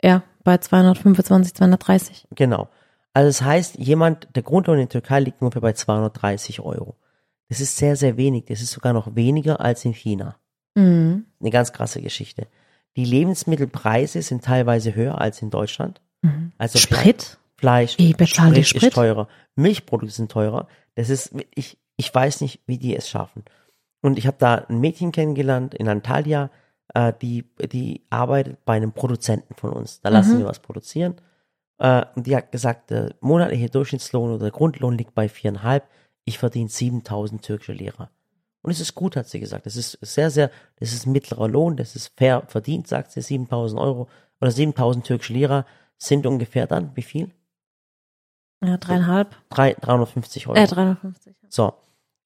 ja, 0.02 0.22
bei 0.42 0.58
225, 0.58 1.54
230. 1.54 2.26
Genau. 2.34 2.68
Also 3.14 3.28
das 3.28 3.42
heißt, 3.42 3.76
jemand, 3.78 4.28
der 4.34 4.42
Grundlohn 4.42 4.76
in 4.78 4.82
der 4.82 4.88
Türkei 4.88 5.20
liegt 5.20 5.40
ungefähr 5.42 5.60
bei 5.60 5.74
230 5.74 6.60
Euro. 6.60 6.96
Das 7.48 7.60
ist 7.60 7.76
sehr, 7.76 7.94
sehr 7.96 8.16
wenig. 8.16 8.46
Das 8.46 8.62
ist 8.62 8.72
sogar 8.72 8.94
noch 8.94 9.14
weniger 9.14 9.60
als 9.60 9.84
in 9.84 9.92
China. 9.92 10.36
Mhm. 10.74 11.26
Eine 11.40 11.50
ganz 11.50 11.72
krasse 11.74 12.00
Geschichte. 12.00 12.48
Die 12.96 13.04
Lebensmittelpreise 13.04 14.22
sind 14.22 14.44
teilweise 14.44 14.94
höher 14.94 15.20
als 15.20 15.40
in 15.42 15.50
Deutschland. 15.50 16.00
Also 16.58 16.78
Sprit? 16.78 17.38
Fleisch, 17.56 17.96
die 17.96 18.12
Sprit 18.12 18.28
Sprit? 18.66 18.82
ist 18.82 18.94
teurer. 18.94 19.28
Milchprodukte 19.54 20.14
sind 20.14 20.30
teurer. 20.30 20.66
Das 20.94 21.10
ist, 21.10 21.32
ich, 21.54 21.78
ich 21.96 22.14
weiß 22.14 22.40
nicht, 22.40 22.60
wie 22.66 22.78
die 22.78 22.96
es 22.96 23.08
schaffen. 23.08 23.44
Und 24.00 24.18
ich 24.18 24.26
habe 24.26 24.36
da 24.38 24.66
ein 24.68 24.80
Mädchen 24.80 25.12
kennengelernt 25.12 25.74
in 25.74 25.88
Antalya, 25.88 26.50
äh, 26.94 27.12
die, 27.22 27.44
die 27.72 28.02
arbeitet 28.10 28.64
bei 28.64 28.74
einem 28.74 28.92
Produzenten 28.92 29.54
von 29.54 29.70
uns. 29.70 30.00
Da 30.00 30.08
lassen 30.08 30.38
wir 30.38 30.46
was 30.46 30.58
produzieren. 30.58 31.14
Äh, 31.78 32.04
und 32.16 32.26
die 32.26 32.36
hat 32.36 32.52
gesagt, 32.52 32.90
der 32.90 33.14
monatliche 33.20 33.70
Durchschnittslohn 33.70 34.30
oder 34.30 34.44
der 34.44 34.50
Grundlohn 34.50 34.98
liegt 34.98 35.14
bei 35.14 35.28
viereinhalb. 35.28 35.86
Ich 36.24 36.38
verdiene 36.38 36.68
7000 36.68 37.42
türkische 37.42 37.72
Lira. 37.72 38.10
Und 38.62 38.70
es 38.70 38.80
ist 38.80 38.94
gut, 38.94 39.16
hat 39.16 39.28
sie 39.28 39.40
gesagt. 39.40 39.66
Das 39.66 39.76
ist 39.76 39.98
sehr, 40.00 40.30
sehr, 40.30 40.50
das 40.78 40.92
ist 40.92 41.06
mittlerer 41.06 41.48
Lohn, 41.48 41.76
das 41.76 41.96
ist 41.96 42.12
fair 42.16 42.44
verdient, 42.46 42.86
sagt 42.86 43.10
sie, 43.12 43.20
7000 43.20 43.80
Euro 43.80 44.08
oder 44.40 44.50
7000 44.50 45.04
türkische 45.04 45.32
Lira 45.32 45.66
sind 45.98 46.26
ungefähr 46.26 46.66
dann, 46.66 46.96
wie 46.96 47.02
viel? 47.02 47.32
Ja, 48.64 48.76
dreieinhalb. 48.76 49.36
Drei, 49.50 49.74
350 49.74 50.46
Euro. 50.46 50.56
Äh, 50.56 50.66
350. 50.66 51.34
So. 51.48 51.74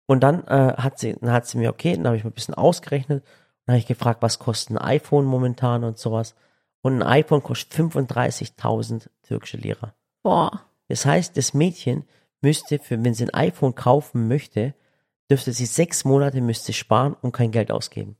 Und 0.06 0.20
dann 0.20 0.44
äh, 0.46 0.74
hat 0.76 0.98
sie, 0.98 1.14
dann 1.14 1.32
hat 1.32 1.46
sie 1.46 1.58
mir, 1.58 1.70
okay, 1.70 1.96
dann 1.96 2.06
habe 2.06 2.16
ich 2.16 2.24
mir 2.24 2.30
ein 2.30 2.34
bisschen 2.34 2.54
ausgerechnet. 2.54 3.24
Dann 3.64 3.74
habe 3.74 3.78
ich 3.78 3.86
gefragt, 3.86 4.22
was 4.22 4.38
kostet 4.38 4.76
ein 4.76 4.78
iPhone 4.78 5.24
momentan 5.24 5.82
und 5.82 5.98
sowas. 5.98 6.34
Und 6.82 7.02
ein 7.02 7.08
iPhone 7.08 7.42
kostet 7.42 7.72
35.000 7.72 9.08
türkische 9.22 9.56
Lira. 9.56 9.94
Boah. 10.22 10.62
Das 10.88 11.04
heißt, 11.04 11.36
das 11.36 11.54
Mädchen 11.54 12.04
müsste, 12.42 12.78
für, 12.78 13.02
wenn 13.02 13.14
sie 13.14 13.24
ein 13.24 13.34
iPhone 13.34 13.74
kaufen 13.74 14.28
möchte, 14.28 14.74
dürfte 15.30 15.52
sie 15.52 15.66
sechs 15.66 16.04
Monate 16.04 16.40
müsste 16.40 16.72
sparen 16.72 17.14
und 17.20 17.32
kein 17.32 17.50
Geld 17.50 17.70
ausgeben. 17.70 18.16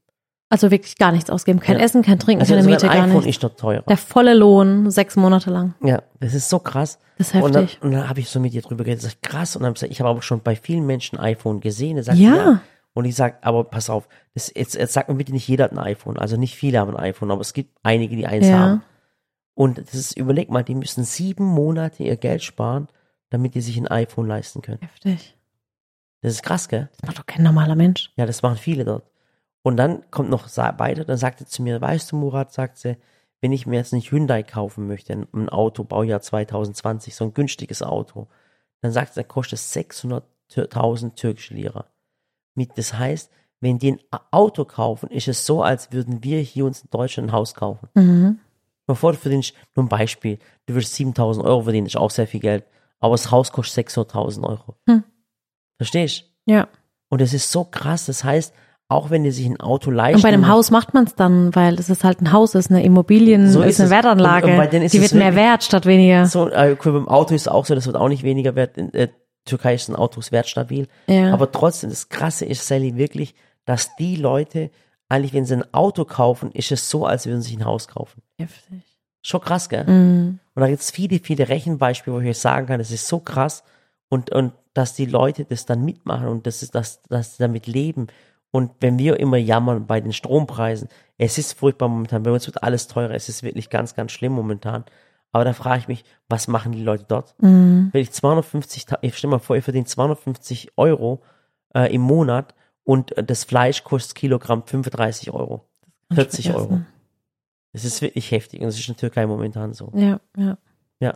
Also 0.49 0.71
wirklich 0.71 0.97
gar 0.97 1.11
nichts 1.11 1.29
ausgeben. 1.29 1.59
Kein 1.59 1.79
Ja. 1.79 1.85
Essen, 1.85 2.03
kein 2.03 2.19
Trinken, 2.21 2.41
Also 2.41 2.53
keine 2.55 2.63
sogar 2.63 2.77
Miete, 2.77 2.89
ein 2.91 2.97
gar 2.99 3.07
iPhone 3.09 3.25
nichts. 3.25 3.37
ist 3.37 3.43
dort 3.43 3.59
teurer. 3.59 3.83
Der 3.83 3.97
volle 3.97 4.33
Lohn, 4.35 4.91
sechs 4.91 5.17
Monate 5.17 5.51
lang. 5.51 5.75
Ja, 5.83 6.03
das 6.21 6.35
ist 6.35 6.49
so 6.49 6.61
krass. 6.61 6.99
Das 7.19 7.35
ist 7.35 7.43
Und 7.43 7.55
dann, 7.55 7.65
heftig. 7.65 7.83
und 7.83 7.93
dann 7.93 8.09
habe 8.09 8.21
ich 8.21 8.29
so 8.29 8.39
mit 8.39 8.53
ihr 8.55 8.63
drüber 8.63 8.85
geredet, 8.85 9.03
sag 9.03 9.13
ich, 9.13 9.21
krass. 9.23 9.57
Und 9.57 9.63
dann 9.63 9.71
hab 9.71 9.77
ich 9.77 9.81
gesagt, 9.81 9.93
ich 9.93 10.01
habe 10.01 10.11
aber 10.11 10.23
schon 10.23 10.41
bei 10.43 10.55
vielen 10.55 10.87
Menschen 10.87 11.19
iPhone 11.19 11.61
gesehen. 11.61 12.01
Sagt, 12.03 12.19
Ja. 12.19 12.37
ja. 12.37 12.61
Und 12.95 13.05
ich 13.07 13.15
sag, 13.17 13.45
aber 13.45 13.65
pass 13.65 13.91
auf, 13.91 14.09
das, 14.35 14.53
jetzt, 14.55 14.75
jetzt 14.77 14.93
sagt 14.93 15.09
mir 15.09 15.17
bitte 15.17 15.33
nicht 15.33 15.47
jeder 15.49 15.65
hat 15.65 15.73
ein 15.73 15.79
iPhone. 15.79 16.17
Also 16.17 16.37
nicht 16.37 16.55
viele 16.55 16.79
haben 16.79 16.97
ein 16.97 17.03
iPhone, 17.03 17.31
aber 17.31 17.41
es 17.41 17.53
gibt 17.53 17.77
einige, 17.83 18.15
die 18.17 18.27
eins 18.27 18.47
Ja. 18.47 18.59
haben. 18.59 18.83
Und 19.55 19.79
das 19.79 19.95
ist, 19.95 20.17
überleg 20.17 20.49
mal, 20.51 20.63
die 20.63 20.75
müssen 20.75 21.03
sieben 21.05 21.45
Monate 21.45 22.05
ihr 22.05 22.17
Geld 22.17 22.43
sparen, 22.43 22.89
damit 23.31 23.55
die 23.55 23.61
sich 23.63 23.77
ein 23.79 23.89
iPhone 23.89 24.27
leisten 24.29 24.63
können. 24.63 24.79
Heftig. 24.81 25.36
Das 26.27 26.35
ist 26.35 26.43
krass, 26.43 26.69
gell? 26.69 26.89
Das 26.99 27.07
macht 27.07 27.19
doch 27.21 27.27
kein 27.27 27.45
normaler 27.45 27.77
Mensch. 27.77 28.11
Ja, 28.17 28.27
das 28.27 28.43
machen 28.43 28.57
viele 28.57 28.85
dort. 28.85 29.09
Und 29.63 29.77
dann 29.77 30.11
kommt 30.11 30.29
noch 30.29 30.49
weiter, 30.57 31.05
dann 31.05 31.19
sagt 31.19 31.39
sie 31.39 31.47
zu 31.47 31.63
mir, 31.63 31.81
weißt 31.81 32.11
du, 32.11 32.17
Murat, 32.17 32.53
sagt 32.53 32.79
sie, 32.79 32.97
wenn 33.41 33.53
ich 33.53 33.65
mir 33.65 33.77
jetzt 33.77 33.93
nicht 33.93 34.11
Hyundai 34.11 34.43
kaufen 34.43 34.89
möchte, 34.89 35.13
ein- 35.13 35.49
Auto, 35.49 35.85
Baujahr 35.85 36.21
2020, 36.21 37.15
so 37.15 37.27
ein 37.27 37.33
günstiges 37.33 37.81
Auto, 37.81 38.27
dann 38.81 38.91
sagt 38.91 39.15
sie, 39.15 39.21
dann 39.21 39.29
kostet 39.29 39.61
es 39.61 39.73
600.000 39.73 41.15
türkische 41.15 41.55
Lira. 41.55 41.87
Das 42.75 42.95
heißt, 42.99 43.31
wenn 43.61 43.79
die 43.79 43.93
ein 43.93 44.01
Auto 44.33 44.65
kaufen, 44.65 45.09
ist 45.11 45.29
es 45.29 45.47
so, 45.47 45.63
als 45.63 45.93
würden 45.93 46.25
wir 46.25 46.41
hier 46.41 46.65
uns 46.65 46.83
in 46.83 46.91
Deutschland 46.91 47.29
ein 47.29 47.33
Haus 47.33 47.55
kaufen. 47.55 47.89
Mhm. 47.95 48.41
Bevor 48.89 49.13
du 49.13 49.19
verdienst, 49.19 49.55
nur 49.77 49.85
ein 49.85 49.89
Beispiel, 49.89 50.41
du 50.67 50.75
würdest 50.75 50.97
7000 50.97 51.47
Euro 51.47 51.63
verdienen, 51.63 51.87
ist 51.87 51.97
auch 51.97 52.11
sehr 52.11 52.27
viel 52.27 52.41
Geld, 52.41 52.65
aber 52.99 53.15
das 53.15 53.31
Haus 53.31 53.53
kostet 53.53 53.89
600.000 53.89 54.43
Euro. 54.45 54.75
Hm. 54.89 55.05
Verstehst? 55.77 56.25
Ja. 56.47 56.69
Und 57.09 57.21
es 57.21 57.33
ist 57.35 57.51
so 57.51 57.65
krass, 57.65 58.07
das 58.07 58.25
heißt, 58.25 58.53
auch 58.89 59.11
wenn 59.11 59.25
die 59.25 59.33
sich 59.33 59.47
ein 59.47 59.59
Auto 59.61 59.91
leisten. 59.91 60.17
Und 60.17 60.23
bei 60.23 60.29
einem 60.29 60.47
Haus 60.49 60.71
macht 60.71 60.95
man 60.95 61.05
es 61.05 61.15
dann, 61.17 61.55
weil 61.57 61.75
es 61.75 61.91
ist 61.91 62.05
halt 62.05 62.21
ein 62.21 62.33
Haus, 62.33 62.55
ist 62.55 62.71
eine 62.71 62.85
Immobilien, 62.85 63.51
So 63.51 63.63
ist, 63.63 63.71
ist 63.71 63.81
eine 63.81 63.87
es. 63.87 63.91
Wertanlage. 63.91 64.47
Und- 64.47 64.75
und 64.75 64.83
ist 64.83 64.93
Die 64.95 65.01
wird 65.01 65.13
mehr 65.13 65.35
wert 65.35 65.65
statt 65.65 65.87
weniger. 65.87 66.27
So, 66.27 66.49
äh, 66.49 66.77
beim 66.83 67.09
Auto 67.09 67.35
ist 67.35 67.43
es 67.43 67.49
auch 67.49 67.67
so, 67.67 67.75
das 67.75 67.87
wird 67.87 67.97
auch 67.97 68.09
nicht 68.09 68.23
weniger 68.23 68.55
wert. 68.55 68.77
In 68.79 68.95
äh, 68.95 69.09
Türkei 69.45 69.75
ist 69.75 69.89
ein 69.89 69.97
Auto 69.97 70.21
wertstabil. 70.31 70.87
Ja. 71.09 71.33
Aber 71.33 71.51
trotzdem, 71.51 71.91
das 71.91 72.09
Krasse 72.09 72.45
ist, 72.45 72.67
Sally, 72.67 72.97
wirklich, 72.97 73.35
dass 73.65 73.95
die 73.97 74.17
Leute, 74.17 74.71
eigentlich, 75.09 75.35
wenn 75.35 75.45
sie 75.47 75.55
ein 75.55 75.75
Auto 75.75 76.05
kaufen, 76.05 76.53
ist 76.53 76.71
es 76.71 76.89
so, 76.89 77.07
als 77.07 77.27
würden 77.27 77.43
sie 77.43 77.51
sich 77.51 77.59
ein 77.59 77.65
Haus 77.65 77.89
kaufen. 77.89 78.23
Heftig. 78.39 78.83
Schon 79.23 79.41
krass, 79.41 79.69
gell? 79.69 79.85
Mhm. 79.85 80.39
Und 80.55 80.61
da 80.61 80.69
gibt 80.69 80.81
es 80.81 80.93
viele, 80.93 81.19
viele 81.19 81.49
Rechenbeispiele, 81.49 82.15
wo 82.17 82.21
ich 82.21 82.29
euch 82.29 82.39
sagen 82.39 82.67
kann, 82.69 82.79
das 82.79 82.93
ist 82.93 83.09
so 83.09 83.19
krass. 83.19 83.65
Und, 84.09 84.31
und 84.31 84.53
dass 84.77 84.95
die 84.95 85.07
Leute 85.07 85.45
das 85.45 85.65
dann 85.67 85.85
mitmachen 85.85 86.29
und 86.29 86.47
das 86.47 86.63
ist, 86.63 86.75
dass, 86.75 87.03
dass 87.03 87.37
sie 87.37 87.43
damit 87.43 87.67
leben. 87.67 88.09
Und 88.51 88.73
wenn 88.81 88.99
wir 88.99 89.19
immer 89.21 89.37
jammern 89.37 89.87
bei 89.87 90.01
den 90.01 90.13
Strompreisen, 90.13 90.89
es 91.19 91.39
ist 91.39 91.55
furchtbar 91.59 91.89
momentan, 91.89 92.23
bei 92.23 92.31
uns 92.31 92.47
wird 92.47 92.63
alles 92.63 92.87
teurer, 92.87 93.15
es 93.15 93.29
ist 93.29 93.43
wirklich 93.43 93.71
ganz, 93.71 93.95
ganz 93.95 94.13
schlimm 94.13 94.33
momentan. 94.33 94.85
Aber 95.33 95.45
da 95.45 95.53
frage 95.53 95.81
ich 95.81 95.89
mich, 95.89 96.05
was 96.29 96.49
machen 96.49 96.73
die 96.73 96.83
Leute 96.83 97.05
dort? 97.09 97.35
Mhm. 97.43 97.89
Wenn 97.93 98.01
ich 98.03 98.11
250, 98.13 98.87
Ta- 98.87 98.99
ich 99.03 99.17
stell 99.17 99.31
mal 99.31 99.39
vor, 99.39 99.57
ich 99.57 99.65
verdiene 99.65 99.85
250 99.87 100.73
Euro 100.77 101.23
äh, 101.75 101.93
im 101.95 102.01
Monat 102.03 102.55
und 102.85 103.17
äh, 103.19 103.25
das 103.25 103.45
Fleisch 103.45 103.83
kostet 103.85 104.15
Kilogramm 104.15 104.63
35 104.65 105.33
Euro. 105.33 105.67
40 106.15 106.55
Euro. 106.55 106.81
Das 107.73 107.85
ist 107.85 108.01
wirklich 108.01 108.31
heftig 108.31 108.61
und 108.61 108.67
das 108.67 108.77
ist 108.79 108.89
in 108.89 108.95
der 108.95 109.01
Türkei 109.01 109.27
momentan 109.27 109.75
so. 109.75 109.91
Ja, 109.95 110.21
ja. 110.37 110.57
Ja. 111.01 111.13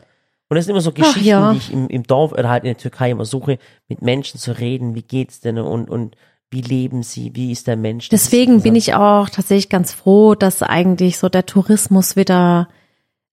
Und 0.50 0.56
das 0.56 0.64
sind 0.64 0.72
immer 0.72 0.80
so 0.80 0.90
Geschichten, 0.90 1.24
ja. 1.24 1.52
die 1.52 1.58
ich 1.58 1.72
im, 1.72 1.88
im 1.88 2.02
Dorf 2.02 2.32
oder 2.32 2.48
halt 2.50 2.64
in 2.64 2.70
der 2.70 2.76
Türkei 2.76 3.12
immer 3.12 3.24
suche, 3.24 3.58
mit 3.88 4.02
Menschen 4.02 4.38
zu 4.40 4.50
reden, 4.50 4.96
wie 4.96 5.02
geht's 5.02 5.40
denn 5.40 5.58
und, 5.58 5.88
und 5.88 6.16
wie 6.50 6.60
leben 6.60 7.04
sie, 7.04 7.30
wie 7.36 7.52
ist 7.52 7.68
der 7.68 7.76
Mensch. 7.76 8.08
Deswegen 8.08 8.60
bin 8.60 8.74
ich 8.74 8.94
auch 8.94 9.30
tatsächlich 9.30 9.68
ganz 9.68 9.92
froh, 9.92 10.34
dass 10.34 10.64
eigentlich 10.64 11.18
so 11.18 11.28
der 11.28 11.46
Tourismus 11.46 12.16
wieder 12.16 12.68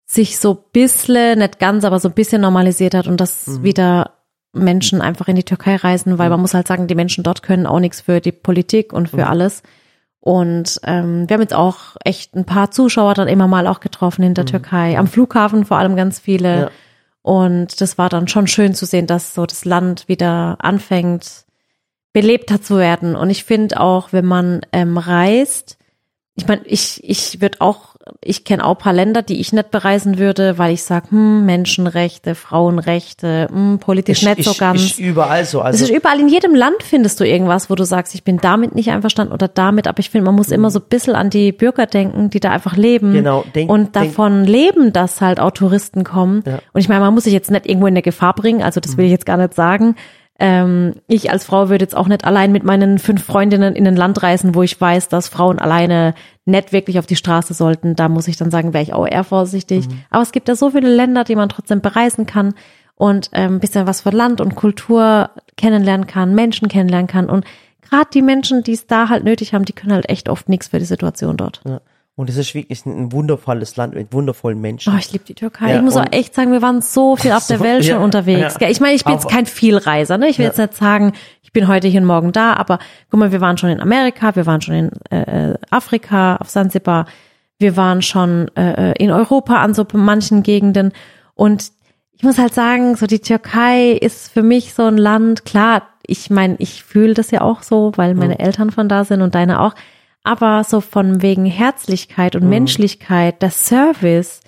sich 0.05 0.37
so 0.37 0.53
bisschen, 0.55 1.39
nicht 1.39 1.57
ganz, 1.57 1.85
aber 1.85 1.99
so 1.99 2.09
ein 2.09 2.13
bisschen 2.13 2.41
normalisiert 2.41 2.93
hat 2.93 3.07
und 3.07 3.21
dass 3.21 3.47
Mhm. 3.47 3.63
wieder 3.63 4.11
Menschen 4.51 5.01
einfach 5.01 5.29
in 5.29 5.37
die 5.37 5.43
Türkei 5.43 5.77
reisen, 5.77 6.17
weil 6.17 6.29
man 6.29 6.41
muss 6.41 6.53
halt 6.53 6.67
sagen, 6.67 6.87
die 6.87 6.95
Menschen 6.95 7.23
dort 7.23 7.41
können 7.43 7.65
auch 7.65 7.79
nichts 7.79 8.01
für 8.01 8.19
die 8.19 8.33
Politik 8.33 8.91
und 8.91 9.13
Mhm. 9.13 9.17
für 9.17 9.27
alles. 9.27 9.63
Und 10.19 10.81
ähm, 10.83 11.29
wir 11.29 11.35
haben 11.35 11.41
jetzt 11.41 11.53
auch 11.55 11.95
echt 12.03 12.35
ein 12.35 12.45
paar 12.45 12.71
Zuschauer 12.71 13.13
dann 13.13 13.27
immer 13.29 13.47
mal 13.47 13.67
auch 13.67 13.79
getroffen 13.79 14.23
in 14.23 14.33
der 14.33 14.45
Türkei, 14.45 14.97
am 14.97 15.07
Flughafen 15.07 15.65
vor 15.65 15.77
allem 15.77 15.95
ganz 15.95 16.19
viele. 16.19 16.55
Mhm. 16.55 16.61
Ja. 16.63 16.69
Und 17.25 17.81
das 17.81 17.97
war 17.97 18.07
dann 18.07 18.27
schon 18.27 18.45
schön 18.45 18.75
zu 18.75 18.85
sehen, 18.85 19.07
dass 19.07 19.33
so 19.33 19.47
das 19.47 19.65
Land 19.65 20.07
wieder 20.07 20.57
anfängt, 20.59 21.45
belebter 22.13 22.61
zu 22.61 22.77
werden. 22.77 23.15
Und 23.15 23.31
ich 23.31 23.43
finde 23.43 23.81
auch, 23.81 24.13
wenn 24.13 24.25
man 24.25 24.61
ähm, 24.71 24.99
reist, 24.99 25.79
ich 26.35 26.47
meine, 26.47 26.61
ich, 26.67 27.03
ich 27.03 27.41
würde 27.41 27.61
auch, 27.61 27.94
ich 28.21 28.43
kenne 28.43 28.63
auch 28.63 28.71
ein 28.71 28.77
paar 28.77 28.93
Länder, 28.93 29.21
die 29.23 29.39
ich 29.39 29.51
nicht 29.51 29.71
bereisen 29.71 30.17
würde, 30.19 30.57
weil 30.57 30.73
ich 30.73 30.83
sage, 30.83 31.09
hm, 31.11 31.45
Menschenrechte, 31.45 32.35
Frauenrechte, 32.35 33.47
hm, 33.51 33.79
politisch 33.79 34.21
ist, 34.21 34.27
nicht 34.27 34.43
so 34.43 34.51
ist, 34.51 34.59
ganz. 34.59 34.81
ist 34.81 34.99
überall 34.99 35.45
so. 35.45 35.59
es 35.59 35.65
Also 35.65 35.85
ist 35.85 35.91
überall, 35.91 36.19
in 36.19 36.27
jedem 36.27 36.53
Land 36.55 36.83
findest 36.83 37.19
du 37.19 37.25
irgendwas, 37.25 37.69
wo 37.69 37.75
du 37.75 37.83
sagst, 37.83 38.13
ich 38.15 38.23
bin 38.23 38.37
damit 38.37 38.75
nicht 38.75 38.89
einverstanden 38.91 39.33
oder 39.33 39.47
damit, 39.47 39.87
aber 39.87 39.99
ich 39.99 40.09
finde, 40.09 40.25
man 40.25 40.35
muss 40.35 40.49
immer 40.51 40.69
so 40.71 40.79
ein 40.79 40.85
bisschen 40.89 41.15
an 41.15 41.29
die 41.29 41.51
Bürger 41.51 41.85
denken, 41.85 42.29
die 42.29 42.39
da 42.39 42.51
einfach 42.51 42.75
leben 42.75 43.09
Mhm. 43.09 43.13
Genau, 43.13 43.43
denk- 43.53 43.69
und 43.69 43.95
denk- 43.95 44.09
davon 44.09 44.43
leben, 44.45 44.93
dass 44.93 45.21
halt 45.21 45.39
auch 45.39 45.51
Touristen 45.51 46.03
kommen. 46.03 46.43
Ja. 46.45 46.53
Mhm. 46.53 46.59
Und 46.73 46.81
ich 46.81 46.89
meine, 46.89 47.01
man 47.01 47.13
muss 47.13 47.23
sich 47.25 47.33
jetzt 47.33 47.51
nicht 47.51 47.65
irgendwo 47.67 47.87
in 47.87 47.93
eine 47.93 48.01
Gefahr 48.01 48.33
bringen, 48.35 48.61
also 48.63 48.79
das 48.79 48.97
will 48.97 49.05
ich 49.05 49.11
jetzt 49.11 49.25
gar 49.25 49.37
nicht 49.37 49.53
sagen. 49.53 49.95
Ähm, 50.37 50.95
ich 51.07 51.31
als 51.31 51.45
Frau 51.45 51.69
würde 51.69 51.83
jetzt 51.85 51.95
auch 51.95 52.07
nicht 52.09 52.25
allein 52.25 52.51
mit 52.51 52.63
meinen 52.65 52.99
fünf 52.99 53.23
Freundinnen 53.23 53.73
in 53.73 53.87
ein 53.87 53.95
Land 53.95 54.21
reisen, 54.21 54.53
wo 54.53 54.63
ich 54.63 54.79
weiß, 54.79 55.07
dass 55.07 55.29
Frauen 55.29 55.59
alleine 55.59 56.13
nicht 56.45 56.71
wirklich 56.71 56.99
auf 56.99 57.05
die 57.05 57.15
Straße 57.15 57.53
sollten. 57.53 57.95
Da 57.95 58.07
muss 58.07 58.27
ich 58.27 58.37
dann 58.37 58.51
sagen, 58.51 58.73
wäre 58.73 58.83
ich 58.83 58.93
auch 58.93 59.07
eher 59.07 59.23
vorsichtig. 59.23 59.87
Mhm. 59.87 60.03
Aber 60.09 60.23
es 60.23 60.31
gibt 60.31 60.47
ja 60.47 60.55
so 60.55 60.69
viele 60.69 60.93
Länder, 60.93 61.23
die 61.23 61.35
man 61.35 61.49
trotzdem 61.49 61.81
bereisen 61.81 62.25
kann 62.25 62.53
und 62.95 63.29
ähm, 63.33 63.55
ein 63.55 63.59
bisschen 63.59 63.87
was 63.87 64.01
von 64.01 64.13
Land 64.13 64.41
und 64.41 64.55
Kultur 64.55 65.31
kennenlernen 65.57 66.07
kann, 66.07 66.35
Menschen 66.35 66.67
kennenlernen 66.67 67.07
kann. 67.07 67.29
Und 67.29 67.45
gerade 67.81 68.09
die 68.13 68.21
Menschen, 68.21 68.63
die 68.63 68.73
es 68.73 68.87
da 68.87 69.09
halt 69.09 69.23
nötig 69.23 69.53
haben, 69.53 69.65
die 69.65 69.73
können 69.73 69.93
halt 69.93 70.09
echt 70.09 70.29
oft 70.29 70.47
nichts 70.47 70.67
für 70.67 70.79
die 70.79 70.85
Situation 70.85 71.37
dort. 71.37 71.61
ja. 71.65 71.81
Und 72.17 72.29
es 72.29 72.37
ist 72.37 72.55
wirklich 72.55 72.85
ein 72.85 73.11
wundervolles 73.11 73.75
Land 73.75 73.93
mit 73.93 74.13
wundervollen 74.13 74.61
Menschen. 74.61 74.93
Oh, 74.93 74.97
ich 74.97 75.11
liebe 75.11 75.25
die 75.25 75.33
Türkei. 75.33 75.71
Ja, 75.71 75.75
ich 75.77 75.81
muss 75.81 75.97
auch 75.97 76.05
echt 76.11 76.33
sagen, 76.33 76.53
wir 76.53 76.61
waren 76.61 76.81
so 76.81 77.17
viel 77.17 77.33
auf 77.33 77.45
der 77.47 77.59
Welt 77.59 77.83
schon 77.83 77.95
ja, 77.95 77.99
unterwegs. 77.99 78.55
ja. 78.61 78.69
Ich 78.69 78.79
meine, 78.79 78.95
ich 78.95 79.03
bin 79.03 79.13
jetzt 79.13 79.27
kein 79.27 79.45
Vielreiser. 79.45 80.17
Ne? 80.17 80.29
Ich 80.29 80.39
will 80.39 80.45
jetzt 80.45 80.57
nicht 80.57 80.75
sagen, 80.75 81.11
bin 81.55 81.69
heute 81.69 81.87
hier 81.87 82.01
und 82.01 82.07
morgen 82.07 82.33
da, 82.33 82.53
aber 82.53 82.79
guck 83.09 83.19
mal, 83.19 83.31
wir 83.31 83.39
waren 83.39 83.57
schon 83.57 83.69
in 83.69 83.79
Amerika, 83.79 84.35
wir 84.35 84.45
waren 84.45 84.61
schon 84.61 84.75
in 84.75 84.91
äh, 85.09 85.55
Afrika, 85.71 86.35
auf 86.35 86.49
Sansibar, 86.49 87.05
wir 87.57 87.77
waren 87.77 88.01
schon 88.01 88.49
äh, 88.57 88.91
in 89.01 89.09
Europa 89.09 89.55
an 89.61 89.73
so 89.73 89.87
manchen 89.93 90.43
Gegenden. 90.43 90.91
Und 91.33 91.71
ich 92.11 92.23
muss 92.23 92.37
halt 92.37 92.53
sagen, 92.53 92.97
so 92.97 93.07
die 93.07 93.19
Türkei 93.19 93.91
ist 93.91 94.31
für 94.31 94.43
mich 94.43 94.73
so 94.73 94.83
ein 94.83 94.97
Land, 94.97 95.45
klar, 95.45 95.83
ich 96.05 96.29
meine, 96.29 96.55
ich 96.59 96.83
fühle 96.83 97.13
das 97.13 97.31
ja 97.31 97.39
auch 97.39 97.63
so, 97.63 97.93
weil 97.95 98.15
meine 98.15 98.37
Eltern 98.39 98.69
von 98.69 98.89
da 98.89 99.05
sind 99.05 99.21
und 99.21 99.33
deine 99.33 99.61
auch, 99.61 99.75
aber 100.23 100.65
so 100.65 100.81
von 100.81 101.21
wegen 101.21 101.45
Herzlichkeit 101.45 102.35
und 102.35 102.49
Menschlichkeit, 102.49 103.41
der 103.41 103.51
Service, 103.51 104.41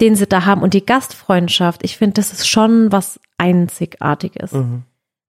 den 0.00 0.16
sie 0.16 0.26
da 0.26 0.46
haben 0.46 0.62
und 0.62 0.74
die 0.74 0.84
Gastfreundschaft, 0.84 1.84
ich 1.84 1.96
finde, 1.96 2.14
das 2.14 2.32
ist 2.32 2.48
schon 2.48 2.90
was 2.90 3.20
Einzigartiges. 3.38 4.50
Mhm. 4.52 4.82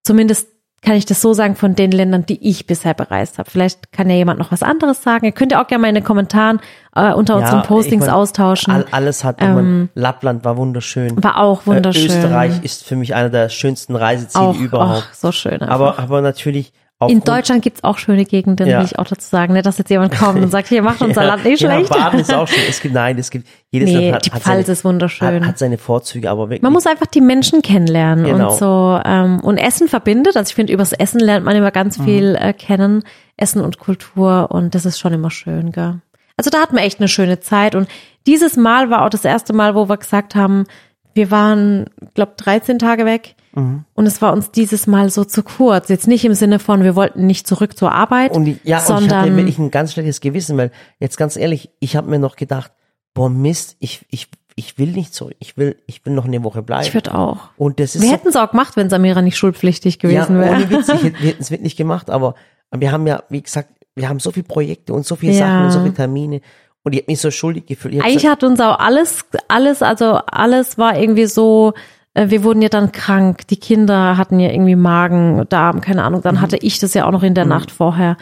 Zumindest 0.03 0.50
kann 0.83 0.95
ich 0.95 1.05
das 1.05 1.21
so 1.21 1.33
sagen 1.33 1.55
von 1.55 1.75
den 1.75 1.91
Ländern, 1.91 2.25
die 2.25 2.47
ich 2.49 2.65
bisher 2.65 2.95
bereist 2.95 3.37
habe. 3.37 3.49
Vielleicht 3.49 3.91
kann 3.91 4.09
ja 4.09 4.15
jemand 4.15 4.39
noch 4.39 4.51
was 4.51 4.63
anderes 4.63 5.03
sagen. 5.03 5.25
Ihr 5.25 5.31
könnt 5.31 5.51
ja 5.51 5.63
auch 5.63 5.67
gerne 5.67 5.83
mal 5.83 5.89
in 5.89 5.95
den 5.95 6.03
Kommentaren 6.03 6.59
äh, 6.95 7.13
unter 7.13 7.35
unseren 7.37 7.59
Ja, 7.59 7.65
Postings 7.65 8.05
ich 8.05 8.09
mein, 8.09 8.15
austauschen. 8.19 8.73
All, 8.73 8.85
alles 8.89 9.23
hat 9.23 9.37
Ähm. 9.39 9.89
Lappland 9.93 10.43
war 10.43 10.57
wunderschön. 10.57 11.23
War 11.23 11.37
auch 11.37 11.67
wunderschön. 11.67 12.09
Äh, 12.09 12.17
Österreich 12.17 12.63
ist 12.63 12.83
für 12.83 12.95
mich 12.95 13.13
einer 13.13 13.29
der 13.29 13.49
schönsten 13.49 13.95
Reiseziele 13.95 14.43
auch, 14.43 14.55
überhaupt. 14.55 15.07
ach, 15.11 15.13
so 15.13 15.31
schön. 15.31 15.61
Einfach. 15.61 15.69
aber, 15.69 15.99
aber 15.99 16.21
natürlich 16.21 16.73
in 17.09 17.21
Deutschland 17.21 17.61
gibt's 17.63 17.83
auch 17.83 17.97
schöne 17.97 18.25
Gegenden, 18.25 18.67
Ja. 18.67 18.79
will 18.79 18.85
ich 18.85 18.99
auch 18.99 19.05
dazu 19.05 19.27
sagen. 19.27 19.53
Nicht, 19.53 19.65
dass 19.65 19.77
jetzt 19.77 19.89
jemand 19.89 20.15
kommt 20.17 20.41
und 20.41 20.49
sagt, 20.51 20.67
hier 20.67 20.81
macht 20.81 21.01
unser 21.01 21.23
Land 21.25 21.43
nicht 21.45 21.61
ja, 21.61 21.71
schlecht. 21.71 21.89
Baden 21.89 22.19
ist 22.19 22.33
auch 22.33 22.47
schön. 22.47 22.63
Es 22.69 22.79
gibt, 22.81 22.93
nein, 22.93 23.17
es 23.17 23.29
gibt, 23.31 23.47
jedes 23.71 23.89
Nee, 23.89 24.11
Land 24.11 24.15
hat, 24.15 24.25
die 24.25 24.31
hat 24.31 24.41
Pfalz 24.43 24.65
seine, 24.67 24.73
ist 24.73 24.85
wunderschön. 24.85 25.41
Hat, 25.41 25.47
hat 25.49 25.57
seine 25.57 25.77
Vorzüge, 25.77 26.29
aber 26.29 26.43
wirklich. 26.49 26.61
Man 26.61 26.73
muss 26.73 26.85
einfach 26.85 27.07
die 27.07 27.21
Menschen 27.21 27.61
kennenlernen 27.61 28.25
Genau. 28.25 28.51
und 28.51 28.57
so 28.59 28.99
ähm, 29.03 29.39
und 29.41 29.57
Essen 29.57 29.87
verbindet. 29.87 30.35
Also 30.37 30.49
ich 30.49 30.55
finde, 30.55 30.73
übers 30.73 30.93
Essen 30.93 31.19
lernt 31.19 31.45
man 31.45 31.55
immer 31.55 31.71
ganz 31.71 31.97
Mhm. 31.97 32.03
viel 32.03 32.35
äh, 32.39 32.53
kennen, 32.53 33.03
Essen 33.37 33.61
und 33.61 33.79
Kultur 33.79 34.47
und 34.51 34.75
das 34.75 34.85
ist 34.85 34.99
schon 34.99 35.13
immer 35.13 35.31
schön, 35.31 35.71
gell? 35.71 36.01
Also 36.37 36.49
da 36.49 36.59
hatten 36.59 36.75
wir 36.75 36.83
echt 36.83 36.99
eine 36.99 37.07
schöne 37.07 37.39
Zeit 37.39 37.75
und 37.75 37.87
dieses 38.27 38.55
Mal 38.57 38.89
war 38.89 39.05
auch 39.05 39.09
das 39.09 39.25
erste 39.25 39.53
Mal, 39.53 39.75
wo 39.75 39.89
wir 39.89 39.97
gesagt 39.97 40.35
haben, 40.35 40.65
wir 41.13 41.29
waren, 41.31 41.85
glaube 42.15 42.33
13 42.37 42.79
Tage 42.79 43.05
weg 43.05 43.35
Mhm. 43.53 43.85
und 43.93 44.05
es 44.05 44.21
war 44.21 44.33
uns 44.33 44.51
dieses 44.51 44.87
Mal 44.87 45.09
so 45.09 45.23
zu 45.25 45.43
kurz. 45.43 45.89
Jetzt 45.89 46.07
nicht 46.07 46.23
im 46.25 46.33
Sinne 46.33 46.59
von, 46.59 46.83
wir 46.83 46.95
wollten 46.95 47.25
nicht 47.25 47.47
zurück 47.47 47.77
zur 47.77 47.91
Arbeit, 47.91 48.31
Und 48.31 48.47
ich, 48.47 48.57
ja, 48.63 48.77
und 48.77 48.83
ich 48.83 48.89
hatte 48.91 49.01
sondern 49.07 49.37
wirklich 49.37 49.57
ein 49.59 49.71
ganz 49.71 49.93
schlechtes 49.93 50.21
Gewissen, 50.21 50.57
weil 50.57 50.71
jetzt 50.99 51.17
ganz 51.17 51.35
ehrlich, 51.35 51.69
ich 51.79 51.95
habe 51.95 52.09
mir 52.09 52.19
noch 52.19 52.35
gedacht, 52.35 52.71
boah 53.13 53.29
Mist, 53.29 53.75
ich, 53.79 54.05
ich, 54.09 54.27
ich 54.55 54.77
will 54.77 54.91
nicht 54.91 55.13
zurück, 55.13 55.35
ich 55.39 55.57
will, 55.57 55.75
ich 55.85 56.05
will 56.05 56.13
noch 56.13 56.25
eine 56.25 56.43
Woche 56.43 56.61
bleiben. 56.61 56.85
ich 56.85 56.93
würde 56.93 57.13
auch. 57.13 57.49
und 57.57 57.79
das 57.79 57.95
ist 57.95 58.01
Wir 58.01 58.07
so, 58.09 58.13
hätten 58.15 58.27
es 58.29 58.35
auch 58.35 58.51
gemacht, 58.51 58.75
wenn 58.77 58.89
Samira 58.89 59.21
nicht 59.21 59.37
schulpflichtig 59.37 59.99
gewesen 59.99 60.35
ja, 60.35 60.41
wäre. 60.41 60.55
ohne 60.55 60.69
Witz, 60.69 60.89
ich, 60.89 61.03
wir 61.21 61.29
hätten 61.29 61.41
es 61.41 61.51
wirklich 61.51 61.75
gemacht, 61.75 62.09
aber 62.09 62.35
wir 62.73 62.91
haben 62.91 63.05
ja, 63.07 63.23
wie 63.29 63.41
gesagt, 63.41 63.69
wir 63.95 64.07
haben 64.07 64.19
so 64.19 64.31
viele 64.31 64.45
Projekte 64.45 64.93
und 64.93 65.05
so 65.05 65.15
viele 65.17 65.33
Ja. 65.33 65.39
Sachen 65.39 65.65
und 65.65 65.71
so 65.71 65.79
viele 65.81 65.93
Termine 65.93 66.41
und 66.83 66.93
ich 66.93 67.01
habe 67.01 67.11
mich 67.11 67.19
so 67.21 67.29
schuldig 67.31 67.65
gefühlt. 67.65 67.95
Eigentlich 67.95 68.15
gesagt, 68.23 68.41
hat 68.41 68.43
uns 68.43 68.59
auch 68.61 68.79
alles, 68.79 69.25
alles, 69.49 69.81
also 69.83 70.13
alles 70.25 70.77
war 70.77 70.97
irgendwie 70.97 71.25
so, 71.25 71.73
wir 72.13 72.43
wurden 72.43 72.61
ja 72.61 72.69
dann 72.69 72.91
krank, 72.91 73.47
die 73.47 73.57
Kinder 73.57 74.17
hatten 74.17 74.39
ja 74.39 74.49
irgendwie 74.51 74.75
Magen, 74.75 75.45
Darm, 75.49 75.81
keine 75.81 76.03
Ahnung, 76.03 76.19
Mhm. 76.19 76.23
dann 76.23 76.41
hatte 76.41 76.57
ich 76.57 76.79
das 76.79 76.93
ja 76.93 77.05
auch 77.05 77.11
noch 77.11 77.23
in 77.23 77.35
der 77.35 77.45
Nacht 77.45 77.71
vorher. 77.71 78.17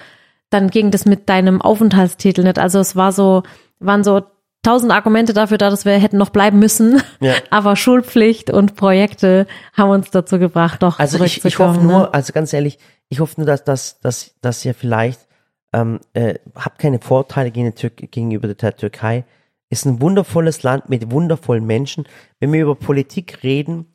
Dann 0.49 0.69
ging 0.69 0.91
das 0.91 1.06
mit 1.06 1.30
deinem 1.30 1.62
Aufenthaltstitel 1.62 2.43
nicht. 2.43 2.60
Also 2.60 2.80
es 2.80 2.95
war 2.95 3.12
so, 3.12 3.43
waren 3.80 4.04
so 4.04 4.21
tausend 4.63 4.91
Argumente 4.91 5.34
dafür 5.34 5.58
da, 5.58 5.69
dass 5.69 5.86
wir 5.86 5.93
hätten 5.93 6.17
noch 6.17 6.30
bleiben 6.32 6.60
müssen. 6.60 7.02
Ja. 7.19 7.34
Aber 7.49 7.75
Schulpflicht 7.75 8.49
und 8.49 8.75
Projekte 8.75 9.47
haben 9.73 9.89
uns 9.89 10.12
dazu 10.12 10.39
gebracht, 10.39 10.84
doch 10.84 10.99
also 10.99 11.23
ich, 11.23 11.43
ich 11.45 11.60
hoffe 11.60 11.80
nur, 11.80 11.99
ne? 11.99 12.13
also 12.13 12.34
ganz 12.34 12.54
ehrlich, 12.54 12.78
ich 13.10 13.19
hoffe 13.19 13.36
nur, 13.38 13.47
dass, 13.47 13.63
dass, 13.63 13.99
dass, 14.02 14.36
dass 14.41 14.65
ihr 14.65 14.73
vielleicht, 14.73 15.21
ähm, 15.71 15.99
äh, 16.13 16.36
habt 16.56 16.80
keine 16.80 16.99
Vorteile 16.99 17.52
gegen 17.52 17.67
die 17.67 17.73
Tür 17.73 17.89
gegenüber 17.89 18.47
der 18.47 18.75
Türkei. 18.75 19.23
Ist 19.69 19.86
ein 19.86 20.01
wundervolles 20.01 20.63
Land 20.63 20.89
mit 20.89 21.12
wundervollen 21.12 21.65
Menschen. 21.65 22.05
Wenn 22.39 22.51
wir 22.53 22.62
über 22.63 22.75
Politik 22.75 23.43
reden, 23.43 23.86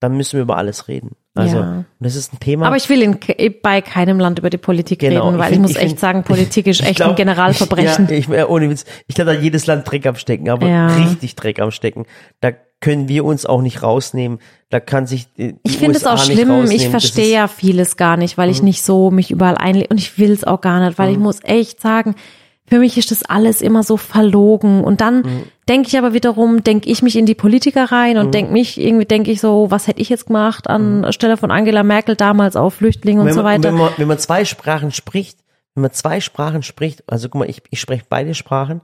dann 0.00 0.16
müssen 0.16 0.34
wir 0.38 0.42
über 0.42 0.56
alles 0.56 0.88
reden. 0.88 1.10
Also, 1.34 1.58
Ja. 1.58 1.84
das 2.00 2.16
ist 2.16 2.32
ein 2.32 2.40
Thema. 2.40 2.66
Aber 2.66 2.76
ich 2.76 2.88
will 2.88 3.02
in, 3.02 3.20
ke- 3.20 3.54
bei 3.62 3.82
keinem 3.82 4.18
Land 4.18 4.38
über 4.38 4.50
die 4.50 4.56
Politik 4.58 4.98
Genau, 5.00 5.26
reden, 5.28 5.34
ich 5.34 5.38
weil 5.40 5.46
ich, 5.48 5.52
find- 5.56 5.62
muss 5.62 5.70
ich 5.72 5.76
echt 5.76 5.86
find- 5.88 6.00
sagen, 6.00 6.22
Politik 6.24 6.66
ist 6.66 6.80
Ich 6.80 6.86
echt 6.86 6.96
glaub- 6.96 7.10
ein 7.10 7.16
Generalverbrechen. 7.16 8.08
Ja, 8.10 8.16
ich, 8.16 8.28
ohne 8.48 8.70
Witz. 8.70 8.84
Ich 9.06 9.14
glaube, 9.14 9.34
da 9.34 9.38
jedes 9.40 9.66
Land 9.66 9.88
Dreck 9.90 10.06
am 10.06 10.16
Stecken, 10.16 10.48
aber 10.48 10.66
Ja. 10.66 10.88
richtig 10.96 11.36
Dreck 11.36 11.60
am 11.60 11.70
Stecken. 11.70 12.06
Da 12.40 12.50
können 12.80 13.08
wir 13.08 13.26
uns 13.26 13.44
auch 13.44 13.60
nicht 13.60 13.82
rausnehmen. 13.82 14.38
Da 14.70 14.80
kann 14.80 15.06
sich 15.06 15.28
Ich 15.36 15.76
finde 15.76 15.98
es 15.98 16.06
auch 16.06 16.18
schlimm. 16.18 16.64
Ich 16.70 16.88
verstehe 16.88 17.26
Mhm. 17.26 17.32
ja 17.34 17.46
vieles 17.48 17.96
gar 17.98 18.16
nicht, 18.16 18.38
weil 18.38 18.48
ich 18.50 18.62
nicht 18.62 18.82
so 18.82 19.10
mich 19.10 19.30
überall 19.30 19.56
einlege 19.58 19.88
und 19.90 19.98
ich 19.98 20.18
will 20.18 20.32
es 20.32 20.44
auch 20.44 20.62
gar 20.62 20.84
nicht, 20.84 20.98
weil 20.98 21.12
ich 21.12 21.18
muss 21.18 21.40
echt 21.44 21.80
sagen, 21.80 22.14
für 22.70 22.78
mich 22.78 22.96
ist 22.96 23.10
das 23.10 23.24
alles 23.24 23.60
immer 23.60 23.82
so 23.82 23.96
verlogen 23.96 24.82
und 24.84 25.00
dann 25.00 25.16
Mhm. 25.22 25.42
denke 25.68 25.88
ich 25.88 25.98
aber 25.98 26.12
wiederum, 26.14 26.62
denke 26.64 26.88
ich 26.88 27.02
mich 27.02 27.16
in 27.16 27.26
die 27.26 27.34
Politiker 27.34 27.90
rein 27.90 28.16
und 28.16 28.28
Mhm. 28.28 28.32
denke 28.32 28.52
mich 28.52 28.80
irgendwie 28.80 29.04
denke 29.06 29.30
ich 29.32 29.40
so, 29.40 29.70
was 29.70 29.86
hätte 29.88 30.00
ich 30.00 30.08
jetzt 30.08 30.26
gemacht 30.28 30.68
an 30.68 31.12
Stelle 31.12 31.36
von 31.36 31.50
Angela 31.50 31.82
Merkel 31.82 32.16
damals 32.16 32.56
auf 32.56 32.74
Flüchtlinge 32.74 33.20
und 33.20 33.26
wenn 33.26 33.34
so 33.34 33.42
man, 33.42 33.52
weiter. 33.54 33.64
Wenn 33.68 33.74
man, 33.78 33.92
wenn 33.96 34.08
man 34.08 34.18
zwei 34.18 34.44
Sprachen 34.44 34.92
spricht, 34.92 35.40
wenn 35.74 35.82
man 35.82 35.92
zwei 35.92 36.20
Sprachen 36.20 36.62
spricht, 36.62 37.02
also 37.08 37.28
guck 37.28 37.40
mal, 37.40 37.50
ich, 37.50 37.62
ich 37.70 37.80
spreche 37.80 38.04
beide 38.08 38.34
Sprachen 38.34 38.80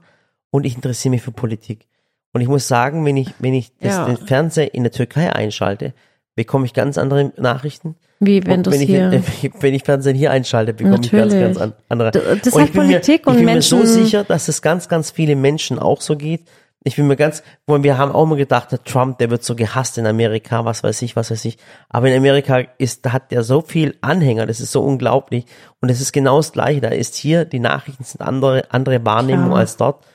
und 0.51 0.65
ich 0.65 0.75
interessiere 0.75 1.11
mich 1.11 1.21
für 1.21 1.31
Politik. 1.31 1.87
Und 2.33 2.41
ich 2.41 2.47
muss 2.49 2.67
sagen, 2.67 3.05
wenn 3.05 3.17
ich, 3.17 3.33
wenn 3.39 3.53
ich 3.53 3.71
das, 3.79 3.95
Ja. 3.95 4.05
den 4.05 4.17
Fernseher 4.17 4.73
in 4.73 4.83
der 4.83 4.91
Türkei 4.91 5.31
einschalte, 5.33 5.93
bekomme 6.37 6.65
ich 6.65 6.73
ganz 6.73 6.97
andere 6.97 7.33
Nachrichten. 7.35 7.95
Wie 8.19 8.45
wenn 8.45 8.63
du 8.63 8.71
wenn 8.71 8.79
ich, 8.81 8.87
hier 8.87 9.11
wenn 9.59 9.73
ich 9.73 9.83
Fernsehen 9.83 10.15
hier 10.15 10.31
einschalte, 10.31 10.73
bekomme 10.73 10.99
ich 11.03 11.11
ganz, 11.11 11.33
Natürlich. 11.33 11.57
ganz 11.57 11.57
an, 11.57 11.73
andere. 11.89 12.11
Das 12.11 12.53
und 12.53 12.61
hat 12.61 12.67
ich 12.69 12.73
bin 12.73 12.83
Politik 12.83 13.25
mir, 13.25 13.31
und 13.31 13.39
ich 13.39 13.45
bin 13.45 13.55
mir 13.55 13.61
so 13.61 13.77
Menschen- 13.77 13.93
sicher, 14.05 14.23
dass 14.23 14.47
es 14.47 14.61
ganz, 14.61 14.87
ganz 14.87 15.11
viele 15.11 15.35
Menschen 15.35 15.79
auch 15.79 15.99
so 15.99 16.15
geht. 16.15 16.47
Ich 16.83 16.95
bin 16.95 17.07
mir 17.07 17.15
ganz, 17.17 17.43
wir 17.65 17.97
haben 17.97 18.11
auch 18.13 18.23
immer 18.23 18.37
gedacht, 18.37 18.71
der 18.71 18.83
Trump, 18.83 19.17
der 19.17 19.29
wird 19.29 19.43
so 19.43 19.55
gehasst 19.55 19.97
in 19.97 20.05
Amerika, 20.05 20.63
was 20.63 20.83
weiß 20.83 21.01
ich, 21.01 21.15
was 21.15 21.31
weiß 21.31 21.43
ich. 21.45 21.57
Aber 21.89 22.07
in 22.07 22.15
Amerika 22.15 22.59
ist, 22.77 23.05
da 23.05 23.11
hat 23.13 23.31
der 23.31 23.43
so 23.43 23.61
viel 23.61 23.95
Anhänger, 24.01 24.45
das 24.45 24.61
ist 24.61 24.71
so 24.71 24.83
unglaublich. 24.83 25.45
Und 25.81 25.89
es 25.89 25.99
ist 25.99 26.13
genau 26.13 26.37
das 26.37 26.53
Gleiche. 26.53 26.79
Da 26.79 26.89
ist 26.89 27.15
hier, 27.15 27.45
die 27.45 27.59
Nachrichten 27.59 28.03
sind 28.03 28.21
andere, 28.21 28.65
andere 28.69 29.03
Wahrnehmung 29.03 29.47
Klar. 29.47 29.59
als 29.59 29.75
dort. 29.75 30.05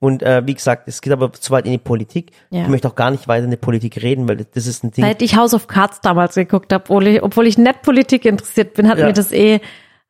Und 0.00 0.22
äh, 0.22 0.42
wie 0.46 0.54
gesagt, 0.54 0.88
es 0.88 1.02
geht 1.02 1.12
aber 1.12 1.30
zu 1.32 1.52
weit 1.52 1.66
in 1.66 1.72
die 1.72 1.78
Politik. 1.78 2.32
Ja. 2.48 2.62
Ich 2.62 2.68
möchte 2.68 2.88
auch 2.88 2.94
gar 2.94 3.10
nicht 3.10 3.28
weiter 3.28 3.44
in 3.44 3.50
die 3.50 3.58
Politik 3.58 4.02
reden, 4.02 4.26
weil 4.28 4.38
das 4.38 4.66
ist 4.66 4.82
ein 4.82 4.90
Ding. 4.90 5.04
Seit 5.04 5.20
ich 5.20 5.36
House 5.36 5.52
of 5.52 5.68
Cards 5.68 6.00
damals 6.00 6.34
geguckt 6.34 6.72
habe, 6.72 6.84
obwohl 6.84 7.06
ich, 7.06 7.22
obwohl 7.22 7.46
ich 7.46 7.58
nicht 7.58 7.82
Politik 7.82 8.24
interessiert 8.24 8.74
bin, 8.74 8.88
hat 8.88 8.98
Ja. 8.98 9.06
mir 9.06 9.12
das 9.12 9.30
eh 9.30 9.60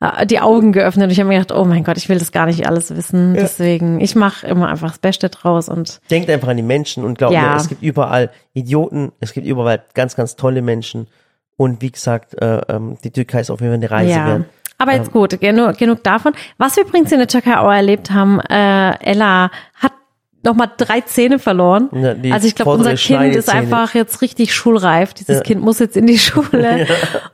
äh, 0.01 0.26
die 0.26 0.38
Augen 0.38 0.70
geöffnet. 0.72 1.07
Und 1.07 1.11
ich 1.11 1.18
habe 1.18 1.28
mir 1.28 1.41
gedacht, 1.41 1.59
oh 1.59 1.64
mein 1.64 1.82
Gott, 1.82 1.99
ich 1.99 2.09
will 2.09 2.20
das 2.20 2.30
gar 2.30 2.47
nicht 2.47 2.68
alles 2.68 2.95
wissen. 2.95 3.34
Deswegen, 3.34 4.01
ich 4.01 4.14
mache 4.14 4.47
immer 4.47 4.68
einfach 4.68 4.91
das 4.91 4.99
Beste 5.01 5.28
draus 5.28 5.68
und 5.68 6.01
Denkt 6.09 6.30
einfach 6.30 6.49
an 6.49 6.57
die 6.57 6.62
Menschen 6.62 7.05
und 7.05 7.18
glaubt 7.18 7.34
Ja. 7.34 7.51
mir, 7.51 7.57
es 7.57 7.68
gibt 7.68 7.82
überall 7.82 8.30
Idioten, 8.55 9.11
es 9.18 9.32
gibt 9.32 9.47
überall 9.47 9.82
ganz, 9.95 10.14
ganz 10.14 10.36
tolle 10.36 10.62
Menschen. 10.62 11.09
Und 11.57 11.82
wie 11.82 11.91
gesagt, 11.91 12.41
äh, 12.41 12.61
ähm, 12.68 12.97
die 13.05 13.11
Türkei 13.11 13.41
ist 13.41 13.51
auf 13.51 13.61
jeden 13.61 13.72
Fall 13.72 13.78
eine 13.78 13.91
Reise 13.91 14.11
ja. 14.12 14.26
wert. 14.28 14.45
Aber 14.81 14.93
jetzt 14.95 15.12
gut, 15.12 15.39
genug, 15.41 15.76
genug 15.78 16.03
davon. 16.03 16.33
Was 16.59 16.76
wir 16.76 16.85
übrigens 16.85 17.12
in 17.12 17.18
der 17.18 17.28
Türkei 17.28 17.59
auch 17.59 17.70
erlebt 17.70 18.11
haben, 18.11 18.41
äh, 18.41 18.93
Ella 19.05 19.51
hat 19.74 19.93
nochmal 20.43 20.70
drei 20.76 21.03
Zähne 21.03 21.39
verloren. 21.39 21.91
Ja, 21.93 22.14
die 22.14 22.33
also 22.33 22.49
ich 22.49 22.55
glaube, 22.55 22.70
unser 22.72 22.95
Kind 22.95 23.37
ist 23.37 23.51
einfach 23.51 23.95
jetzt 23.95 24.22
richtig 24.22 24.55
schulreif. 24.55 25.12
Dieses 25.12 25.37
Ja. 25.37 25.43
Kind 25.43 25.61
muss 25.62 25.78
jetzt 25.81 25.97
in 25.97 26.07
die 26.07 26.18
Schule. 26.18 26.87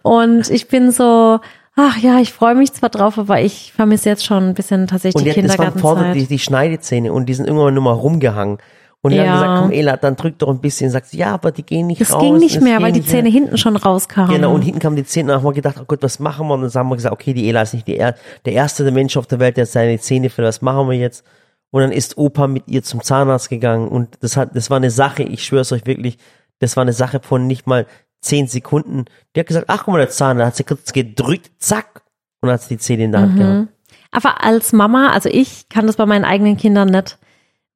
Und 0.02 0.50
ich 0.50 0.66
bin 0.68 0.90
so, 0.90 1.38
ach 1.76 1.96
ja, 1.98 2.18
ich 2.18 2.32
freue 2.32 2.56
mich 2.56 2.72
zwar 2.72 2.88
drauf, 2.88 3.18
aber 3.18 3.40
ich 3.40 3.72
vermisse 3.74 4.08
jetzt 4.08 4.24
schon 4.24 4.48
ein 4.48 4.54
bisschen 4.54 4.88
tatsächlich 4.88 5.14
Und 5.14 5.24
die 5.24 5.30
vorne 5.30 5.48
Kindergartenzeit. 5.48 6.14
die, 6.16 6.26
die 6.26 6.38
Schneidezähne 6.40 7.12
und 7.12 7.26
die 7.26 7.34
sind 7.34 7.46
irgendwann 7.46 7.74
nur 7.74 7.84
mal 7.84 7.92
rumgehangen. 7.92 8.58
Und 9.06 9.12
die 9.12 9.18
Ja. 9.18 9.26
haben 9.26 9.32
gesagt, 9.40 9.60
komm 9.62 9.70
Ela, 9.72 9.96
dann 9.96 10.16
drück 10.16 10.38
doch 10.38 10.48
ein 10.48 10.60
bisschen. 10.60 10.90
Sagt 10.90 11.06
sie, 11.06 11.18
ja, 11.18 11.32
aber 11.34 11.52
die 11.52 11.62
gehen 11.62 11.86
nicht 11.86 12.00
Das 12.00 12.12
raus. 12.12 12.22
ging 12.22 12.38
nicht 12.38 12.56
das 12.56 12.62
mehr, 12.64 12.82
weil 12.82 12.92
die 12.92 13.04
Zähne 13.04 13.24
mehr. 13.24 13.32
hinten 13.32 13.56
schon 13.56 13.76
rauskamen. 13.76 14.30
Genau, 14.34 14.52
und 14.52 14.62
hinten 14.62 14.80
kamen 14.80 14.96
die 14.96 15.04
Zähne. 15.04 15.32
Und 15.32 15.38
haben 15.38 15.44
wir 15.44 15.52
gedacht, 15.52 15.76
oh 15.80 15.84
Gott, 15.86 16.02
was 16.02 16.18
machen 16.18 16.48
wir? 16.48 16.54
Und 16.54 16.62
dann 16.62 16.72
haben 16.74 16.88
wir 16.88 16.96
gesagt, 16.96 17.12
okay, 17.12 17.32
die 17.32 17.48
Ela 17.48 17.62
ist 17.62 17.72
nicht 17.74 17.86
die 17.86 17.96
er 17.96 18.14
der 18.44 18.52
erste 18.54 18.82
der 18.82 18.92
Mensch 18.92 19.16
auf 19.16 19.26
der 19.26 19.38
Welt, 19.38 19.56
der 19.56 19.66
seine 19.66 19.98
Zähne 20.00 20.28
verliert. 20.30 20.48
Was 20.48 20.62
machen 20.62 20.88
wir 20.90 20.96
jetzt? 20.98 21.24
Und 21.70 21.82
dann 21.82 21.92
ist 21.92 22.18
Opa 22.18 22.46
mit 22.48 22.64
ihr 22.68 22.82
zum 22.82 23.02
Zahnarzt 23.02 23.48
gegangen. 23.48 23.88
Und 23.88 24.18
das 24.20 24.36
hat, 24.36 24.54
das 24.56 24.70
war 24.70 24.76
eine 24.78 24.90
Sache, 24.90 25.22
ich 25.22 25.44
schwör's 25.44 25.72
euch 25.72 25.86
wirklich, 25.86 26.18
das 26.58 26.76
war 26.76 26.82
eine 26.82 26.92
Sache 26.92 27.20
von 27.22 27.46
nicht 27.46 27.66
mal 27.66 27.86
zehn 28.22 28.48
Sekunden. 28.48 29.04
Die 29.34 29.40
hat 29.40 29.46
gesagt, 29.46 29.66
ach 29.68 29.84
guck 29.84 29.92
mal, 29.92 29.98
der 29.98 30.08
Zahn, 30.10 30.38
da 30.38 30.46
hat 30.46 30.56
sie 30.56 30.64
kurz 30.64 30.92
gedrückt, 30.92 31.50
zack, 31.58 32.02
und 32.40 32.50
hat 32.50 32.62
sie 32.62 32.74
die 32.76 32.78
Zähne 32.78 33.04
in 33.04 33.12
der 33.12 33.20
Mhm. 33.20 33.24
Hand 33.26 33.38
gehabt. 33.38 33.68
Aber 34.10 34.42
als 34.44 34.72
Mama, 34.72 35.10
also 35.10 35.28
ich 35.28 35.68
kann 35.68 35.86
das 35.86 35.96
bei 35.96 36.06
meinen 36.06 36.24
eigenen 36.24 36.56
Kindern 36.56 36.88
nicht, 36.88 37.18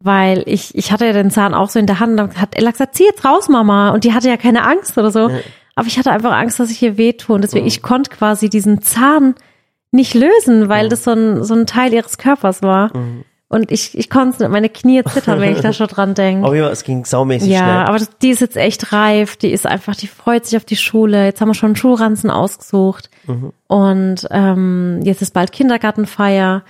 weil 0.02 0.42
ich, 0.46 0.74
ich 0.74 0.92
hatte 0.92 1.06
ja 1.06 1.12
den 1.12 1.30
Zahn 1.30 1.54
auch 1.54 1.68
so 1.68 1.78
in 1.78 1.86
der 1.86 2.00
Hand 2.00 2.12
und 2.12 2.16
dann 2.16 2.40
hat 2.40 2.56
Ella 2.56 2.70
gesagt, 2.70 2.94
zieh 2.94 3.04
jetzt 3.04 3.24
raus, 3.24 3.48
Mama. 3.48 3.90
Und 3.90 4.04
die 4.04 4.14
hatte 4.14 4.28
ja 4.28 4.36
keine 4.36 4.64
Angst 4.66 4.96
oder 4.98 5.10
so. 5.10 5.30
Aber 5.74 5.86
ich 5.86 5.98
hatte 5.98 6.10
einfach 6.10 6.32
Angst, 6.32 6.58
dass 6.58 6.70
ich 6.70 6.82
ihr 6.82 6.96
wehtue. 6.96 7.34
Und 7.36 7.42
deswegen, 7.42 7.66
ich 7.66 7.82
konnte 7.82 8.10
quasi 8.10 8.48
diesen 8.48 8.82
Zahn 8.82 9.34
nicht 9.92 10.14
lösen, 10.14 10.68
weil 10.68 10.88
das 10.88 11.04
so 11.04 11.12
ein, 11.12 11.44
so 11.44 11.54
ein 11.54 11.66
Teil 11.66 11.92
ihres 11.92 12.16
Körpers 12.18 12.62
war. 12.62 12.90
Und 13.48 13.72
ich, 13.72 13.98
ich 13.98 14.08
konnte 14.08 14.48
meine 14.48 14.68
Knie 14.68 15.02
zittern, 15.04 15.40
wenn 15.40 15.52
ich 15.52 15.60
da 15.60 15.72
schon 15.74 15.88
dran 15.88 16.14
denke. 16.14 16.46
Aber 16.46 16.54
immer, 16.56 16.70
es 16.70 16.84
ging 16.84 17.04
saumäßig 17.04 17.50
Ja, 17.50 17.58
schnell. 17.58 17.76
aber 17.86 17.98
das, 17.98 18.10
die 18.22 18.30
ist 18.30 18.40
jetzt 18.40 18.56
echt 18.56 18.92
reif. 18.92 19.36
Die 19.36 19.50
ist 19.50 19.66
einfach, 19.66 19.96
die 19.96 20.06
freut 20.06 20.46
sich 20.46 20.56
auf 20.56 20.64
die 20.64 20.76
Schule. 20.76 21.24
Jetzt 21.24 21.40
haben 21.40 21.48
wir 21.48 21.54
schon 21.54 21.70
einen 21.70 21.76
Schulranzen 21.76 22.30
ausgesucht. 22.30 23.10
Mhm. 23.26 23.52
Und 23.66 24.28
ähm, 24.30 25.00
jetzt 25.02 25.20
ist 25.22 25.34
bald 25.34 25.50
Kindergartenfeier. 25.52 26.62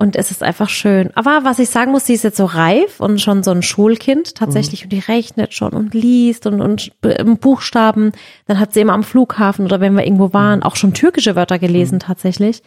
Und 0.00 0.16
es 0.16 0.30
ist 0.30 0.42
einfach 0.42 0.70
schön. 0.70 1.10
Aber 1.14 1.40
was 1.42 1.58
ich 1.58 1.68
sagen 1.68 1.92
muss, 1.92 2.06
sie 2.06 2.14
ist 2.14 2.24
jetzt 2.24 2.38
so 2.38 2.46
reif 2.46 3.00
und 3.00 3.20
schon 3.20 3.42
so 3.42 3.50
ein 3.50 3.60
Schulkind 3.60 4.34
tatsächlich. 4.34 4.84
Und 4.84 4.92
die 4.94 4.98
rechnet 4.98 5.52
schon 5.52 5.74
und 5.74 5.92
liest 5.92 6.46
und, 6.46 6.62
und 6.62 7.40
Buchstaben. 7.42 8.12
Dann 8.46 8.58
hat 8.58 8.72
sie 8.72 8.80
immer 8.80 8.94
am 8.94 9.02
Flughafen 9.02 9.66
oder 9.66 9.78
wenn 9.78 9.94
wir 9.94 10.06
irgendwo 10.06 10.32
waren 10.32 10.62
auch 10.62 10.76
schon 10.76 10.94
türkische 10.94 11.36
Wörter 11.36 11.58
gelesen 11.58 12.00
tatsächlich. 12.00 12.62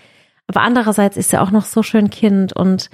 Aber 0.45 0.61
andererseits 0.61 1.17
ist 1.17 1.31
sie 1.31 1.41
auch 1.41 1.49
noch 1.49 1.65
so 1.65 1.81
schön 1.81 2.11
Kind 2.11 2.55
und 2.55 2.91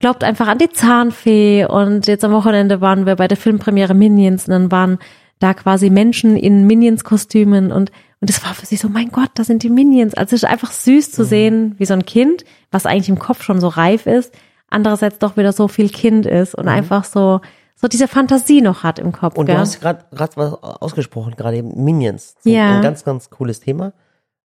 glaubt 0.00 0.24
einfach 0.24 0.48
an 0.48 0.58
die 0.58 0.70
Zahnfee. 0.70 1.64
Und 1.64 2.08
jetzt 2.08 2.24
am 2.24 2.32
Wochenende 2.32 2.80
waren 2.80 3.06
wir 3.06 3.14
bei 3.14 3.28
der 3.28 3.36
Filmpremiere 3.36 3.94
Minions 3.94 4.48
und 4.48 4.50
dann 4.50 4.72
waren 4.72 4.98
da 5.38 5.54
quasi 5.54 5.90
Menschen 5.90 6.36
in 6.36 6.66
Minions-Kostümen 6.66 7.70
und 7.70 7.92
und 8.20 8.30
es 8.30 8.44
war 8.44 8.54
für 8.54 8.66
sie 8.66 8.76
so, 8.76 8.88
mein 8.88 9.10
Gott, 9.10 9.30
da 9.34 9.44
sind 9.44 9.62
die 9.62 9.70
Minions. 9.70 10.14
Also 10.14 10.34
es 10.36 10.42
ist 10.42 10.48
einfach 10.48 10.72
süß 10.72 11.08
Mhm. 11.08 11.12
zu 11.12 11.24
sehen, 11.24 11.74
wie 11.78 11.84
so 11.86 11.94
ein 11.94 12.06
Kind, 12.06 12.44
was 12.70 12.86
eigentlich 12.86 13.08
im 13.08 13.18
Kopf 13.18 13.42
schon 13.42 13.60
so 13.60 13.68
reif 13.68 14.06
ist, 14.06 14.32
andererseits 14.68 15.18
doch 15.18 15.36
wieder 15.36 15.52
so 15.52 15.68
viel 15.68 15.90
Kind 15.90 16.26
ist 16.26 16.54
und 16.54 16.68
einfach 16.68 17.04
so 17.04 17.40
so 17.78 17.88
diese 17.88 18.08
Fantasie 18.08 18.62
noch 18.62 18.84
hat 18.84 18.98
im 18.98 19.12
Kopf. 19.12 19.34
Mhm. 19.34 19.40
Und 19.40 19.46
gell? 19.46 19.54
du 19.56 19.60
hast 19.60 19.80
gerade 19.80 20.04
gerade 20.10 20.32
was 20.36 20.54
ausgesprochen, 20.62 21.34
gerade 21.36 21.58
eben 21.58 21.84
Minions. 21.84 22.34
Ja. 22.44 22.76
Ein 22.76 22.82
ganz, 22.82 23.04
ganz 23.04 23.28
cooles 23.28 23.60
Thema. 23.60 23.92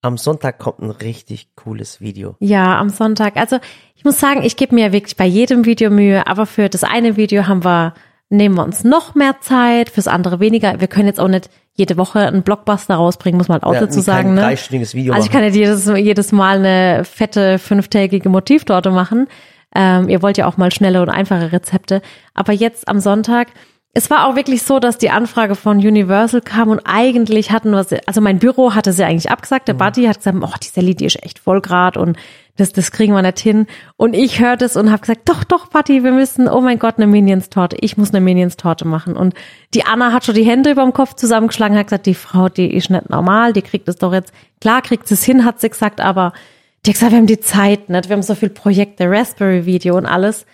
Am 0.05 0.19
Sonntag 0.19 0.59
kommt 0.59 0.81
ein 0.81 0.91
richtig 0.91 1.55
cooles 1.55 2.01
Video. 2.01 2.35
Ja, 2.41 2.81
am 2.81 2.89
Sonntag. 2.89 3.37
Also 3.37 3.59
ich 3.95 4.05
muss 4.05 4.19
sagen, 4.19 4.43
ich 4.43 4.57
gebe 4.57 4.75
mir 4.75 4.91
wirklich 4.93 5.17
bei 5.17 5.25
jedem 5.27 5.65
Video 5.65 5.91
Mühe, 5.91 6.27
aber 6.27 6.47
für 6.47 6.69
das 6.69 6.83
eine 6.83 7.17
Video 7.17 7.47
haben 7.47 7.63
wir, 7.65 7.95
nehmen 8.29 8.57
wir 8.57 8.65
uns 8.65 8.83
noch 8.83 9.15
mehr 9.15 9.37
Zeit, 9.41 9.89
fürs 9.91 10.09
andere 10.09 10.41
weniger. 10.41 10.81
Wir 10.81 10.89
können 10.89 11.07
jetzt 11.07 11.21
auch 11.21 11.29
nicht 11.29 11.49
jede 11.75 11.97
Woche 11.97 12.21
einen 12.21 12.43
Blockbuster 12.43 12.95
rausbringen, 12.97 13.39
muss 13.39 13.49
man 13.49 13.63
auch 13.63 13.73
Ja, 13.75 13.81
dazu 13.81 14.01
sagen. 14.01 14.35
Ne? 14.35 14.43
dreistündiges 14.43 14.95
Video 14.95 15.15
Also 15.15 15.27
ich 15.27 15.33
kann 15.33 15.43
nicht 15.43 15.57
jedes, 15.57 15.87
jedes 15.87 16.33
Mal 16.33 16.59
eine 16.59 17.05
fette 17.05 17.59
fünftägige 17.59 18.29
Motivtorte 18.29 18.91
machen. 18.91 19.27
Ähm, 19.75 20.09
ihr 20.11 20.21
wollt 20.21 20.37
ja 20.37 20.47
auch 20.47 20.59
mal 20.59 20.71
schnelle 20.71 21.01
und 21.01 21.09
einfache 21.09 21.51
Rezepte. 21.51 22.03
Aber 22.35 22.53
jetzt 22.53 22.89
am 22.89 23.01
Sonntag, 23.01 23.49
es 23.95 24.09
war 24.09 24.27
auch 24.27 24.37
wirklich 24.37 24.63
so, 24.63 24.79
dass 24.79 24.97
die 24.97 25.11
Anfrage 25.11 25.55
von 25.55 25.77
Universal 25.77 26.41
kam 26.41 26.71
und 26.71 26.81
eigentlich 26.85 27.51
hatten 27.51 27.73
wir 27.73 27.85
sie, 27.85 28.01
also 28.09 28.23
mein 28.23 28.39
Büro 28.39 28.75
hatte 28.75 28.93
sie 28.93 29.05
eigentlich 29.05 29.31
abgesagt. 29.31 29.69
Der 29.69 29.75
Buddy 29.75 30.05
hat 30.05 30.17
gesagt, 30.17 30.39
oh, 30.41 30.55
die 30.63 30.69
Sally, 30.69 30.95
die 30.95 31.05
ist 31.05 31.23
echt 31.23 31.39
voll 31.39 31.61
grad 31.61 31.99
und 31.99 32.17
das, 32.57 32.73
das 32.73 32.91
kriegen 32.91 33.13
wir 33.13 33.21
nicht 33.21 33.39
hin. 33.39 33.67
Und 33.99 34.15
ich 34.15 34.41
hörte 34.41 34.65
es 34.65 34.77
und 34.77 34.91
habe 34.91 35.01
gesagt, 35.01 35.29
doch, 35.29 35.45
doch, 35.45 35.67
Buddy, 35.67 36.05
wir 36.05 36.13
müssen, 36.13 36.49
oh 36.49 36.63
mein 36.63 36.79
Gott, 36.79 36.97
eine 36.97 37.07
Minions-Torte. 37.07 37.77
Ich 37.81 37.99
muss 37.99 38.15
eine 38.15 38.23
Minions-Torte 38.23 38.87
machen. 38.87 39.15
Und 39.15 39.35
die 39.75 39.85
Anna 39.85 40.13
hat 40.13 40.25
schon 40.25 40.35
die 40.35 40.45
Hände 40.45 40.71
über 40.71 40.83
dem 40.83 40.95
Kopf 40.95 41.15
zusammengeschlagen, 41.15 41.77
hat 41.77 41.89
gesagt, 41.89 42.07
die 42.07 42.15
Frau, 42.15 42.49
die 42.49 42.73
ist 42.73 42.89
nicht 42.89 43.11
normal, 43.11 43.53
die 43.53 43.63
kriegt 43.63 43.89
es 43.89 43.97
doch 43.97 44.15
jetzt, 44.15 44.33
klar 44.63 44.81
kriegt 44.81 45.07
sie 45.07 45.15
es 45.15 45.25
hin, 45.25 45.45
hat 45.45 45.61
sie 45.61 45.69
gesagt, 45.69 46.01
aber 46.01 46.33
die 46.87 46.91
hat 46.91 46.95
gesagt, 46.95 47.13
wir 47.13 47.19
haben 47.19 47.27
die 47.27 47.41
Zeit 47.41 47.91
nicht, 47.91 48.09
wir 48.09 48.17
haben 48.17 48.23
so 48.23 48.35
viel 48.35 48.51
Projekte, 48.51 49.11
Raspberry-Video 49.11 49.97
und 49.99 50.07
alles. 50.07 50.47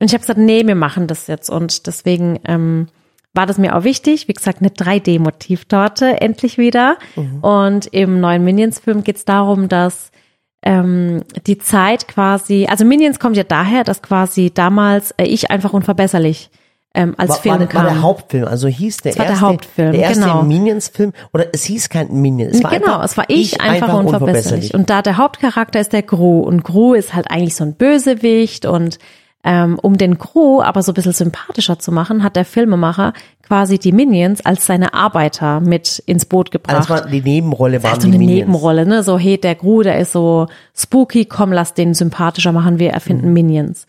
Und 0.00 0.06
ich 0.06 0.12
habe 0.12 0.20
gesagt, 0.20 0.38
nee, 0.38 0.66
wir 0.66 0.74
machen 0.74 1.06
das 1.06 1.26
jetzt. 1.26 1.50
Und 1.50 1.86
deswegen 1.86 2.40
ähm, 2.46 2.88
war 3.32 3.46
das 3.46 3.58
mir 3.58 3.76
auch 3.76 3.84
wichtig. 3.84 4.28
Wie 4.28 4.32
gesagt, 4.32 4.60
eine 4.60 4.70
3D-Motivtorte, 4.70 6.20
endlich 6.20 6.58
wieder. 6.58 6.96
Und 7.42 7.86
im 7.86 8.20
neuen 8.20 8.44
Minions-Film 8.44 9.04
geht 9.04 9.16
es 9.16 9.24
darum, 9.24 9.68
dass 9.68 10.10
ähm, 10.64 11.22
die 11.46 11.58
Zeit 11.58 12.08
quasi, 12.08 12.66
also 12.68 12.84
Minions 12.84 13.18
kommt 13.18 13.36
ja 13.36 13.44
daher, 13.44 13.84
dass 13.84 14.02
quasi 14.02 14.50
damals 14.52 15.10
äh, 15.12 15.24
ich 15.24 15.50
einfach 15.50 15.74
unverbesserlich 15.74 16.50
ähm, 16.94 17.14
als 17.18 17.30
War, 17.30 17.36
Film 17.36 17.58
war, 17.60 17.66
kam. 17.66 17.84
war 17.84 17.92
der 17.92 18.02
Hauptfilm, 18.02 18.44
also 18.46 18.68
hieß 18.68 18.98
der 18.98 19.12
Das 19.12 19.18
war 19.18 19.26
der 19.26 19.32
erste, 19.32 19.46
Hauptfilm, 19.46 19.92
der 19.92 20.00
erste 20.00 20.20
genau. 20.20 20.42
Minions-Film, 20.44 21.12
oder 21.34 21.46
es 21.52 21.64
hieß 21.64 21.88
kein 21.90 22.12
Minion, 22.12 22.50
es 22.50 22.62
war 22.62 22.70
genau, 22.70 22.94
einfach, 22.94 23.04
es 23.04 23.16
war 23.16 23.24
ich, 23.28 23.60
einfach, 23.60 23.92
unverbesserlich. 23.92 24.72
Und 24.74 24.88
da 24.88 25.02
der 25.02 25.18
Hauptcharakter 25.18 25.80
ist 25.80 25.92
der 25.92 26.02
Gru 26.02 26.40
und 26.40 26.62
Gru 26.62 26.94
ist 26.94 27.12
halt 27.14 27.30
eigentlich 27.30 27.56
so 27.56 27.64
ein 27.64 27.74
Bösewicht 27.74 28.64
und 28.64 28.98
ähm, 29.44 29.78
um 29.80 29.98
den 29.98 30.16
Gru 30.18 30.62
aber 30.62 30.82
so 30.82 30.92
ein 30.92 30.94
bisschen 30.94 31.12
sympathischer 31.12 31.78
zu 31.78 31.92
machen, 31.92 32.22
hat 32.22 32.34
der 32.36 32.44
Filmemacher 32.44 33.12
quasi 33.42 33.78
die 33.78 33.92
Minions 33.92 34.44
als 34.46 34.64
seine 34.66 34.94
Arbeiter 34.94 35.60
mit 35.60 36.02
ins 36.06 36.24
Boot 36.24 36.50
gebracht. 36.50 36.76
Also 36.76 36.94
das 36.94 37.02
war 37.04 37.10
die 37.10 37.20
Nebenrolle, 37.20 37.82
waren 37.82 38.00
so 38.00 38.06
die 38.08 38.14
eine 38.14 38.18
Minions. 38.18 38.46
Nebenrolle, 38.46 38.86
ne? 38.86 39.02
So, 39.02 39.18
hey, 39.18 39.36
der 39.38 39.54
Gru, 39.54 39.82
der 39.82 39.98
ist 39.98 40.12
so 40.12 40.46
spooky, 40.74 41.26
komm, 41.26 41.52
lass 41.52 41.74
den 41.74 41.92
sympathischer 41.94 42.52
machen, 42.52 42.78
wir 42.78 42.90
erfinden 42.90 43.28
Mhm. 43.28 43.32
Minions. 43.34 43.86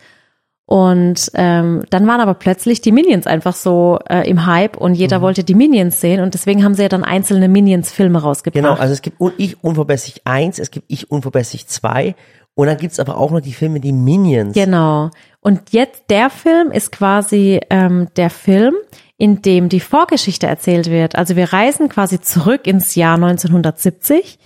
Und 0.68 1.30
ähm, 1.36 1.84
dann 1.92 2.08
waren 2.08 2.22
aber 2.22 2.34
plötzlich 2.34 2.82
die 2.82 2.92
Minions 2.92 3.28
einfach 3.28 3.54
so 3.56 4.00
äh, 4.10 4.28
im 4.28 4.48
Hype 4.48 4.78
und 4.78 4.92
Mhm. 4.94 4.98
jeder 4.98 5.22
wollte 5.22 5.44
die 5.44 5.54
Minions 5.54 6.02
sehen 6.02 6.22
und 6.22 6.34
deswegen 6.34 6.64
haben 6.64 6.74
sie 6.74 6.82
ja 6.82 6.90
dann 6.90 7.04
einzelne 7.04 7.48
Minions-Filme 7.48 8.20
rausgebracht. 8.20 8.64
Genau, 8.64 8.74
also 8.74 8.92
es 8.92 9.04
gibt 9.04 9.22
Un- 9.22 9.34
Ich 9.38 9.64
unverbesserlich 9.64 10.22
1, 10.26 10.58
es 10.58 10.72
gibt 10.72 10.86
Ich 10.90 11.12
unverbesserlich 11.12 11.68
2 11.68 12.16
und 12.56 12.68
dann 12.68 12.78
gibt's 12.78 13.00
aber 13.00 13.18
auch 13.18 13.32
noch 13.32 13.42
die 13.42 13.54
Filme 13.54 13.80
Die 13.80 13.92
Minions. 13.92 14.54
Genau. 14.54 15.12
Und 15.42 15.72
jetzt 15.72 16.06
der 16.10 16.30
Film 16.30 16.72
ist 16.72 16.92
quasi 16.92 17.60
ähm, 17.70 18.08
der 18.16 18.30
Film, 18.30 18.74
in 19.18 19.42
dem 19.42 19.70
die 19.70 19.82
Vorgeschichte 19.82 20.48
erzählt 20.48 20.90
wird. 20.90 21.16
Also 21.16 21.36
wir 21.36 21.54
reisen 21.54 21.90
quasi 21.90 22.20
zurück 22.20 22.66
ins 22.66 22.96
Jahr 22.96 23.16
1970 23.16 24.40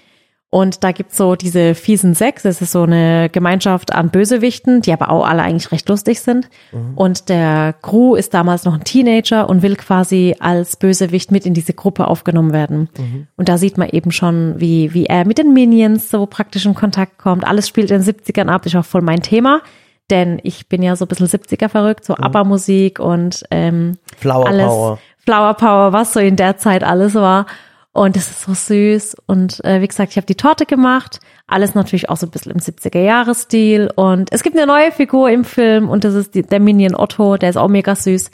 und 0.52 0.84
da 0.84 0.92
gibt's 0.92 1.16
so 1.16 1.36
diese 1.36 1.76
fiesen 1.76 2.16
Sechs. 2.16 2.44
Es 2.44 2.60
ist 2.60 2.72
so 2.72 2.82
eine 2.82 3.30
Gemeinschaft 3.32 3.94
an 3.94 4.10
Bösewichten, 4.10 4.82
die 4.82 4.92
aber 4.92 5.12
auch 5.12 5.28
alle 5.28 5.44
eigentlich 5.44 5.72
recht 5.72 5.88
lustig 5.88 6.22
sind. 6.22 6.50
Und 6.96 7.30
der 7.30 7.76
Gru 7.84 8.16
ist 8.16 8.34
damals 8.34 8.66
noch 8.66 8.74
ein 8.74 8.84
Teenager 8.84 9.48
und 9.48 9.62
will 9.62 9.76
quasi 9.76 10.36
als 10.40 10.76
Bösewicht 10.76 11.32
mit 11.32 11.46
in 11.46 11.54
diese 11.54 11.74
Gruppe 11.74 12.08
aufgenommen 12.08 12.52
werden. 12.52 12.90
Und 13.38 13.48
da 13.48 13.60
sieht 13.60 13.78
man 13.78 13.90
eben 13.90 14.12
schon, 14.12 14.56
wie, 14.60 14.92
wie 14.96 15.06
er 15.06 15.24
mit 15.26 15.38
den 15.38 15.54
Minions 15.54 16.10
so 16.10 16.26
praktisch 16.26 16.66
in 16.66 16.74
Kontakt 16.74 17.20
kommt. 17.20 17.46
Alles 17.46 17.68
spielt 17.68 17.92
in 17.92 18.02
den 18.02 18.16
70ern 18.16 18.48
ab, 18.48 18.66
ist 18.66 18.76
auch 18.76 18.86
voll 18.86 19.02
mein 19.02 19.22
Thema. 19.22 19.62
denn 20.10 20.40
ich 20.44 20.68
bin 20.68 20.82
ja 20.82 20.96
so 20.96 21.06
ein 21.06 21.08
bisschen 21.08 21.28
70er 21.28 21.70
verrückt, 21.70 22.06
so 22.06 22.16
ABBA-Musik 22.16 23.00
und 23.00 23.44
ähm, 23.52 23.98
Flower 24.18 24.48
alles, 24.48 24.66
Power. 24.66 25.00
Flower 25.20 25.54
Power, 25.54 25.94
was 25.94 26.14
so 26.14 26.20
in 26.20 26.36
der 26.36 26.58
Zeit 26.58 26.84
alles 26.84 27.14
war. 27.16 27.46
Und 27.92 28.16
es 28.16 28.30
ist 28.30 28.42
so 28.44 28.54
süß. 28.54 29.16
Und 29.26 29.64
äh, 29.66 29.82
wie 29.82 29.88
gesagt, 29.88 30.12
ich 30.12 30.18
habe 30.18 30.28
die 30.28 30.36
Torte 30.36 30.66
gemacht. 30.66 31.20
Alles 31.48 31.74
natürlich 31.76 32.10
auch 32.10 32.18
so 32.18 32.28
ein 32.28 32.32
bisschen 32.32 32.52
im 32.52 32.60
70er-Jahres-Stil. 32.60 33.90
Und 33.96 34.32
es 34.32 34.44
gibt 34.44 34.56
eine 34.56 34.68
neue 34.68 34.92
Figur 34.92 35.30
im 35.30 35.44
Film 35.44 35.90
und 35.90 36.04
das 36.04 36.14
ist 36.14 36.36
die, 36.36 36.44
der 36.44 36.60
Minion 36.60 36.96
Otto, 36.96 37.38
der 37.38 37.50
ist 37.50 37.58
auch 37.58 37.68
mega 37.68 37.96
süß. 37.96 38.30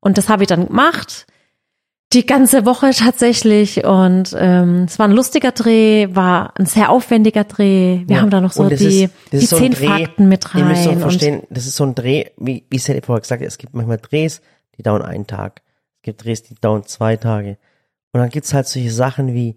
Und 0.00 0.18
das 0.18 0.28
habe 0.28 0.42
ich 0.44 0.48
dann 0.48 0.66
gemacht. 0.66 1.26
Die 2.12 2.26
ganze 2.26 2.66
Woche 2.66 2.90
tatsächlich. 2.90 3.84
Und 3.84 4.34
ähm, 4.38 4.84
es 4.86 4.98
war 4.98 5.06
ein 5.08 5.12
lustiger 5.12 5.52
Dreh, 5.52 6.08
war 6.14 6.52
ein 6.58 6.66
sehr 6.66 6.90
aufwendiger 6.90 7.44
Dreh. 7.44 8.02
Wir 8.06 8.16
Ja. 8.16 8.22
haben 8.22 8.30
da 8.30 8.40
noch 8.40 8.52
so 8.52 8.68
das 8.68 8.80
die, 8.80 9.04
ist- 9.04 9.14
das 9.30 9.40
die 9.40 9.46
so 9.46 9.56
zehn 9.56 9.72
Dreh, 9.72 9.86
Fakten 9.86 10.28
mit 10.28 10.44
Ihr 10.54 10.64
müsst 10.64 10.82
doch 10.84 10.90
rein. 10.90 10.96
Und 10.96 11.02
verstehen, 11.02 11.42
das 11.50 11.66
ist 11.66 11.76
so 11.76 11.84
ein 11.84 11.94
Dreh, 11.94 12.26
wie, 12.36 12.64
wie 12.68 12.78
Sally 12.78 13.00
vorher 13.00 13.20
gesagt 13.22 13.40
hat, 13.40 13.48
es 13.48 13.58
gibt 13.58 13.74
manchmal 13.74 13.98
Drehs, 13.98 14.42
die 14.76 14.82
dauern 14.82 15.02
einen 15.02 15.26
Tag. 15.26 15.62
Es 15.98 16.02
gibt 16.02 16.24
Drehs, 16.24 16.42
die 16.42 16.54
dauern 16.56 16.84
zwei 16.84 17.16
Tage. 17.16 17.56
Und 18.12 18.20
dann 18.20 18.28
gibt's 18.28 18.52
halt 18.54 18.66
solche 18.66 18.90
Sachen 18.90 19.34
wie 19.34 19.56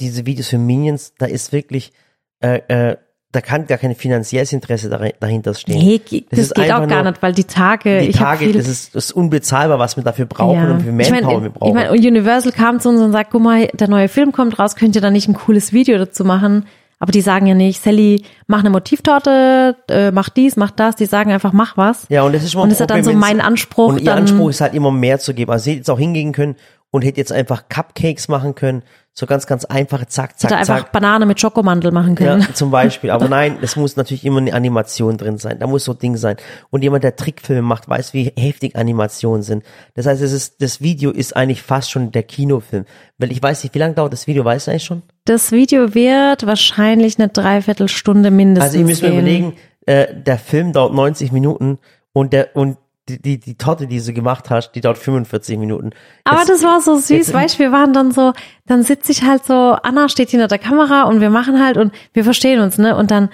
diese 0.00 0.26
Videos 0.26 0.48
für 0.48 0.58
Minions, 0.58 1.12
da 1.18 1.26
ist 1.26 1.52
wirklich, 1.52 1.92
äh, 2.40 2.60
äh, 2.68 2.96
da 3.32 3.40
kann 3.40 3.66
gar 3.66 3.78
kein 3.78 3.94
finanzielles 3.94 4.52
Interesse 4.52 4.88
dahinter 5.20 5.54
stehen. 5.54 5.78
nee, 5.78 6.00
Das 6.30 6.48
das, 6.48 6.54
geht 6.54 6.72
auch 6.72 6.88
gar 6.88 7.04
nicht, 7.04 7.22
weil 7.22 7.32
die 7.32 7.44
Tage, 7.44 8.00
Die 8.00 8.10
Tage, 8.10 8.52
das 8.52 8.66
ist, 8.66 8.94
das 8.96 9.06
ist 9.06 9.12
unbezahlbar, 9.12 9.78
was 9.78 9.96
wir 9.96 10.02
dafür 10.02 10.26
brauchen 10.26 10.68
und 10.70 10.78
wie 10.80 10.90
viel 10.90 11.00
ich 11.00 11.10
Manpower 11.10 11.32
meine, 11.34 11.42
wir 11.44 11.50
brauchen. 11.50 11.68
ich 11.68 11.74
mein, 11.74 11.90
und 11.90 11.98
Universal 12.04 12.50
kam 12.50 12.80
zu 12.80 12.88
uns 12.88 13.00
und 13.00 13.12
sagt, 13.12 13.30
guck 13.30 13.42
mal, 13.42 13.68
der 13.68 13.88
neue 13.88 14.08
Film 14.08 14.32
kommt 14.32 14.58
raus, 14.58 14.74
könnt 14.74 14.96
ihr 14.96 15.02
da 15.02 15.10
nicht 15.10 15.28
ein 15.28 15.34
cooles 15.34 15.72
Video 15.72 15.96
dazu 15.98 16.24
machen? 16.24 16.66
Aber 16.98 17.12
die 17.12 17.22
sagen 17.22 17.46
ja 17.46 17.54
nicht, 17.54 17.82
Sally, 17.82 18.24
mach 18.46 18.60
eine 18.60 18.68
Motivtorte, 18.68 19.74
äh, 19.88 20.10
mach 20.10 20.28
dies, 20.28 20.56
mach 20.56 20.70
das. 20.70 20.96
Die 20.96 21.06
sagen 21.06 21.32
einfach, 21.32 21.54
mach 21.54 21.78
was. 21.78 22.04
Ja, 22.10 22.24
und 22.24 22.34
das 22.34 22.42
ist 22.42 22.52
schon 22.52 22.58
mal 22.58 22.64
Und 22.64 22.68
das 22.70 22.76
ist 22.76 22.80
ja 22.80 22.86
dann 22.86 23.02
so 23.02 23.12
mein 23.14 23.40
Anspruch, 23.40 23.94
Und 23.94 24.02
ihr 24.02 24.14
Anspruch 24.14 24.50
ist 24.50 24.60
halt 24.60 24.74
immer 24.74 24.90
mehr 24.90 25.18
zu 25.18 25.32
geben. 25.32 25.50
Also 25.50 25.64
sie 25.64 25.70
hätte 25.70 25.78
jetzt 25.78 25.90
auch 25.90 25.98
hingehen 25.98 26.32
können 26.32 26.56
und 26.90 27.02
hätte 27.02 27.18
jetzt 27.18 27.32
einfach 27.32 27.68
Cupcakes 27.68 28.28
machen 28.28 28.54
können. 28.54 28.82
So 29.12 29.26
ganz, 29.26 29.46
ganz 29.46 29.64
einfache, 29.64 30.06
zack, 30.06 30.38
zack, 30.38 30.50
Hätte 30.50 30.60
einfach 30.60 30.84
zack. 30.84 30.92
Banane 30.92 31.26
mit 31.26 31.40
Schokomandel 31.40 31.90
machen 31.90 32.14
können. 32.14 32.42
Ja, 32.42 32.54
zum 32.54 32.70
Beispiel. 32.70 33.10
Aber 33.10 33.28
nein, 33.28 33.58
es 33.60 33.76
muss 33.76 33.96
natürlich 33.96 34.24
immer 34.24 34.38
eine 34.38 34.54
Animation 34.54 35.18
drin 35.18 35.36
sein. 35.36 35.58
Da 35.58 35.66
muss 35.66 35.84
so 35.84 35.92
ein 35.92 35.98
Ding 35.98 36.16
sein. 36.16 36.36
Und 36.70 36.82
jemand, 36.82 37.04
der 37.04 37.16
Trickfilme 37.16 37.62
macht, 37.62 37.88
weiß, 37.88 38.14
wie 38.14 38.32
heftig 38.36 38.76
Animationen 38.76 39.42
sind. 39.42 39.64
Das 39.94 40.06
heißt, 40.06 40.22
es 40.22 40.32
ist, 40.32 40.62
das 40.62 40.80
Video 40.80 41.10
ist 41.10 41.36
eigentlich 41.36 41.62
fast 41.62 41.90
schon 41.90 42.12
der 42.12 42.22
Kinofilm. 42.22 42.84
Weil 43.18 43.32
ich 43.32 43.42
weiß 43.42 43.64
nicht, 43.64 43.74
wie 43.74 43.80
lange 43.80 43.94
dauert 43.94 44.12
das 44.12 44.26
Video, 44.26 44.44
weißt 44.44 44.68
du 44.68 44.70
eigentlich 44.70 44.84
schon? 44.84 45.02
Das 45.24 45.52
Video 45.52 45.94
wird 45.94 46.46
wahrscheinlich 46.46 47.18
eine 47.18 47.28
Dreiviertelstunde 47.28 48.30
mindestens 48.30 48.68
Also 48.70 48.78
ihr 48.78 48.84
müsst 48.84 49.02
mir 49.02 49.10
überlegen, 49.10 49.54
äh, 49.86 50.14
der 50.14 50.38
Film 50.38 50.72
dauert 50.72 50.94
90 50.94 51.32
Minuten 51.32 51.78
und 52.12 52.32
der, 52.32 52.54
und 52.54 52.78
die, 53.10 53.22
die, 53.22 53.40
die 53.40 53.54
Torte, 53.56 53.86
die 53.86 54.00
du 54.00 54.12
gemacht 54.12 54.50
hast, 54.50 54.72
die 54.72 54.80
dauert 54.80 54.98
45 54.98 55.58
Minuten. 55.58 55.90
Aber 56.24 56.38
Jetzt- 56.38 56.50
das 56.50 56.62
war 56.62 56.80
so 56.80 56.98
süß, 56.98 57.32
weißt 57.32 57.56
du, 57.56 57.58
wir 57.60 57.72
waren 57.72 57.92
dann 57.92 58.12
so, 58.12 58.32
dann 58.66 58.82
sitze 58.82 59.12
ich 59.12 59.22
halt 59.24 59.44
so, 59.44 59.76
Anna 59.82 60.08
steht 60.08 60.30
hinter 60.30 60.48
der 60.48 60.58
Kamera 60.58 61.02
und 61.04 61.20
wir 61.20 61.30
machen 61.30 61.62
halt 61.64 61.76
und 61.76 61.92
wir 62.12 62.24
verstehen 62.24 62.60
uns, 62.60 62.78
ne? 62.78 62.96
Und 62.96 63.10
dann 63.10 63.30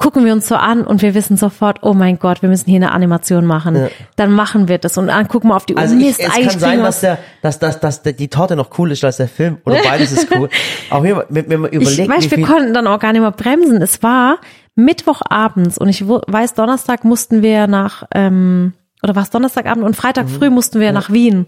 gucken 0.00 0.24
wir 0.24 0.32
uns 0.32 0.48
so 0.48 0.54
an 0.54 0.82
und 0.86 1.02
wir 1.02 1.14
wissen 1.14 1.36
sofort, 1.36 1.80
oh 1.82 1.92
mein 1.92 2.18
Gott, 2.18 2.40
wir 2.40 2.48
müssen 2.48 2.70
hier 2.70 2.76
eine 2.76 2.92
Animation 2.92 3.44
machen. 3.44 3.76
Ja. 3.76 3.88
Dann 4.16 4.32
machen 4.32 4.66
wir 4.66 4.78
das 4.78 4.96
und 4.96 5.08
dann 5.08 5.28
gucken 5.28 5.50
wir 5.50 5.56
auf 5.56 5.66
die 5.66 5.74
Uhr. 5.74 5.80
Also 5.80 5.94
ich, 5.94 6.06
Mist, 6.06 6.20
es 6.20 6.32
kann 6.32 6.58
sein, 6.58 6.78
dass 6.82 7.00
der, 7.00 7.18
dass, 7.42 7.58
dass, 7.58 7.80
dass 7.80 8.02
der, 8.02 8.14
die 8.14 8.28
Torte 8.28 8.56
noch 8.56 8.78
cool 8.78 8.92
ist 8.92 9.04
als 9.04 9.18
der 9.18 9.28
Film 9.28 9.58
oder 9.66 9.76
beides 9.84 10.12
ist 10.12 10.34
cool. 10.34 10.48
Jeden 10.90 11.16
Fall, 11.16 11.26
wenn, 11.28 11.50
wenn 11.50 11.60
man 11.60 11.70
ich 11.70 11.80
überlegt, 11.80 12.08
weiß, 12.08 12.30
wie 12.30 12.36
wir 12.38 12.46
konnten 12.46 12.72
dann 12.72 12.86
auch 12.86 12.98
gar 12.98 13.12
nicht 13.12 13.20
mehr 13.20 13.30
bremsen. 13.30 13.82
Es 13.82 14.02
war 14.02 14.38
Mittwochabends 14.74 15.76
und 15.76 15.90
ich 15.90 16.08
weiß, 16.08 16.54
Donnerstag 16.54 17.04
mussten 17.04 17.42
wir 17.42 17.66
nach, 17.66 18.04
ähm, 18.14 18.72
oder 19.02 19.14
war 19.16 19.22
es 19.22 19.30
Donnerstagabend 19.30 19.84
und 19.84 19.96
Freitag 19.96 20.26
Mhm. 20.26 20.30
früh 20.30 20.50
mussten 20.50 20.80
wir 20.80 20.92
nach 20.92 21.10
Wien. 21.10 21.46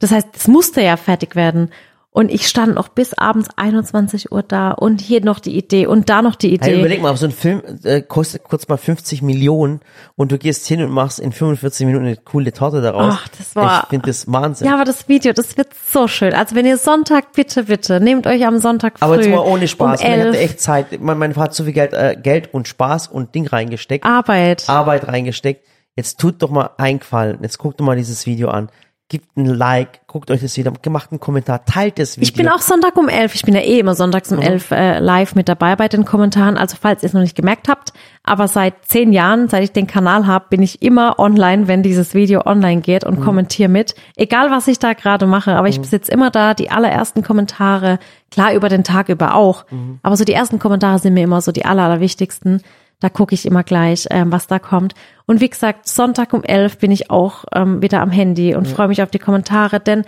Das 0.00 0.10
heißt, 0.10 0.28
es 0.34 0.48
musste 0.48 0.82
ja 0.82 0.96
fertig 0.96 1.36
werden. 1.36 1.70
Und 2.10 2.32
ich 2.32 2.48
stand 2.48 2.74
noch 2.74 2.88
bis 2.88 3.14
abends 3.14 3.48
21 3.56 4.32
Uhr 4.32 4.42
da 4.42 4.72
und 4.72 5.00
hier 5.00 5.20
noch 5.22 5.38
die 5.38 5.56
Idee 5.56 5.86
und 5.86 6.08
da 6.08 6.20
noch 6.20 6.34
die 6.34 6.48
hey, 6.48 6.54
Idee. 6.56 6.80
überleg 6.80 7.00
mal, 7.02 7.16
so 7.16 7.26
ein 7.26 7.32
Film 7.32 7.62
äh, 7.84 8.00
kostet 8.02 8.42
kurz 8.42 8.66
mal 8.66 8.76
50 8.78 9.22
Millionen 9.22 9.80
und 10.16 10.32
du 10.32 10.38
gehst 10.38 10.66
hin 10.66 10.82
und 10.82 10.90
machst 10.90 11.20
in 11.20 11.30
45 11.30 11.86
Minuten 11.86 12.06
eine 12.06 12.16
coole 12.16 12.52
Torte 12.52 12.80
daraus. 12.80 13.14
Ach, 13.18 13.28
das 13.28 13.54
war- 13.54 13.82
Ich 13.84 13.90
finde 13.90 14.06
das 14.08 14.26
Wahnsinn. 14.32 14.66
ja, 14.66 14.74
aber 14.74 14.84
das 14.84 15.06
Video, 15.08 15.32
das 15.32 15.56
wird 15.58 15.68
so 15.92 16.08
schön. 16.08 16.32
Also 16.32 16.56
wenn 16.56 16.66
ihr 16.66 16.78
Sonntag, 16.78 17.34
bitte, 17.34 17.64
bitte, 17.64 18.00
nehmt 18.00 18.26
euch 18.26 18.44
am 18.46 18.58
Sonntag 18.58 18.98
früh 18.98 19.04
aber 19.04 19.20
jetzt 19.20 19.30
mal 19.30 19.38
ohne 19.46 19.68
Spaß. 19.68 20.00
um 20.00 20.08
man 20.08 20.18
hatte 20.18 20.28
11 20.28 20.36
echt 20.40 20.60
Zeit. 20.60 21.00
Mein, 21.00 21.18
mein 21.18 21.34
Vater 21.34 21.44
hat 21.44 21.54
so 21.54 21.62
viel 21.64 21.74
Geld, 21.74 21.92
äh, 21.92 22.16
Geld 22.20 22.52
und 22.52 22.66
Spaß 22.66 23.06
und 23.08 23.34
Ding 23.36 23.46
reingesteckt, 23.46 24.04
Arbeit. 24.04 24.64
Arbeit 24.66 25.06
reingesteckt. 25.06 25.64
Jetzt 25.98 26.20
tut 26.20 26.40
doch 26.42 26.50
mal 26.50 26.70
eingefallen. 26.78 27.40
Jetzt 27.42 27.58
guckt 27.58 27.80
doch 27.80 27.84
mal 27.84 27.96
dieses 27.96 28.24
Video 28.24 28.50
an. 28.50 28.68
Gebt 29.08 29.36
ein 29.36 29.46
Like, 29.46 30.06
guckt 30.06 30.30
euch 30.30 30.40
das 30.40 30.56
Video, 30.56 30.70
an, 30.70 30.78
gemacht 30.80 31.10
einen 31.10 31.18
Kommentar, 31.18 31.64
teilt 31.64 31.98
das 31.98 32.16
Video. 32.16 32.22
Ich 32.22 32.34
bin 32.34 32.48
auch 32.48 32.60
Sonntag 32.60 32.96
um 32.96 33.08
elf. 33.08 33.34
Ich 33.34 33.42
bin 33.42 33.52
ja 33.52 33.62
eh 33.62 33.80
immer 33.80 33.96
sonntags 33.96 34.30
um 34.30 34.38
elf 34.38 34.70
äh, 34.70 35.00
live 35.00 35.34
mit 35.34 35.48
dabei 35.48 35.74
bei 35.74 35.88
den 35.88 36.04
Kommentaren. 36.04 36.56
Also 36.56 36.76
falls 36.80 37.02
ihr 37.02 37.08
es 37.08 37.14
noch 37.14 37.22
nicht 37.22 37.34
gemerkt 37.34 37.68
habt, 37.68 37.92
aber 38.22 38.46
seit 38.46 38.84
zehn 38.84 39.12
Jahren, 39.12 39.48
seit 39.48 39.64
ich 39.64 39.72
den 39.72 39.88
Kanal 39.88 40.28
habe, 40.28 40.44
bin 40.50 40.62
ich 40.62 40.82
immer 40.82 41.18
online, 41.18 41.66
wenn 41.66 41.82
dieses 41.82 42.14
Video 42.14 42.46
online 42.46 42.80
geht 42.80 43.02
und 43.02 43.20
kommentiere 43.20 43.68
mit. 43.68 43.96
Egal 44.14 44.52
was 44.52 44.68
ich 44.68 44.78
da 44.78 44.92
gerade 44.92 45.26
mache, 45.26 45.56
aber 45.56 45.66
ich 45.66 45.80
sitze 45.82 46.12
immer 46.12 46.30
da. 46.30 46.54
Die 46.54 46.70
allerersten 46.70 47.24
Kommentare, 47.24 47.98
klar 48.30 48.54
über 48.54 48.68
den 48.68 48.84
Tag 48.84 49.08
über 49.08 49.34
auch, 49.34 49.64
aber 50.04 50.16
so 50.16 50.24
die 50.24 50.34
ersten 50.34 50.60
Kommentare 50.60 51.00
sind 51.00 51.14
mir 51.14 51.24
immer 51.24 51.40
so 51.40 51.50
die 51.50 51.64
aller, 51.64 51.82
allerwichtigsten. 51.82 52.62
Da 53.00 53.08
gucke 53.08 53.34
ich 53.34 53.46
immer 53.46 53.62
gleich, 53.62 54.06
ähm, 54.10 54.32
was 54.32 54.46
da 54.48 54.58
kommt. 54.58 54.94
Und 55.26 55.40
wie 55.40 55.48
gesagt, 55.48 55.88
Sonntag 55.88 56.32
um 56.32 56.42
elf 56.42 56.78
bin 56.78 56.90
ich 56.90 57.10
auch 57.10 57.44
ähm, 57.54 57.80
wieder 57.80 58.00
am 58.00 58.10
Handy 58.10 58.54
und 58.54 58.66
freue 58.66 58.88
mich 58.88 59.02
auf 59.02 59.10
die 59.10 59.20
Kommentare, 59.20 59.78
denn 59.78 60.04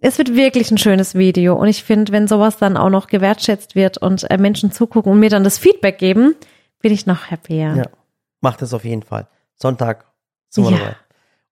es 0.00 0.18
wird 0.18 0.34
wirklich 0.34 0.70
ein 0.72 0.78
schönes 0.78 1.14
Video. 1.14 1.54
Und 1.54 1.68
ich 1.68 1.84
finde, 1.84 2.10
wenn 2.10 2.26
sowas 2.26 2.56
dann 2.56 2.76
auch 2.76 2.90
noch 2.90 3.06
gewertschätzt 3.06 3.76
wird 3.76 3.98
und 3.98 4.28
äh, 4.28 4.38
Menschen 4.38 4.72
zugucken 4.72 5.12
und 5.12 5.20
mir 5.20 5.30
dann 5.30 5.44
das 5.44 5.58
Feedback 5.58 5.98
geben, 5.98 6.34
bin 6.80 6.92
ich 6.92 7.06
noch 7.06 7.30
happier. 7.30 7.74
Ja, 7.76 7.84
macht 8.40 8.60
das 8.60 8.74
auf 8.74 8.84
jeden 8.84 9.02
Fall. 9.02 9.28
Sonntag 9.54 10.06
sind 10.48 10.64
wir 10.64 10.72
Ja. 10.72 10.78
dabei. 10.78 10.96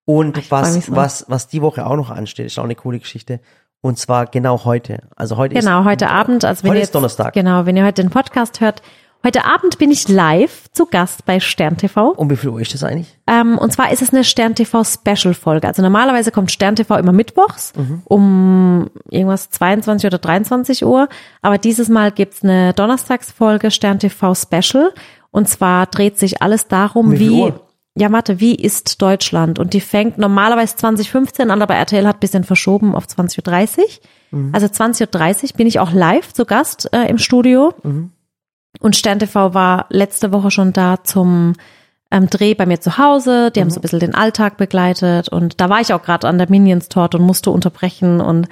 Und 0.06 0.50
was, 0.50 0.86
so. 0.86 0.96
was, 0.96 1.24
was 1.28 1.46
die 1.46 1.62
Woche 1.62 1.86
auch 1.86 1.94
noch 1.94 2.10
ansteht, 2.10 2.46
ist 2.46 2.58
auch 2.58 2.64
eine 2.64 2.74
coole 2.74 2.98
Geschichte. 2.98 3.38
Und 3.80 3.96
zwar 3.98 4.26
genau 4.26 4.64
heute. 4.64 5.04
Also 5.14 5.36
heute 5.36 5.54
Genau, 5.54 5.80
ist, 5.82 5.86
heute 5.86 6.10
Abend, 6.10 6.44
also 6.44 6.64
wenn 6.64 6.70
heute 6.70 6.78
ihr 6.78 6.82
ist 6.82 6.88
jetzt, 6.88 6.94
Donnerstag. 6.96 7.32
Genau, 7.32 7.64
wenn 7.64 7.76
ihr 7.76 7.84
heute 7.84 8.02
den 8.02 8.10
Podcast 8.10 8.60
hört, 8.60 8.82
heute 9.24 9.44
Abend 9.44 9.78
bin 9.78 9.90
ich 9.90 10.08
live 10.08 10.70
zu 10.72 10.86
Gast 10.86 11.24
bei 11.26 11.40
Stern 11.40 11.76
TV. 11.76 12.10
Um 12.10 12.30
wie 12.30 12.36
viel 12.36 12.50
Uhr 12.50 12.60
ist 12.60 12.74
das 12.74 12.82
eigentlich? 12.82 13.18
Ähm, 13.26 13.58
und 13.58 13.72
zwar 13.72 13.92
ist 13.92 14.02
es 14.02 14.12
eine 14.12 14.24
Stern 14.24 14.54
TV 14.54 14.82
Special 14.84 15.34
Folge. 15.34 15.68
Also 15.68 15.82
normalerweise 15.82 16.30
kommt 16.30 16.50
Stern 16.50 16.76
TV 16.76 16.96
immer 16.96 17.12
mittwochs 17.12 17.72
um 18.04 18.90
irgendwas 19.10 19.50
22 19.50 20.06
oder 20.06 20.18
23 20.18 20.84
Uhr. 20.84 21.08
Aber 21.42 21.58
dieses 21.58 21.88
Mal 21.88 22.12
gibt's 22.12 22.42
eine 22.42 22.72
Donnerstagsfolge 22.72 23.70
Stern 23.70 23.98
TV 23.98 24.34
Special. 24.34 24.92
Und 25.30 25.48
zwar 25.48 25.86
dreht 25.86 26.18
sich 26.18 26.42
alles 26.42 26.68
darum, 26.68 27.06
Um 27.06 27.12
wie 27.12 27.30
wie, 27.30 27.52
ja 27.96 28.10
warte, 28.12 28.40
wie 28.40 28.54
ist 28.54 29.00
Deutschland? 29.00 29.58
Und 29.58 29.74
die 29.74 29.80
fängt 29.80 30.18
normalerweise 30.18 30.76
2015 30.76 31.50
an, 31.50 31.62
aber 31.62 31.74
RTL 31.74 32.06
hat 32.06 32.20
bisschen 32.20 32.44
verschoben 32.44 32.94
auf 32.94 33.06
20.30 33.06 33.78
Uhr. 33.78 33.84
Mhm. 34.30 34.54
Also 34.54 34.66
20.30 34.66 35.42
Uhr 35.42 35.56
bin 35.56 35.66
ich 35.66 35.78
auch 35.78 35.92
live 35.92 36.32
zu 36.32 36.44
Gast 36.44 36.88
äh, 36.92 37.08
im 37.08 37.18
Studio. 37.18 37.74
Mhm. 37.82 38.12
Und 38.80 38.96
Stern 38.96 39.18
TV 39.20 39.54
war 39.54 39.86
letzte 39.90 40.32
Woche 40.32 40.50
schon 40.50 40.72
da 40.72 41.04
zum 41.04 41.52
ähm, 42.10 42.28
Dreh 42.28 42.54
bei 42.54 42.66
mir 42.66 42.80
zu 42.80 42.98
Hause. 42.98 43.50
Die 43.52 43.60
haben 43.60 43.70
so 43.70 43.74
Mhm. 43.76 43.78
ein 43.78 43.82
bisschen 43.82 44.00
den 44.00 44.14
Alltag 44.16 44.56
begleitet. 44.56 45.28
Und 45.28 45.60
da 45.60 45.68
war 45.68 45.80
ich 45.80 45.92
auch 45.94 46.02
gerade 46.02 46.26
an 46.26 46.38
der 46.38 46.50
Minions-Torte 46.50 47.18
und 47.18 47.24
musste 47.24 47.50
unterbrechen. 47.52 48.20
Und 48.20 48.48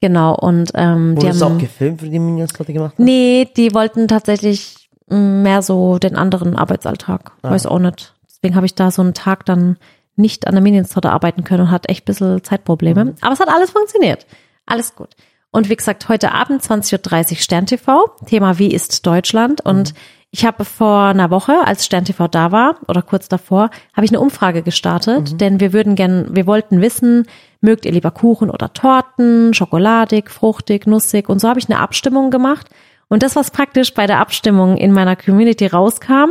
genau, 0.00 0.34
und 0.36 0.70
ähm, 0.74 1.16
die 1.18 1.26
das 1.26 1.42
auch 1.42 1.50
haben. 1.50 1.58
gefilmt, 1.58 2.02
wie 2.02 2.10
die 2.10 2.18
Minions 2.20 2.54
gerade 2.54 2.72
gemacht 2.72 2.92
hast? 2.92 2.98
Nee, 3.04 3.48
die 3.56 3.74
wollten 3.74 4.06
tatsächlich 4.06 4.88
mehr 5.08 5.60
so 5.62 5.98
den 5.98 6.14
anderen 6.16 6.56
Arbeitsalltag. 6.56 7.32
Ah. 7.42 7.50
Weiß 7.50 7.66
auch 7.66 7.78
nicht. 7.78 8.14
Deswegen 8.28 8.54
habe 8.56 8.66
ich 8.66 8.74
da 8.74 8.90
so 8.90 9.02
einen 9.02 9.14
Tag 9.14 9.44
dann 9.46 9.76
nicht 10.16 10.46
an 10.46 10.54
der 10.54 10.62
Minions-Torte 10.62 11.10
arbeiten 11.10 11.42
können 11.42 11.62
und 11.62 11.70
hatte 11.72 11.88
echt 11.88 12.02
ein 12.02 12.06
bisschen 12.06 12.44
Zeitprobleme. 12.44 13.04
Mhm. 13.06 13.14
Aber 13.22 13.32
es 13.32 13.40
hat 13.40 13.48
alles 13.48 13.70
funktioniert. 13.70 14.26
Alles 14.66 14.94
gut. 14.94 15.08
Und 15.54 15.68
wie 15.68 15.76
gesagt, 15.76 16.08
heute 16.08 16.32
Abend 16.32 16.62
20.30 16.62 17.30
Uhr 17.30 17.36
Stern 17.38 17.66
TV. 17.66 18.06
Thema 18.26 18.58
Wie 18.58 18.74
ist 18.74 19.06
Deutschland? 19.06 19.60
Und 19.64 19.92
Mhm. 19.94 19.98
ich 20.32 20.44
habe 20.44 20.64
vor 20.64 21.02
einer 21.04 21.30
Woche, 21.30 21.54
als 21.64 21.86
Stern 21.86 22.04
TV 22.04 22.26
da 22.26 22.50
war 22.50 22.74
oder 22.88 23.02
kurz 23.02 23.28
davor, 23.28 23.70
habe 23.94 24.04
ich 24.04 24.10
eine 24.10 24.18
Umfrage 24.18 24.62
gestartet, 24.62 25.34
Mhm. 25.34 25.38
denn 25.38 25.60
wir 25.60 25.72
würden 25.72 25.94
gern, 25.94 26.34
wir 26.34 26.48
wollten 26.48 26.80
wissen, 26.80 27.28
mögt 27.60 27.86
ihr 27.86 27.92
lieber 27.92 28.10
Kuchen 28.10 28.50
oder 28.50 28.72
Torten, 28.72 29.54
schokoladig, 29.54 30.28
fruchtig, 30.28 30.88
nussig? 30.88 31.28
Und 31.28 31.38
so 31.38 31.48
habe 31.48 31.60
ich 31.60 31.70
eine 31.70 31.78
Abstimmung 31.78 32.32
gemacht. 32.32 32.68
Und 33.06 33.22
das, 33.22 33.36
was 33.36 33.52
praktisch 33.52 33.94
bei 33.94 34.08
der 34.08 34.18
Abstimmung 34.18 34.76
in 34.76 34.90
meiner 34.90 35.14
Community 35.14 35.68
rauskam, 35.68 36.30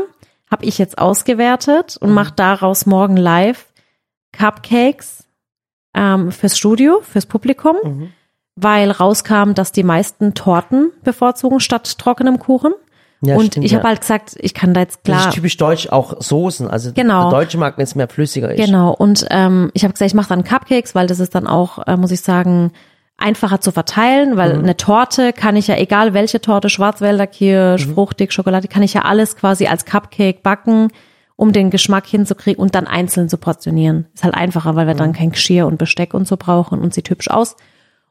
habe 0.52 0.66
ich 0.66 0.78
jetzt 0.78 0.98
ausgewertet 0.98 1.96
und 1.96 2.12
mache 2.14 2.34
daraus 2.36 2.86
morgen 2.86 3.16
live 3.16 3.68
Cupcakes 4.38 5.24
ähm, 5.96 6.30
fürs 6.34 6.58
Studio, 6.58 7.00
fürs 7.10 7.26
Publikum, 7.26 7.78
weil 8.56 8.92
rauskam, 8.92 9.54
dass 9.54 9.72
die 9.72 9.84
meisten 9.84 10.34
Torten 10.34 10.92
bevorzugen 11.04 11.60
statt 11.60 11.98
trockenem 11.98 12.40
Kuchen. 12.40 12.74
Ja, 13.26 13.36
und 13.38 13.48
stimmt, 13.48 13.66
ich 13.66 13.72
ja. 13.72 13.78
habe 13.80 13.88
halt 13.88 14.02
gesagt, 14.02 14.36
ich 14.40 14.54
kann 14.54 14.74
da 14.74 14.82
jetzt 14.82 15.00
Das 15.04 15.16
klar. 15.16 15.28
ist 15.30 15.36
typisch 15.36 15.56
deutsch, 15.58 15.88
auch 15.88 16.22
Soßen. 16.22 16.68
Also 16.68 16.92
Genau. 16.94 17.30
der 17.30 17.40
deutsche 17.40 17.58
mag, 17.58 17.78
wenn 17.78 17.86
es 17.86 17.96
mehr 17.96 18.10
flüssiger 18.10 18.54
ist. 18.54 18.64
Genau, 18.66 18.92
und 18.94 19.26
ähm, 19.30 19.72
ich 19.74 19.84
habe 19.86 19.94
gesagt, 19.94 20.12
ich 20.12 20.14
mache 20.16 20.28
dann 20.30 20.44
Cupcakes, 20.44 20.94
weil 20.94 21.08
das 21.08 21.22
ist 21.22 21.34
dann 21.34 21.48
auch, 21.48 21.88
äh, 21.88 21.96
muss 21.96 22.12
ich 22.12 22.20
sagen, 22.20 22.74
einfacher 23.18 23.62
zu 23.62 23.72
verteilen, 23.72 24.36
weil 24.36 24.56
Mhm. 24.58 24.64
eine 24.64 24.76
Torte 24.76 25.32
kann 25.32 25.56
ich 25.56 25.68
ja, 25.68 25.78
egal 25.78 26.14
welche 26.14 26.42
Torte, 26.42 26.70
Schwarzwälder 26.70 27.28
Kirsch, 27.28 27.88
Mhm. 27.88 27.94
fruchtig, 27.94 28.34
Schokolade, 28.34 28.68
kann 28.68 28.84
ich 28.84 28.94
ja 28.94 29.04
alles 29.04 29.38
quasi 29.38 29.68
als 29.68 29.86
Cupcake 29.86 30.44
backen, 30.44 30.90
um 31.38 31.54
den 31.54 31.70
Geschmack 31.70 32.06
hinzukriegen 32.06 32.62
und 32.62 32.76
dann 32.76 32.88
einzeln 32.88 33.30
zu 33.30 33.38
portionieren. 33.38 34.08
Ist 34.14 34.26
halt 34.26 34.34
einfacher, 34.36 34.76
weil 34.76 34.86
wir 34.88 34.96
Mhm. 34.96 35.00
dann 35.00 35.14
kein 35.14 35.32
Geschirr 35.32 35.66
und 35.68 35.78
Besteck 35.78 36.14
und 36.14 36.28
so 36.28 36.36
brauchen 36.36 36.80
und 36.82 36.94
sieht 36.94 37.10
hübsch 37.10 37.30
aus. 37.30 37.56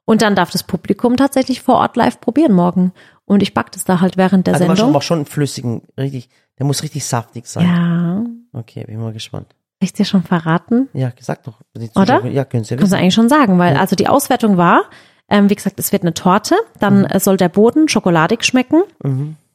Und 0.05 0.23
dann 0.23 0.35
darf 0.35 0.51
das 0.51 0.63
Publikum 0.65 1.17
tatsächlich 1.17 1.63
vor 1.63 1.77
Ort 1.77 1.97
live 1.97 2.21
probieren 2.21 2.53
morgen. 2.53 2.93
Und 3.25 3.43
ich 3.43 3.55
back 3.55 3.71
das 3.73 3.85
da 3.85 4.01
halt 4.01 4.17
während 4.17 4.47
der 4.47 4.55
Also 4.55 4.67
schon, 4.67 4.77
Sendung. 4.77 4.93
mach 4.93 5.03
schon 5.03 5.19
einen 5.19 5.27
flüssigen, 5.27 5.83
richtig, 5.99 6.29
der 6.59 6.67
muss 6.67 6.83
richtig 6.83 7.05
saftig 7.05 7.47
sein. 7.47 7.67
Ja, 7.67 8.25
Okay, 8.61 8.85
bin 8.85 9.01
mal 9.01 9.13
gespannt. 9.13 9.47
hab 9.51 9.83
ich 9.85 9.93
dir 9.93 10.05
schon 10.05 10.23
verraten? 10.25 10.89
Ja, 10.93 11.11
sag 11.21 11.43
doch. 11.45 11.61
Oder? 11.95 12.27
Ja, 12.27 12.45
können 12.45 12.65
Sie 12.65 12.75
ja 12.75 12.79
Kannst 12.79 12.93
du 12.93 12.97
eigentlich 12.97 13.15
schon 13.15 13.29
sagen, 13.29 13.59
weil 13.59 13.77
also 13.77 13.97
die 13.97 14.09
Auswertung 14.09 14.57
war, 14.57 14.83
ähm, 15.29 15.49
wie 15.49 15.55
gesagt, 15.55 15.79
es 15.79 15.93
wird 15.93 16.03
eine 16.03 16.13
Torte, 16.15 16.57
dann 16.79 17.05
äh, 17.05 17.19
soll 17.21 17.37
der 17.39 17.49
Boden 17.49 17.89
schokoladig 17.89 18.45
schmecken. 18.45 18.83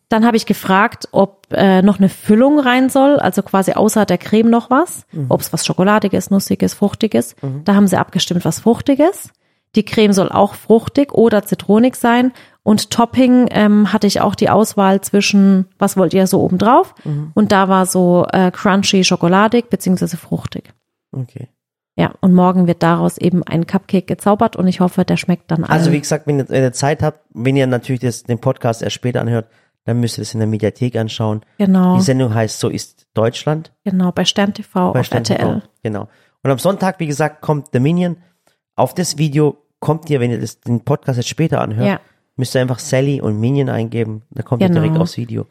Dann 0.10 0.26
habe 0.26 0.38
ich 0.38 0.45
gefragt, 0.45 1.10
ob 1.12 1.48
äh, 1.52 1.82
noch 1.82 2.00
eine 2.00 2.08
Füllung 2.10 2.60
rein 2.60 2.89
soll, 2.89 3.20
also 3.20 3.43
quasi 3.43 3.74
außer 3.74 4.06
der 4.06 4.18
Creme 4.18 4.50
noch 4.50 4.70
was, 4.70 5.06
ob 5.30 5.41
es 5.41 5.52
was 5.52 5.66
Schokoladiges, 5.66 6.32
Nussiges, 6.32 6.74
Fruchtiges. 6.74 7.36
Da 7.66 7.76
haben 7.76 7.88
sie 7.88 7.98
abgestimmt, 7.98 8.45
was 8.45 8.62
Fruchtiges. 8.62 9.30
Die 9.78 9.86
Creme 9.86 10.12
soll 10.12 10.30
auch 10.30 10.56
fruchtig 10.56 11.14
oder 11.14 11.44
zitronig 11.44 11.96
sein. 11.96 12.34
Und 12.64 12.90
Topping 12.92 13.48
ähm, 13.52 13.94
hatte 13.94 14.08
ich 14.08 14.20
auch 14.20 14.36
die 14.36 14.50
Auswahl 14.50 15.00
zwischen, 15.00 15.68
was 15.80 15.96
wollt 15.96 16.14
ihr 16.14 16.28
so 16.28 16.42
oben 16.42 16.58
drauf? 16.58 16.94
Und 17.34 17.54
da 17.54 17.70
war 17.70 17.86
so 17.86 18.26
äh, 18.34 18.52
crunchy, 18.52 19.06
schokoladig 19.06 19.70
beziehungsweise 19.70 20.18
fruchtig. 20.18 20.74
Okay. 21.14 21.48
Ja, 21.96 22.14
und 22.20 22.34
morgen 22.34 22.68
wird 22.68 22.84
daraus 22.84 23.18
eben 23.18 23.42
ein 23.44 23.66
Cupcake 23.66 24.06
gezaubert 24.06 24.56
und 24.56 24.68
ich 24.68 24.82
hoffe, 24.82 25.06
der 25.06 25.18
schmeckt 25.18 25.50
dann 25.50 25.64
allen. 25.64 25.72
Also 25.80 25.92
wie 25.92 26.00
gesagt, 26.00 26.28
wenn 26.28 26.40
ihr, 26.40 26.50
wenn 26.50 26.62
ihr 26.64 26.74
Zeit 26.74 27.02
habt, 27.02 27.22
wenn 27.34 27.56
ihr 27.56 27.66
natürlich 27.68 28.02
das, 28.02 28.24
den 28.24 28.40
Podcast 28.40 28.82
erst 28.84 28.96
später 28.96 29.22
anhört, 29.22 29.48
dann 29.86 30.00
müsst 30.00 30.18
ihr 30.18 30.22
das 30.24 30.34
in 30.34 30.40
der 30.42 30.48
Mediathek 30.48 30.96
anschauen. 30.98 31.42
genau, 31.58 31.96
Die 31.96 32.04
Sendung 32.04 32.34
heißt 32.34 32.60
So 32.60 32.68
ist 32.70 33.08
Deutschland 33.14 33.72
genau, 33.86 34.12
bei 34.12 34.26
Stern 34.26 34.54
TV 34.54 34.92
bei 34.92 35.00
auf 35.00 35.06
Stern 35.06 35.24
RTL. 35.24 35.38
TV. 35.38 35.62
Genau. 35.84 36.10
Und 36.44 36.52
am 36.52 36.60
Sonntag, 36.60 37.00
wie 37.00 37.08
gesagt, 37.08 37.42
kommt 37.42 37.70
The 37.72 37.80
Minion. 37.80 38.18
Auf 38.76 38.94
das 38.94 39.18
Video 39.18 39.58
kommt 39.80 40.10
ihr, 40.10 40.20
wenn 40.20 40.32
ihr 40.32 40.40
das, 40.40 40.60
den 40.62 40.82
Podcast 40.82 41.18
jetzt 41.18 41.30
später 41.30 41.62
anhört, 41.62 41.88
Ja. 41.88 42.00
müsst 42.36 42.56
ihr 42.56 42.62
einfach 42.62 42.80
Sally 42.80 43.22
und 43.22 43.40
Minion 43.40 43.70
eingeben. 43.70 44.24
Da 44.32 44.44
kommt 44.44 44.62
ihr 44.62 44.68
Genau. 44.70 44.82
direkt 44.82 45.00
aufs 45.00 45.18
Video. 45.18 45.46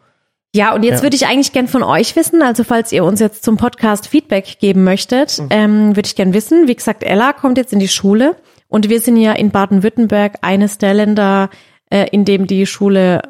Ja, 0.55 0.75
und 0.75 0.85
jetzt 0.85 0.99
Ja. 0.99 1.03
würde 1.03 1.17
ich 1.17 1.27
eigentlich 1.27 1.53
gern 1.53 1.69
von 1.69 1.83
euch 1.83 2.17
wissen, 2.17 2.41
also 2.43 2.65
falls 2.65 2.91
ihr 2.93 3.05
uns 3.05 3.21
jetzt 3.21 3.45
zum 3.45 3.57
Podcast 3.57 4.09
Feedback 4.09 4.59
geben 4.59 4.85
möchtet, 4.85 5.39
Mhm. 5.39 5.47
ähm, 5.51 5.97
würde 5.97 6.07
ich 6.07 6.17
gern 6.17 6.33
wissen. 6.33 6.67
Wie 6.67 6.75
gesagt, 6.75 7.03
Ella 7.03 7.33
kommt 7.33 7.59
jetzt 7.59 7.73
in 7.73 7.79
die 7.79 7.89
Schule 7.89 8.37
und 8.69 8.89
wir 8.89 9.01
sind 9.01 9.17
ja 9.17 9.33
in 9.33 9.51
Baden-Württemberg 9.51 10.39
eines 10.43 10.79
der 10.79 10.95
Länder, 10.95 11.51
äh, 11.91 12.07
in 12.11 12.25
dem 12.25 12.47
die 12.47 12.65
Schule 12.67 13.21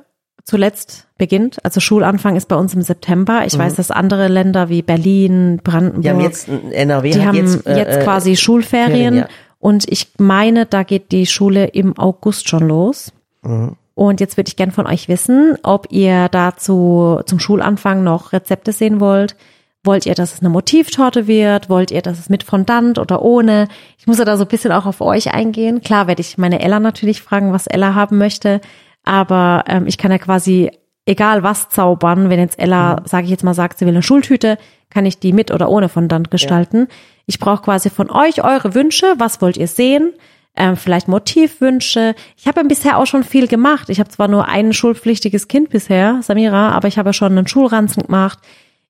zuletzt 0.45 1.09
beginnt. 1.19 1.59
Also 1.65 1.81
Schulanfang 1.81 2.37
ist 2.37 2.47
bei 2.47 2.55
uns 2.57 2.73
im 2.75 2.83
September. 2.83 3.43
Ich 3.47 3.59
weiß, 3.59 3.75
dass 3.75 3.91
andere 3.91 4.29
Länder 4.29 4.69
wie 4.69 4.83
Berlin, 4.83 5.61
Brandenburg, 5.65 5.97
Mhm. 5.99 6.03
Die 6.03 6.11
haben 6.11 6.21
jetzt, 6.21 6.49
NRW 6.73 7.11
die 7.11 7.25
haben 7.27 7.35
jetzt, 7.37 7.67
jetzt, 7.67 7.97
äh, 7.97 8.05
quasi 8.05 8.37
Schulferien 8.37 8.91
Ferien, 8.93 9.15
ja. 9.17 9.29
Und 9.59 9.91
ich 9.91 10.09
meine, 10.19 10.67
da 10.67 10.83
geht 10.83 11.13
die 11.13 11.27
Schule 11.27 11.67
im 11.67 11.99
August 11.99 12.49
schon 12.49 12.69
los. 12.69 13.13
Mhm. 13.43 13.77
Und 13.95 14.21
jetzt 14.21 14.37
würde 14.37 14.49
ich 14.49 14.57
gern 14.57 14.73
von 14.73 14.87
euch 14.87 15.09
wissen, 15.09 15.57
ob 15.63 15.87
ihr 15.91 16.29
dazu 16.29 17.21
zum 17.25 17.39
Schulanfang 17.39 18.05
noch 18.05 18.35
Rezepte 18.35 18.73
sehen 18.73 19.01
wollt. 19.01 19.37
Wollt 19.85 20.05
ihr, 20.05 20.15
dass 20.15 20.35
es 20.35 20.41
eine 20.41 20.51
Motivtorte 20.51 21.27
wird? 21.27 21.71
Wollt 21.71 21.91
ihr, 21.91 22.03
dass 22.03 22.19
es 22.19 22.29
mit 22.29 22.43
Fondant 22.43 22.99
oder 22.99 23.23
ohne? 23.23 23.69
Ich 23.99 24.07
muss 24.07 24.19
ja 24.19 24.25
da 24.27 24.37
so 24.37 24.45
ein 24.45 24.49
bisschen 24.49 24.73
auch 24.73 24.85
auf 24.85 25.01
euch 25.01 25.33
eingehen. 25.33 25.81
Klar 25.81 26.09
werde 26.09 26.21
ich 26.21 26.37
meine 26.37 26.61
Ella 26.61 26.79
natürlich 26.79 27.23
fragen, 27.23 27.53
was 27.53 27.67
Ella 27.67 27.95
haben 27.95 28.19
möchte. 28.19 28.61
Aber 29.05 29.65
ähm, 29.67 29.87
ich 29.87 29.97
kann 29.97 30.11
ja 30.11 30.19
quasi 30.19 30.73
egal 31.07 31.43
was 31.43 31.69
zaubern. 31.71 32.29
Wenn 32.29 32.41
jetzt 32.41 32.59
Ella, 32.59 33.03
sage 33.05 33.25
ich 33.25 33.31
jetzt 33.31 33.45
mal, 33.45 33.55
sagt, 33.55 33.79
sie 33.79 33.87
will 33.87 33.95
eine 33.95 34.03
Schultüte, 34.03 34.59
kann 34.91 35.07
ich 35.07 35.19
die 35.19 35.33
mit 35.33 35.51
oder 35.51 35.71
ohne 35.71 35.89
Fondant 35.89 36.31
gestalten. 36.31 36.89
Ich 37.27 37.39
brauche 37.39 37.63
quasi 37.63 37.91
von 37.91 38.11
euch 38.11 38.45
eure 38.45 38.75
Wünsche. 38.75 39.15
Was 39.19 39.41
wollt 39.41 39.57
ihr 39.57 39.69
sehen? 39.69 40.13
Ähm, 40.57 40.77
vielleicht 40.77 41.09
Motivwünsche. 41.09 42.15
Ich 42.37 42.47
habe 42.47 42.61
ja 42.61 42.67
bisher 42.67 42.99
auch 42.99 43.07
schon 43.07 43.25
viel 43.25 43.47
gemacht. 43.47 43.91
Ich 43.91 44.01
habe 44.01 44.09
zwar 44.09 44.29
nur 44.29 44.49
ein 44.49 44.73
schulpflichtiges 44.73 45.49
Kind 45.49 45.71
bisher, 45.71 46.21
Samira, 46.23 46.71
aber 46.71 46.89
ich 46.89 46.99
habe 46.99 47.11
ja 47.11 47.13
schon 47.13 47.33
einen 47.33 47.47
Schulranzen 47.47 48.05
gemacht. 48.05 48.39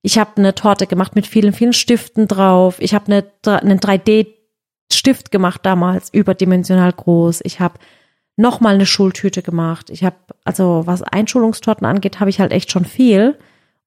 Ich 0.01 0.17
habe 0.17 0.31
eine 0.37 0.55
Torte 0.55 0.87
gemacht 0.87 1.15
mit 1.15 1.27
vielen, 1.27 1.53
vielen 1.53 1.73
Stiften 1.73 2.27
drauf. 2.27 2.77
Ich 2.79 2.93
habe 2.93 3.07
eine, 3.07 3.59
einen 3.59 3.79
3D-Stift 3.79 5.31
gemacht 5.31 5.61
damals, 5.63 6.13
überdimensional 6.13 6.93
groß. 6.93 7.41
Ich 7.43 7.59
habe 7.59 7.79
nochmal 8.37 8.75
eine 8.75 8.85
Schultüte 8.85 9.41
gemacht. 9.41 9.89
Ich 9.89 10.03
habe, 10.03 10.15
also 10.45 10.83
was 10.85 11.03
Einschulungstorten 11.03 11.85
angeht, 11.85 12.19
habe 12.19 12.29
ich 12.29 12.39
halt 12.39 12.53
echt 12.53 12.71
schon 12.71 12.85
viel. 12.85 13.37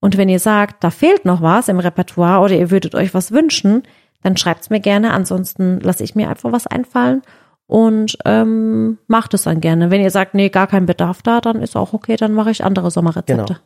Und 0.01 0.17
wenn 0.17 0.29
ihr 0.29 0.41
sagt, 0.41 0.85
da 0.85 0.91
fehlt 0.91 1.25
noch 1.25 1.41
was 1.41 1.69
im 1.69 1.79
Repertoire 1.79 2.41
oder 2.41 2.55
ihr 2.55 2.71
würdet 2.71 2.95
euch 2.95 3.15
was 3.15 3.33
wünschen, 3.33 3.85
dann 4.23 4.37
schreibt's 4.37 4.69
mir 4.69 4.81
gerne. 4.81 5.13
Ansonsten 5.13 5.81
lasse 5.81 6.05
ich 6.05 6.15
mir 6.15 6.29
einfach 6.29 6.53
was 6.53 6.67
einfallen 6.67 7.23
und 7.67 8.19
ähm, 8.25 8.99
macht 9.07 9.33
es 9.35 9.45
dann 9.45 9.61
gerne. 9.61 9.91
Wenn 9.91 10.01
ihr 10.01 10.11
sagt, 10.11 10.35
nee, 10.35 10.49
gar 10.49 10.67
kein 10.67 10.87
Bedarf 10.87 11.23
da, 11.23 11.41
dann 11.41 11.63
ist 11.63 11.77
auch 11.77 11.93
okay, 11.93 12.17
dann 12.17 12.35
mache 12.35 12.51
ich 12.51 12.65
andere 12.65 12.91
Sommerrezepte. 12.91 13.45
Genau. 13.45 13.61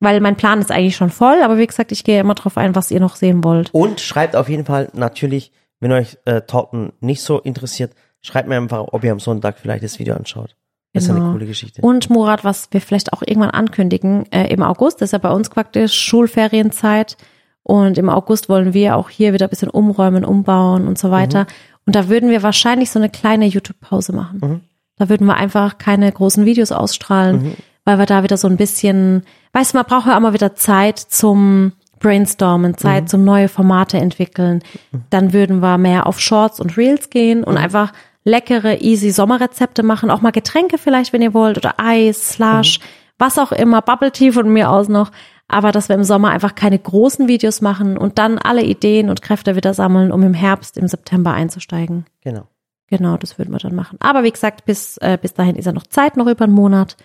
Weil 0.00 0.20
mein 0.20 0.36
Plan 0.36 0.58
ist 0.58 0.72
eigentlich 0.72 0.96
schon 0.96 1.10
voll, 1.10 1.40
aber 1.42 1.56
wie 1.56 1.66
gesagt, 1.66 1.92
ich 1.92 2.02
gehe 2.02 2.20
immer 2.20 2.34
drauf 2.34 2.58
ein, 2.58 2.74
was 2.74 2.90
ihr 2.90 3.00
noch 3.00 3.14
sehen 3.14 3.44
wollt. 3.44 3.72
Und 3.72 4.00
schreibt 4.00 4.34
auf 4.34 4.48
jeden 4.48 4.64
Fall 4.64 4.90
natürlich, 4.92 5.52
wenn 5.78 5.92
euch 5.92 6.18
äh, 6.24 6.40
Torten 6.40 6.92
nicht 7.00 7.22
so 7.22 7.38
interessiert, 7.38 7.92
schreibt 8.24 8.48
mir 8.48 8.56
einfach, 8.56 8.86
ob 8.92 9.04
ihr 9.04 9.12
am 9.12 9.20
Sonntag 9.20 9.58
vielleicht 9.58 9.84
das 9.84 9.98
Video 9.98 10.14
anschaut. 10.16 10.56
Das 10.92 11.04
ist 11.04 11.08
Genau. 11.10 11.24
eine 11.24 11.32
coole 11.32 11.46
Geschichte. 11.46 11.82
Und 11.82 12.08
Murat, 12.08 12.44
was 12.44 12.68
wir 12.70 12.80
vielleicht 12.80 13.12
auch 13.12 13.22
irgendwann 13.26 13.50
ankündigen, 13.50 14.30
äh, 14.32 14.46
im 14.52 14.62
August 14.62 15.02
ist 15.02 15.12
ja 15.12 15.18
bei 15.18 15.30
uns 15.30 15.50
praktisch 15.50 15.92
Schulferienzeit 15.92 17.16
und 17.62 17.98
im 17.98 18.08
August 18.08 18.48
wollen 18.48 18.74
wir 18.74 18.96
auch 18.96 19.10
hier 19.10 19.32
wieder 19.32 19.46
ein 19.46 19.50
bisschen 19.50 19.70
umräumen, 19.70 20.24
umbauen 20.24 20.86
und 20.86 20.98
so 20.98 21.10
weiter. 21.10 21.46
Und 21.86 21.96
da 21.96 22.08
würden 22.08 22.30
wir 22.30 22.42
wahrscheinlich 22.42 22.90
so 22.90 22.98
eine 22.98 23.10
kleine 23.10 23.46
YouTube-Pause 23.46 24.12
machen. 24.12 24.62
Da 24.96 25.08
würden 25.08 25.26
wir 25.26 25.34
einfach 25.36 25.78
keine 25.78 26.10
großen 26.10 26.44
Videos 26.46 26.72
ausstrahlen, 26.72 27.56
weil 27.84 27.98
wir 27.98 28.06
da 28.06 28.22
wieder 28.22 28.36
so 28.36 28.48
ein 28.48 28.56
bisschen, 28.56 29.24
weißt 29.52 29.72
du, 29.74 29.78
man 29.78 29.86
braucht 29.86 30.06
ja 30.06 30.18
mal 30.20 30.32
wieder 30.32 30.54
Zeit 30.54 30.98
zum 30.98 31.72
Brainstormen, 31.98 32.76
Zeit 32.76 33.08
zum 33.08 33.24
neue 33.24 33.48
Formate 33.48 33.98
entwickeln. 33.98 34.62
Dann 35.10 35.32
würden 35.32 35.60
wir 35.60 35.78
mehr 35.78 36.06
auf 36.06 36.20
Shorts 36.20 36.60
und 36.60 36.76
Reels 36.76 37.10
gehen 37.10 37.42
und 37.44 37.56
einfach 37.56 37.92
leckere, 38.24 38.80
easy 38.80 39.10
Sommerrezepte 39.10 39.82
machen, 39.82 40.10
auch 40.10 40.22
mal 40.22 40.32
Getränke 40.32 40.78
vielleicht, 40.78 41.12
wenn 41.12 41.22
ihr 41.22 41.34
wollt, 41.34 41.58
oder 41.58 41.74
Eis, 41.78 42.30
Slush, 42.30 42.80
was 43.18 43.38
auch 43.38 43.52
immer, 43.52 43.82
Bubble 43.82 44.10
Tea 44.10 44.32
von 44.32 44.48
mir 44.50 44.70
aus 44.70 44.88
noch. 44.88 45.10
Aber 45.46 45.72
dass 45.72 45.90
wir 45.90 45.96
im 45.96 46.04
Sommer 46.04 46.30
einfach 46.30 46.54
keine 46.54 46.78
großen 46.78 47.28
Videos 47.28 47.60
machen 47.60 47.98
und 47.98 48.18
dann 48.18 48.38
alle 48.38 48.62
Ideen 48.62 49.10
und 49.10 49.20
Kräfte 49.20 49.56
wieder 49.56 49.74
sammeln, 49.74 50.10
um 50.10 50.22
im 50.22 50.32
Herbst, 50.34 50.78
im 50.78 50.88
September 50.88 51.34
einzusteigen. 51.34 52.06
Genau. 52.22 52.48
Genau, 52.88 53.16
das 53.16 53.38
würden 53.38 53.52
wir 53.52 53.58
dann 53.58 53.74
machen. 53.74 53.98
Aber 54.00 54.24
wie 54.24 54.30
gesagt, 54.30 54.64
bis, 54.64 54.96
äh, 54.98 55.18
bis 55.20 55.34
dahin 55.34 55.56
ist 55.56 55.66
ja 55.66 55.72
noch 55.72 55.86
Zeit, 55.86 56.16
noch 56.16 56.26
über 56.26 56.44
einen 56.44 56.54
Monat. 56.54 56.96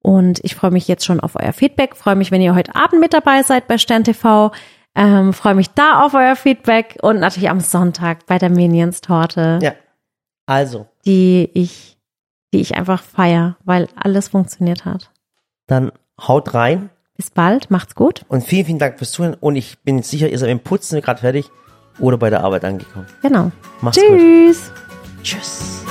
Und 0.00 0.38
ich 0.44 0.54
freue 0.54 0.70
mich 0.70 0.86
jetzt 0.86 1.04
schon 1.04 1.20
auf 1.20 1.34
euer 1.34 1.52
Feedback. 1.52 1.96
Freue 1.96 2.16
mich, 2.16 2.30
wenn 2.30 2.40
ihr 2.40 2.54
heute 2.54 2.76
Abend 2.76 3.00
mit 3.00 3.12
dabei 3.12 3.42
seid 3.42 3.66
bei 3.66 3.78
Stern 3.78 4.04
TV. 4.04 4.52
Ähm, 4.94 5.32
freue 5.32 5.54
mich 5.54 5.70
da 5.70 6.02
auf 6.04 6.14
euer 6.14 6.36
Feedback 6.36 6.98
und 7.02 7.18
natürlich 7.18 7.50
am 7.50 7.60
Sonntag 7.60 8.26
bei 8.26 8.38
der 8.38 8.50
Minions 8.50 9.00
Torte, 9.00 9.58
Ja. 9.60 9.72
Also, 10.48 10.86
die 11.04 11.50
ich, 11.52 11.98
die 12.54 12.60
ich 12.60 12.74
einfach 12.74 13.02
feier, 13.02 13.58
weil 13.64 13.86
alles 13.94 14.28
funktioniert 14.28 14.86
hat. 14.86 15.10
dann 15.66 15.92
haut 16.26 16.54
rein 16.54 16.88
Bis 17.18 17.30
bald, 17.30 17.70
macht's 17.70 17.94
gut. 17.94 18.24
und 18.28 18.42
vielen, 18.42 18.64
vielen 18.64 18.78
Dank 18.78 18.96
fürs 18.96 19.12
Zuhören 19.12 19.34
und 19.34 19.56
ich 19.56 19.78
bin 19.80 20.02
sicher, 20.02 20.28
ihr 20.30 20.38
seid 20.38 20.48
dem 20.48 20.60
Putzen 20.60 21.02
gerade 21.02 21.20
fertig 21.20 21.50
oder 21.98 22.16
bei 22.16 22.30
der 22.30 22.42
Arbeit 22.44 22.64
angekommen. 22.64 23.06
Genau. 23.20 23.52
Macht's 23.82 24.00
gut. 24.00 24.18
Tschüss. 24.18 24.72
Tschüss. 25.22 25.84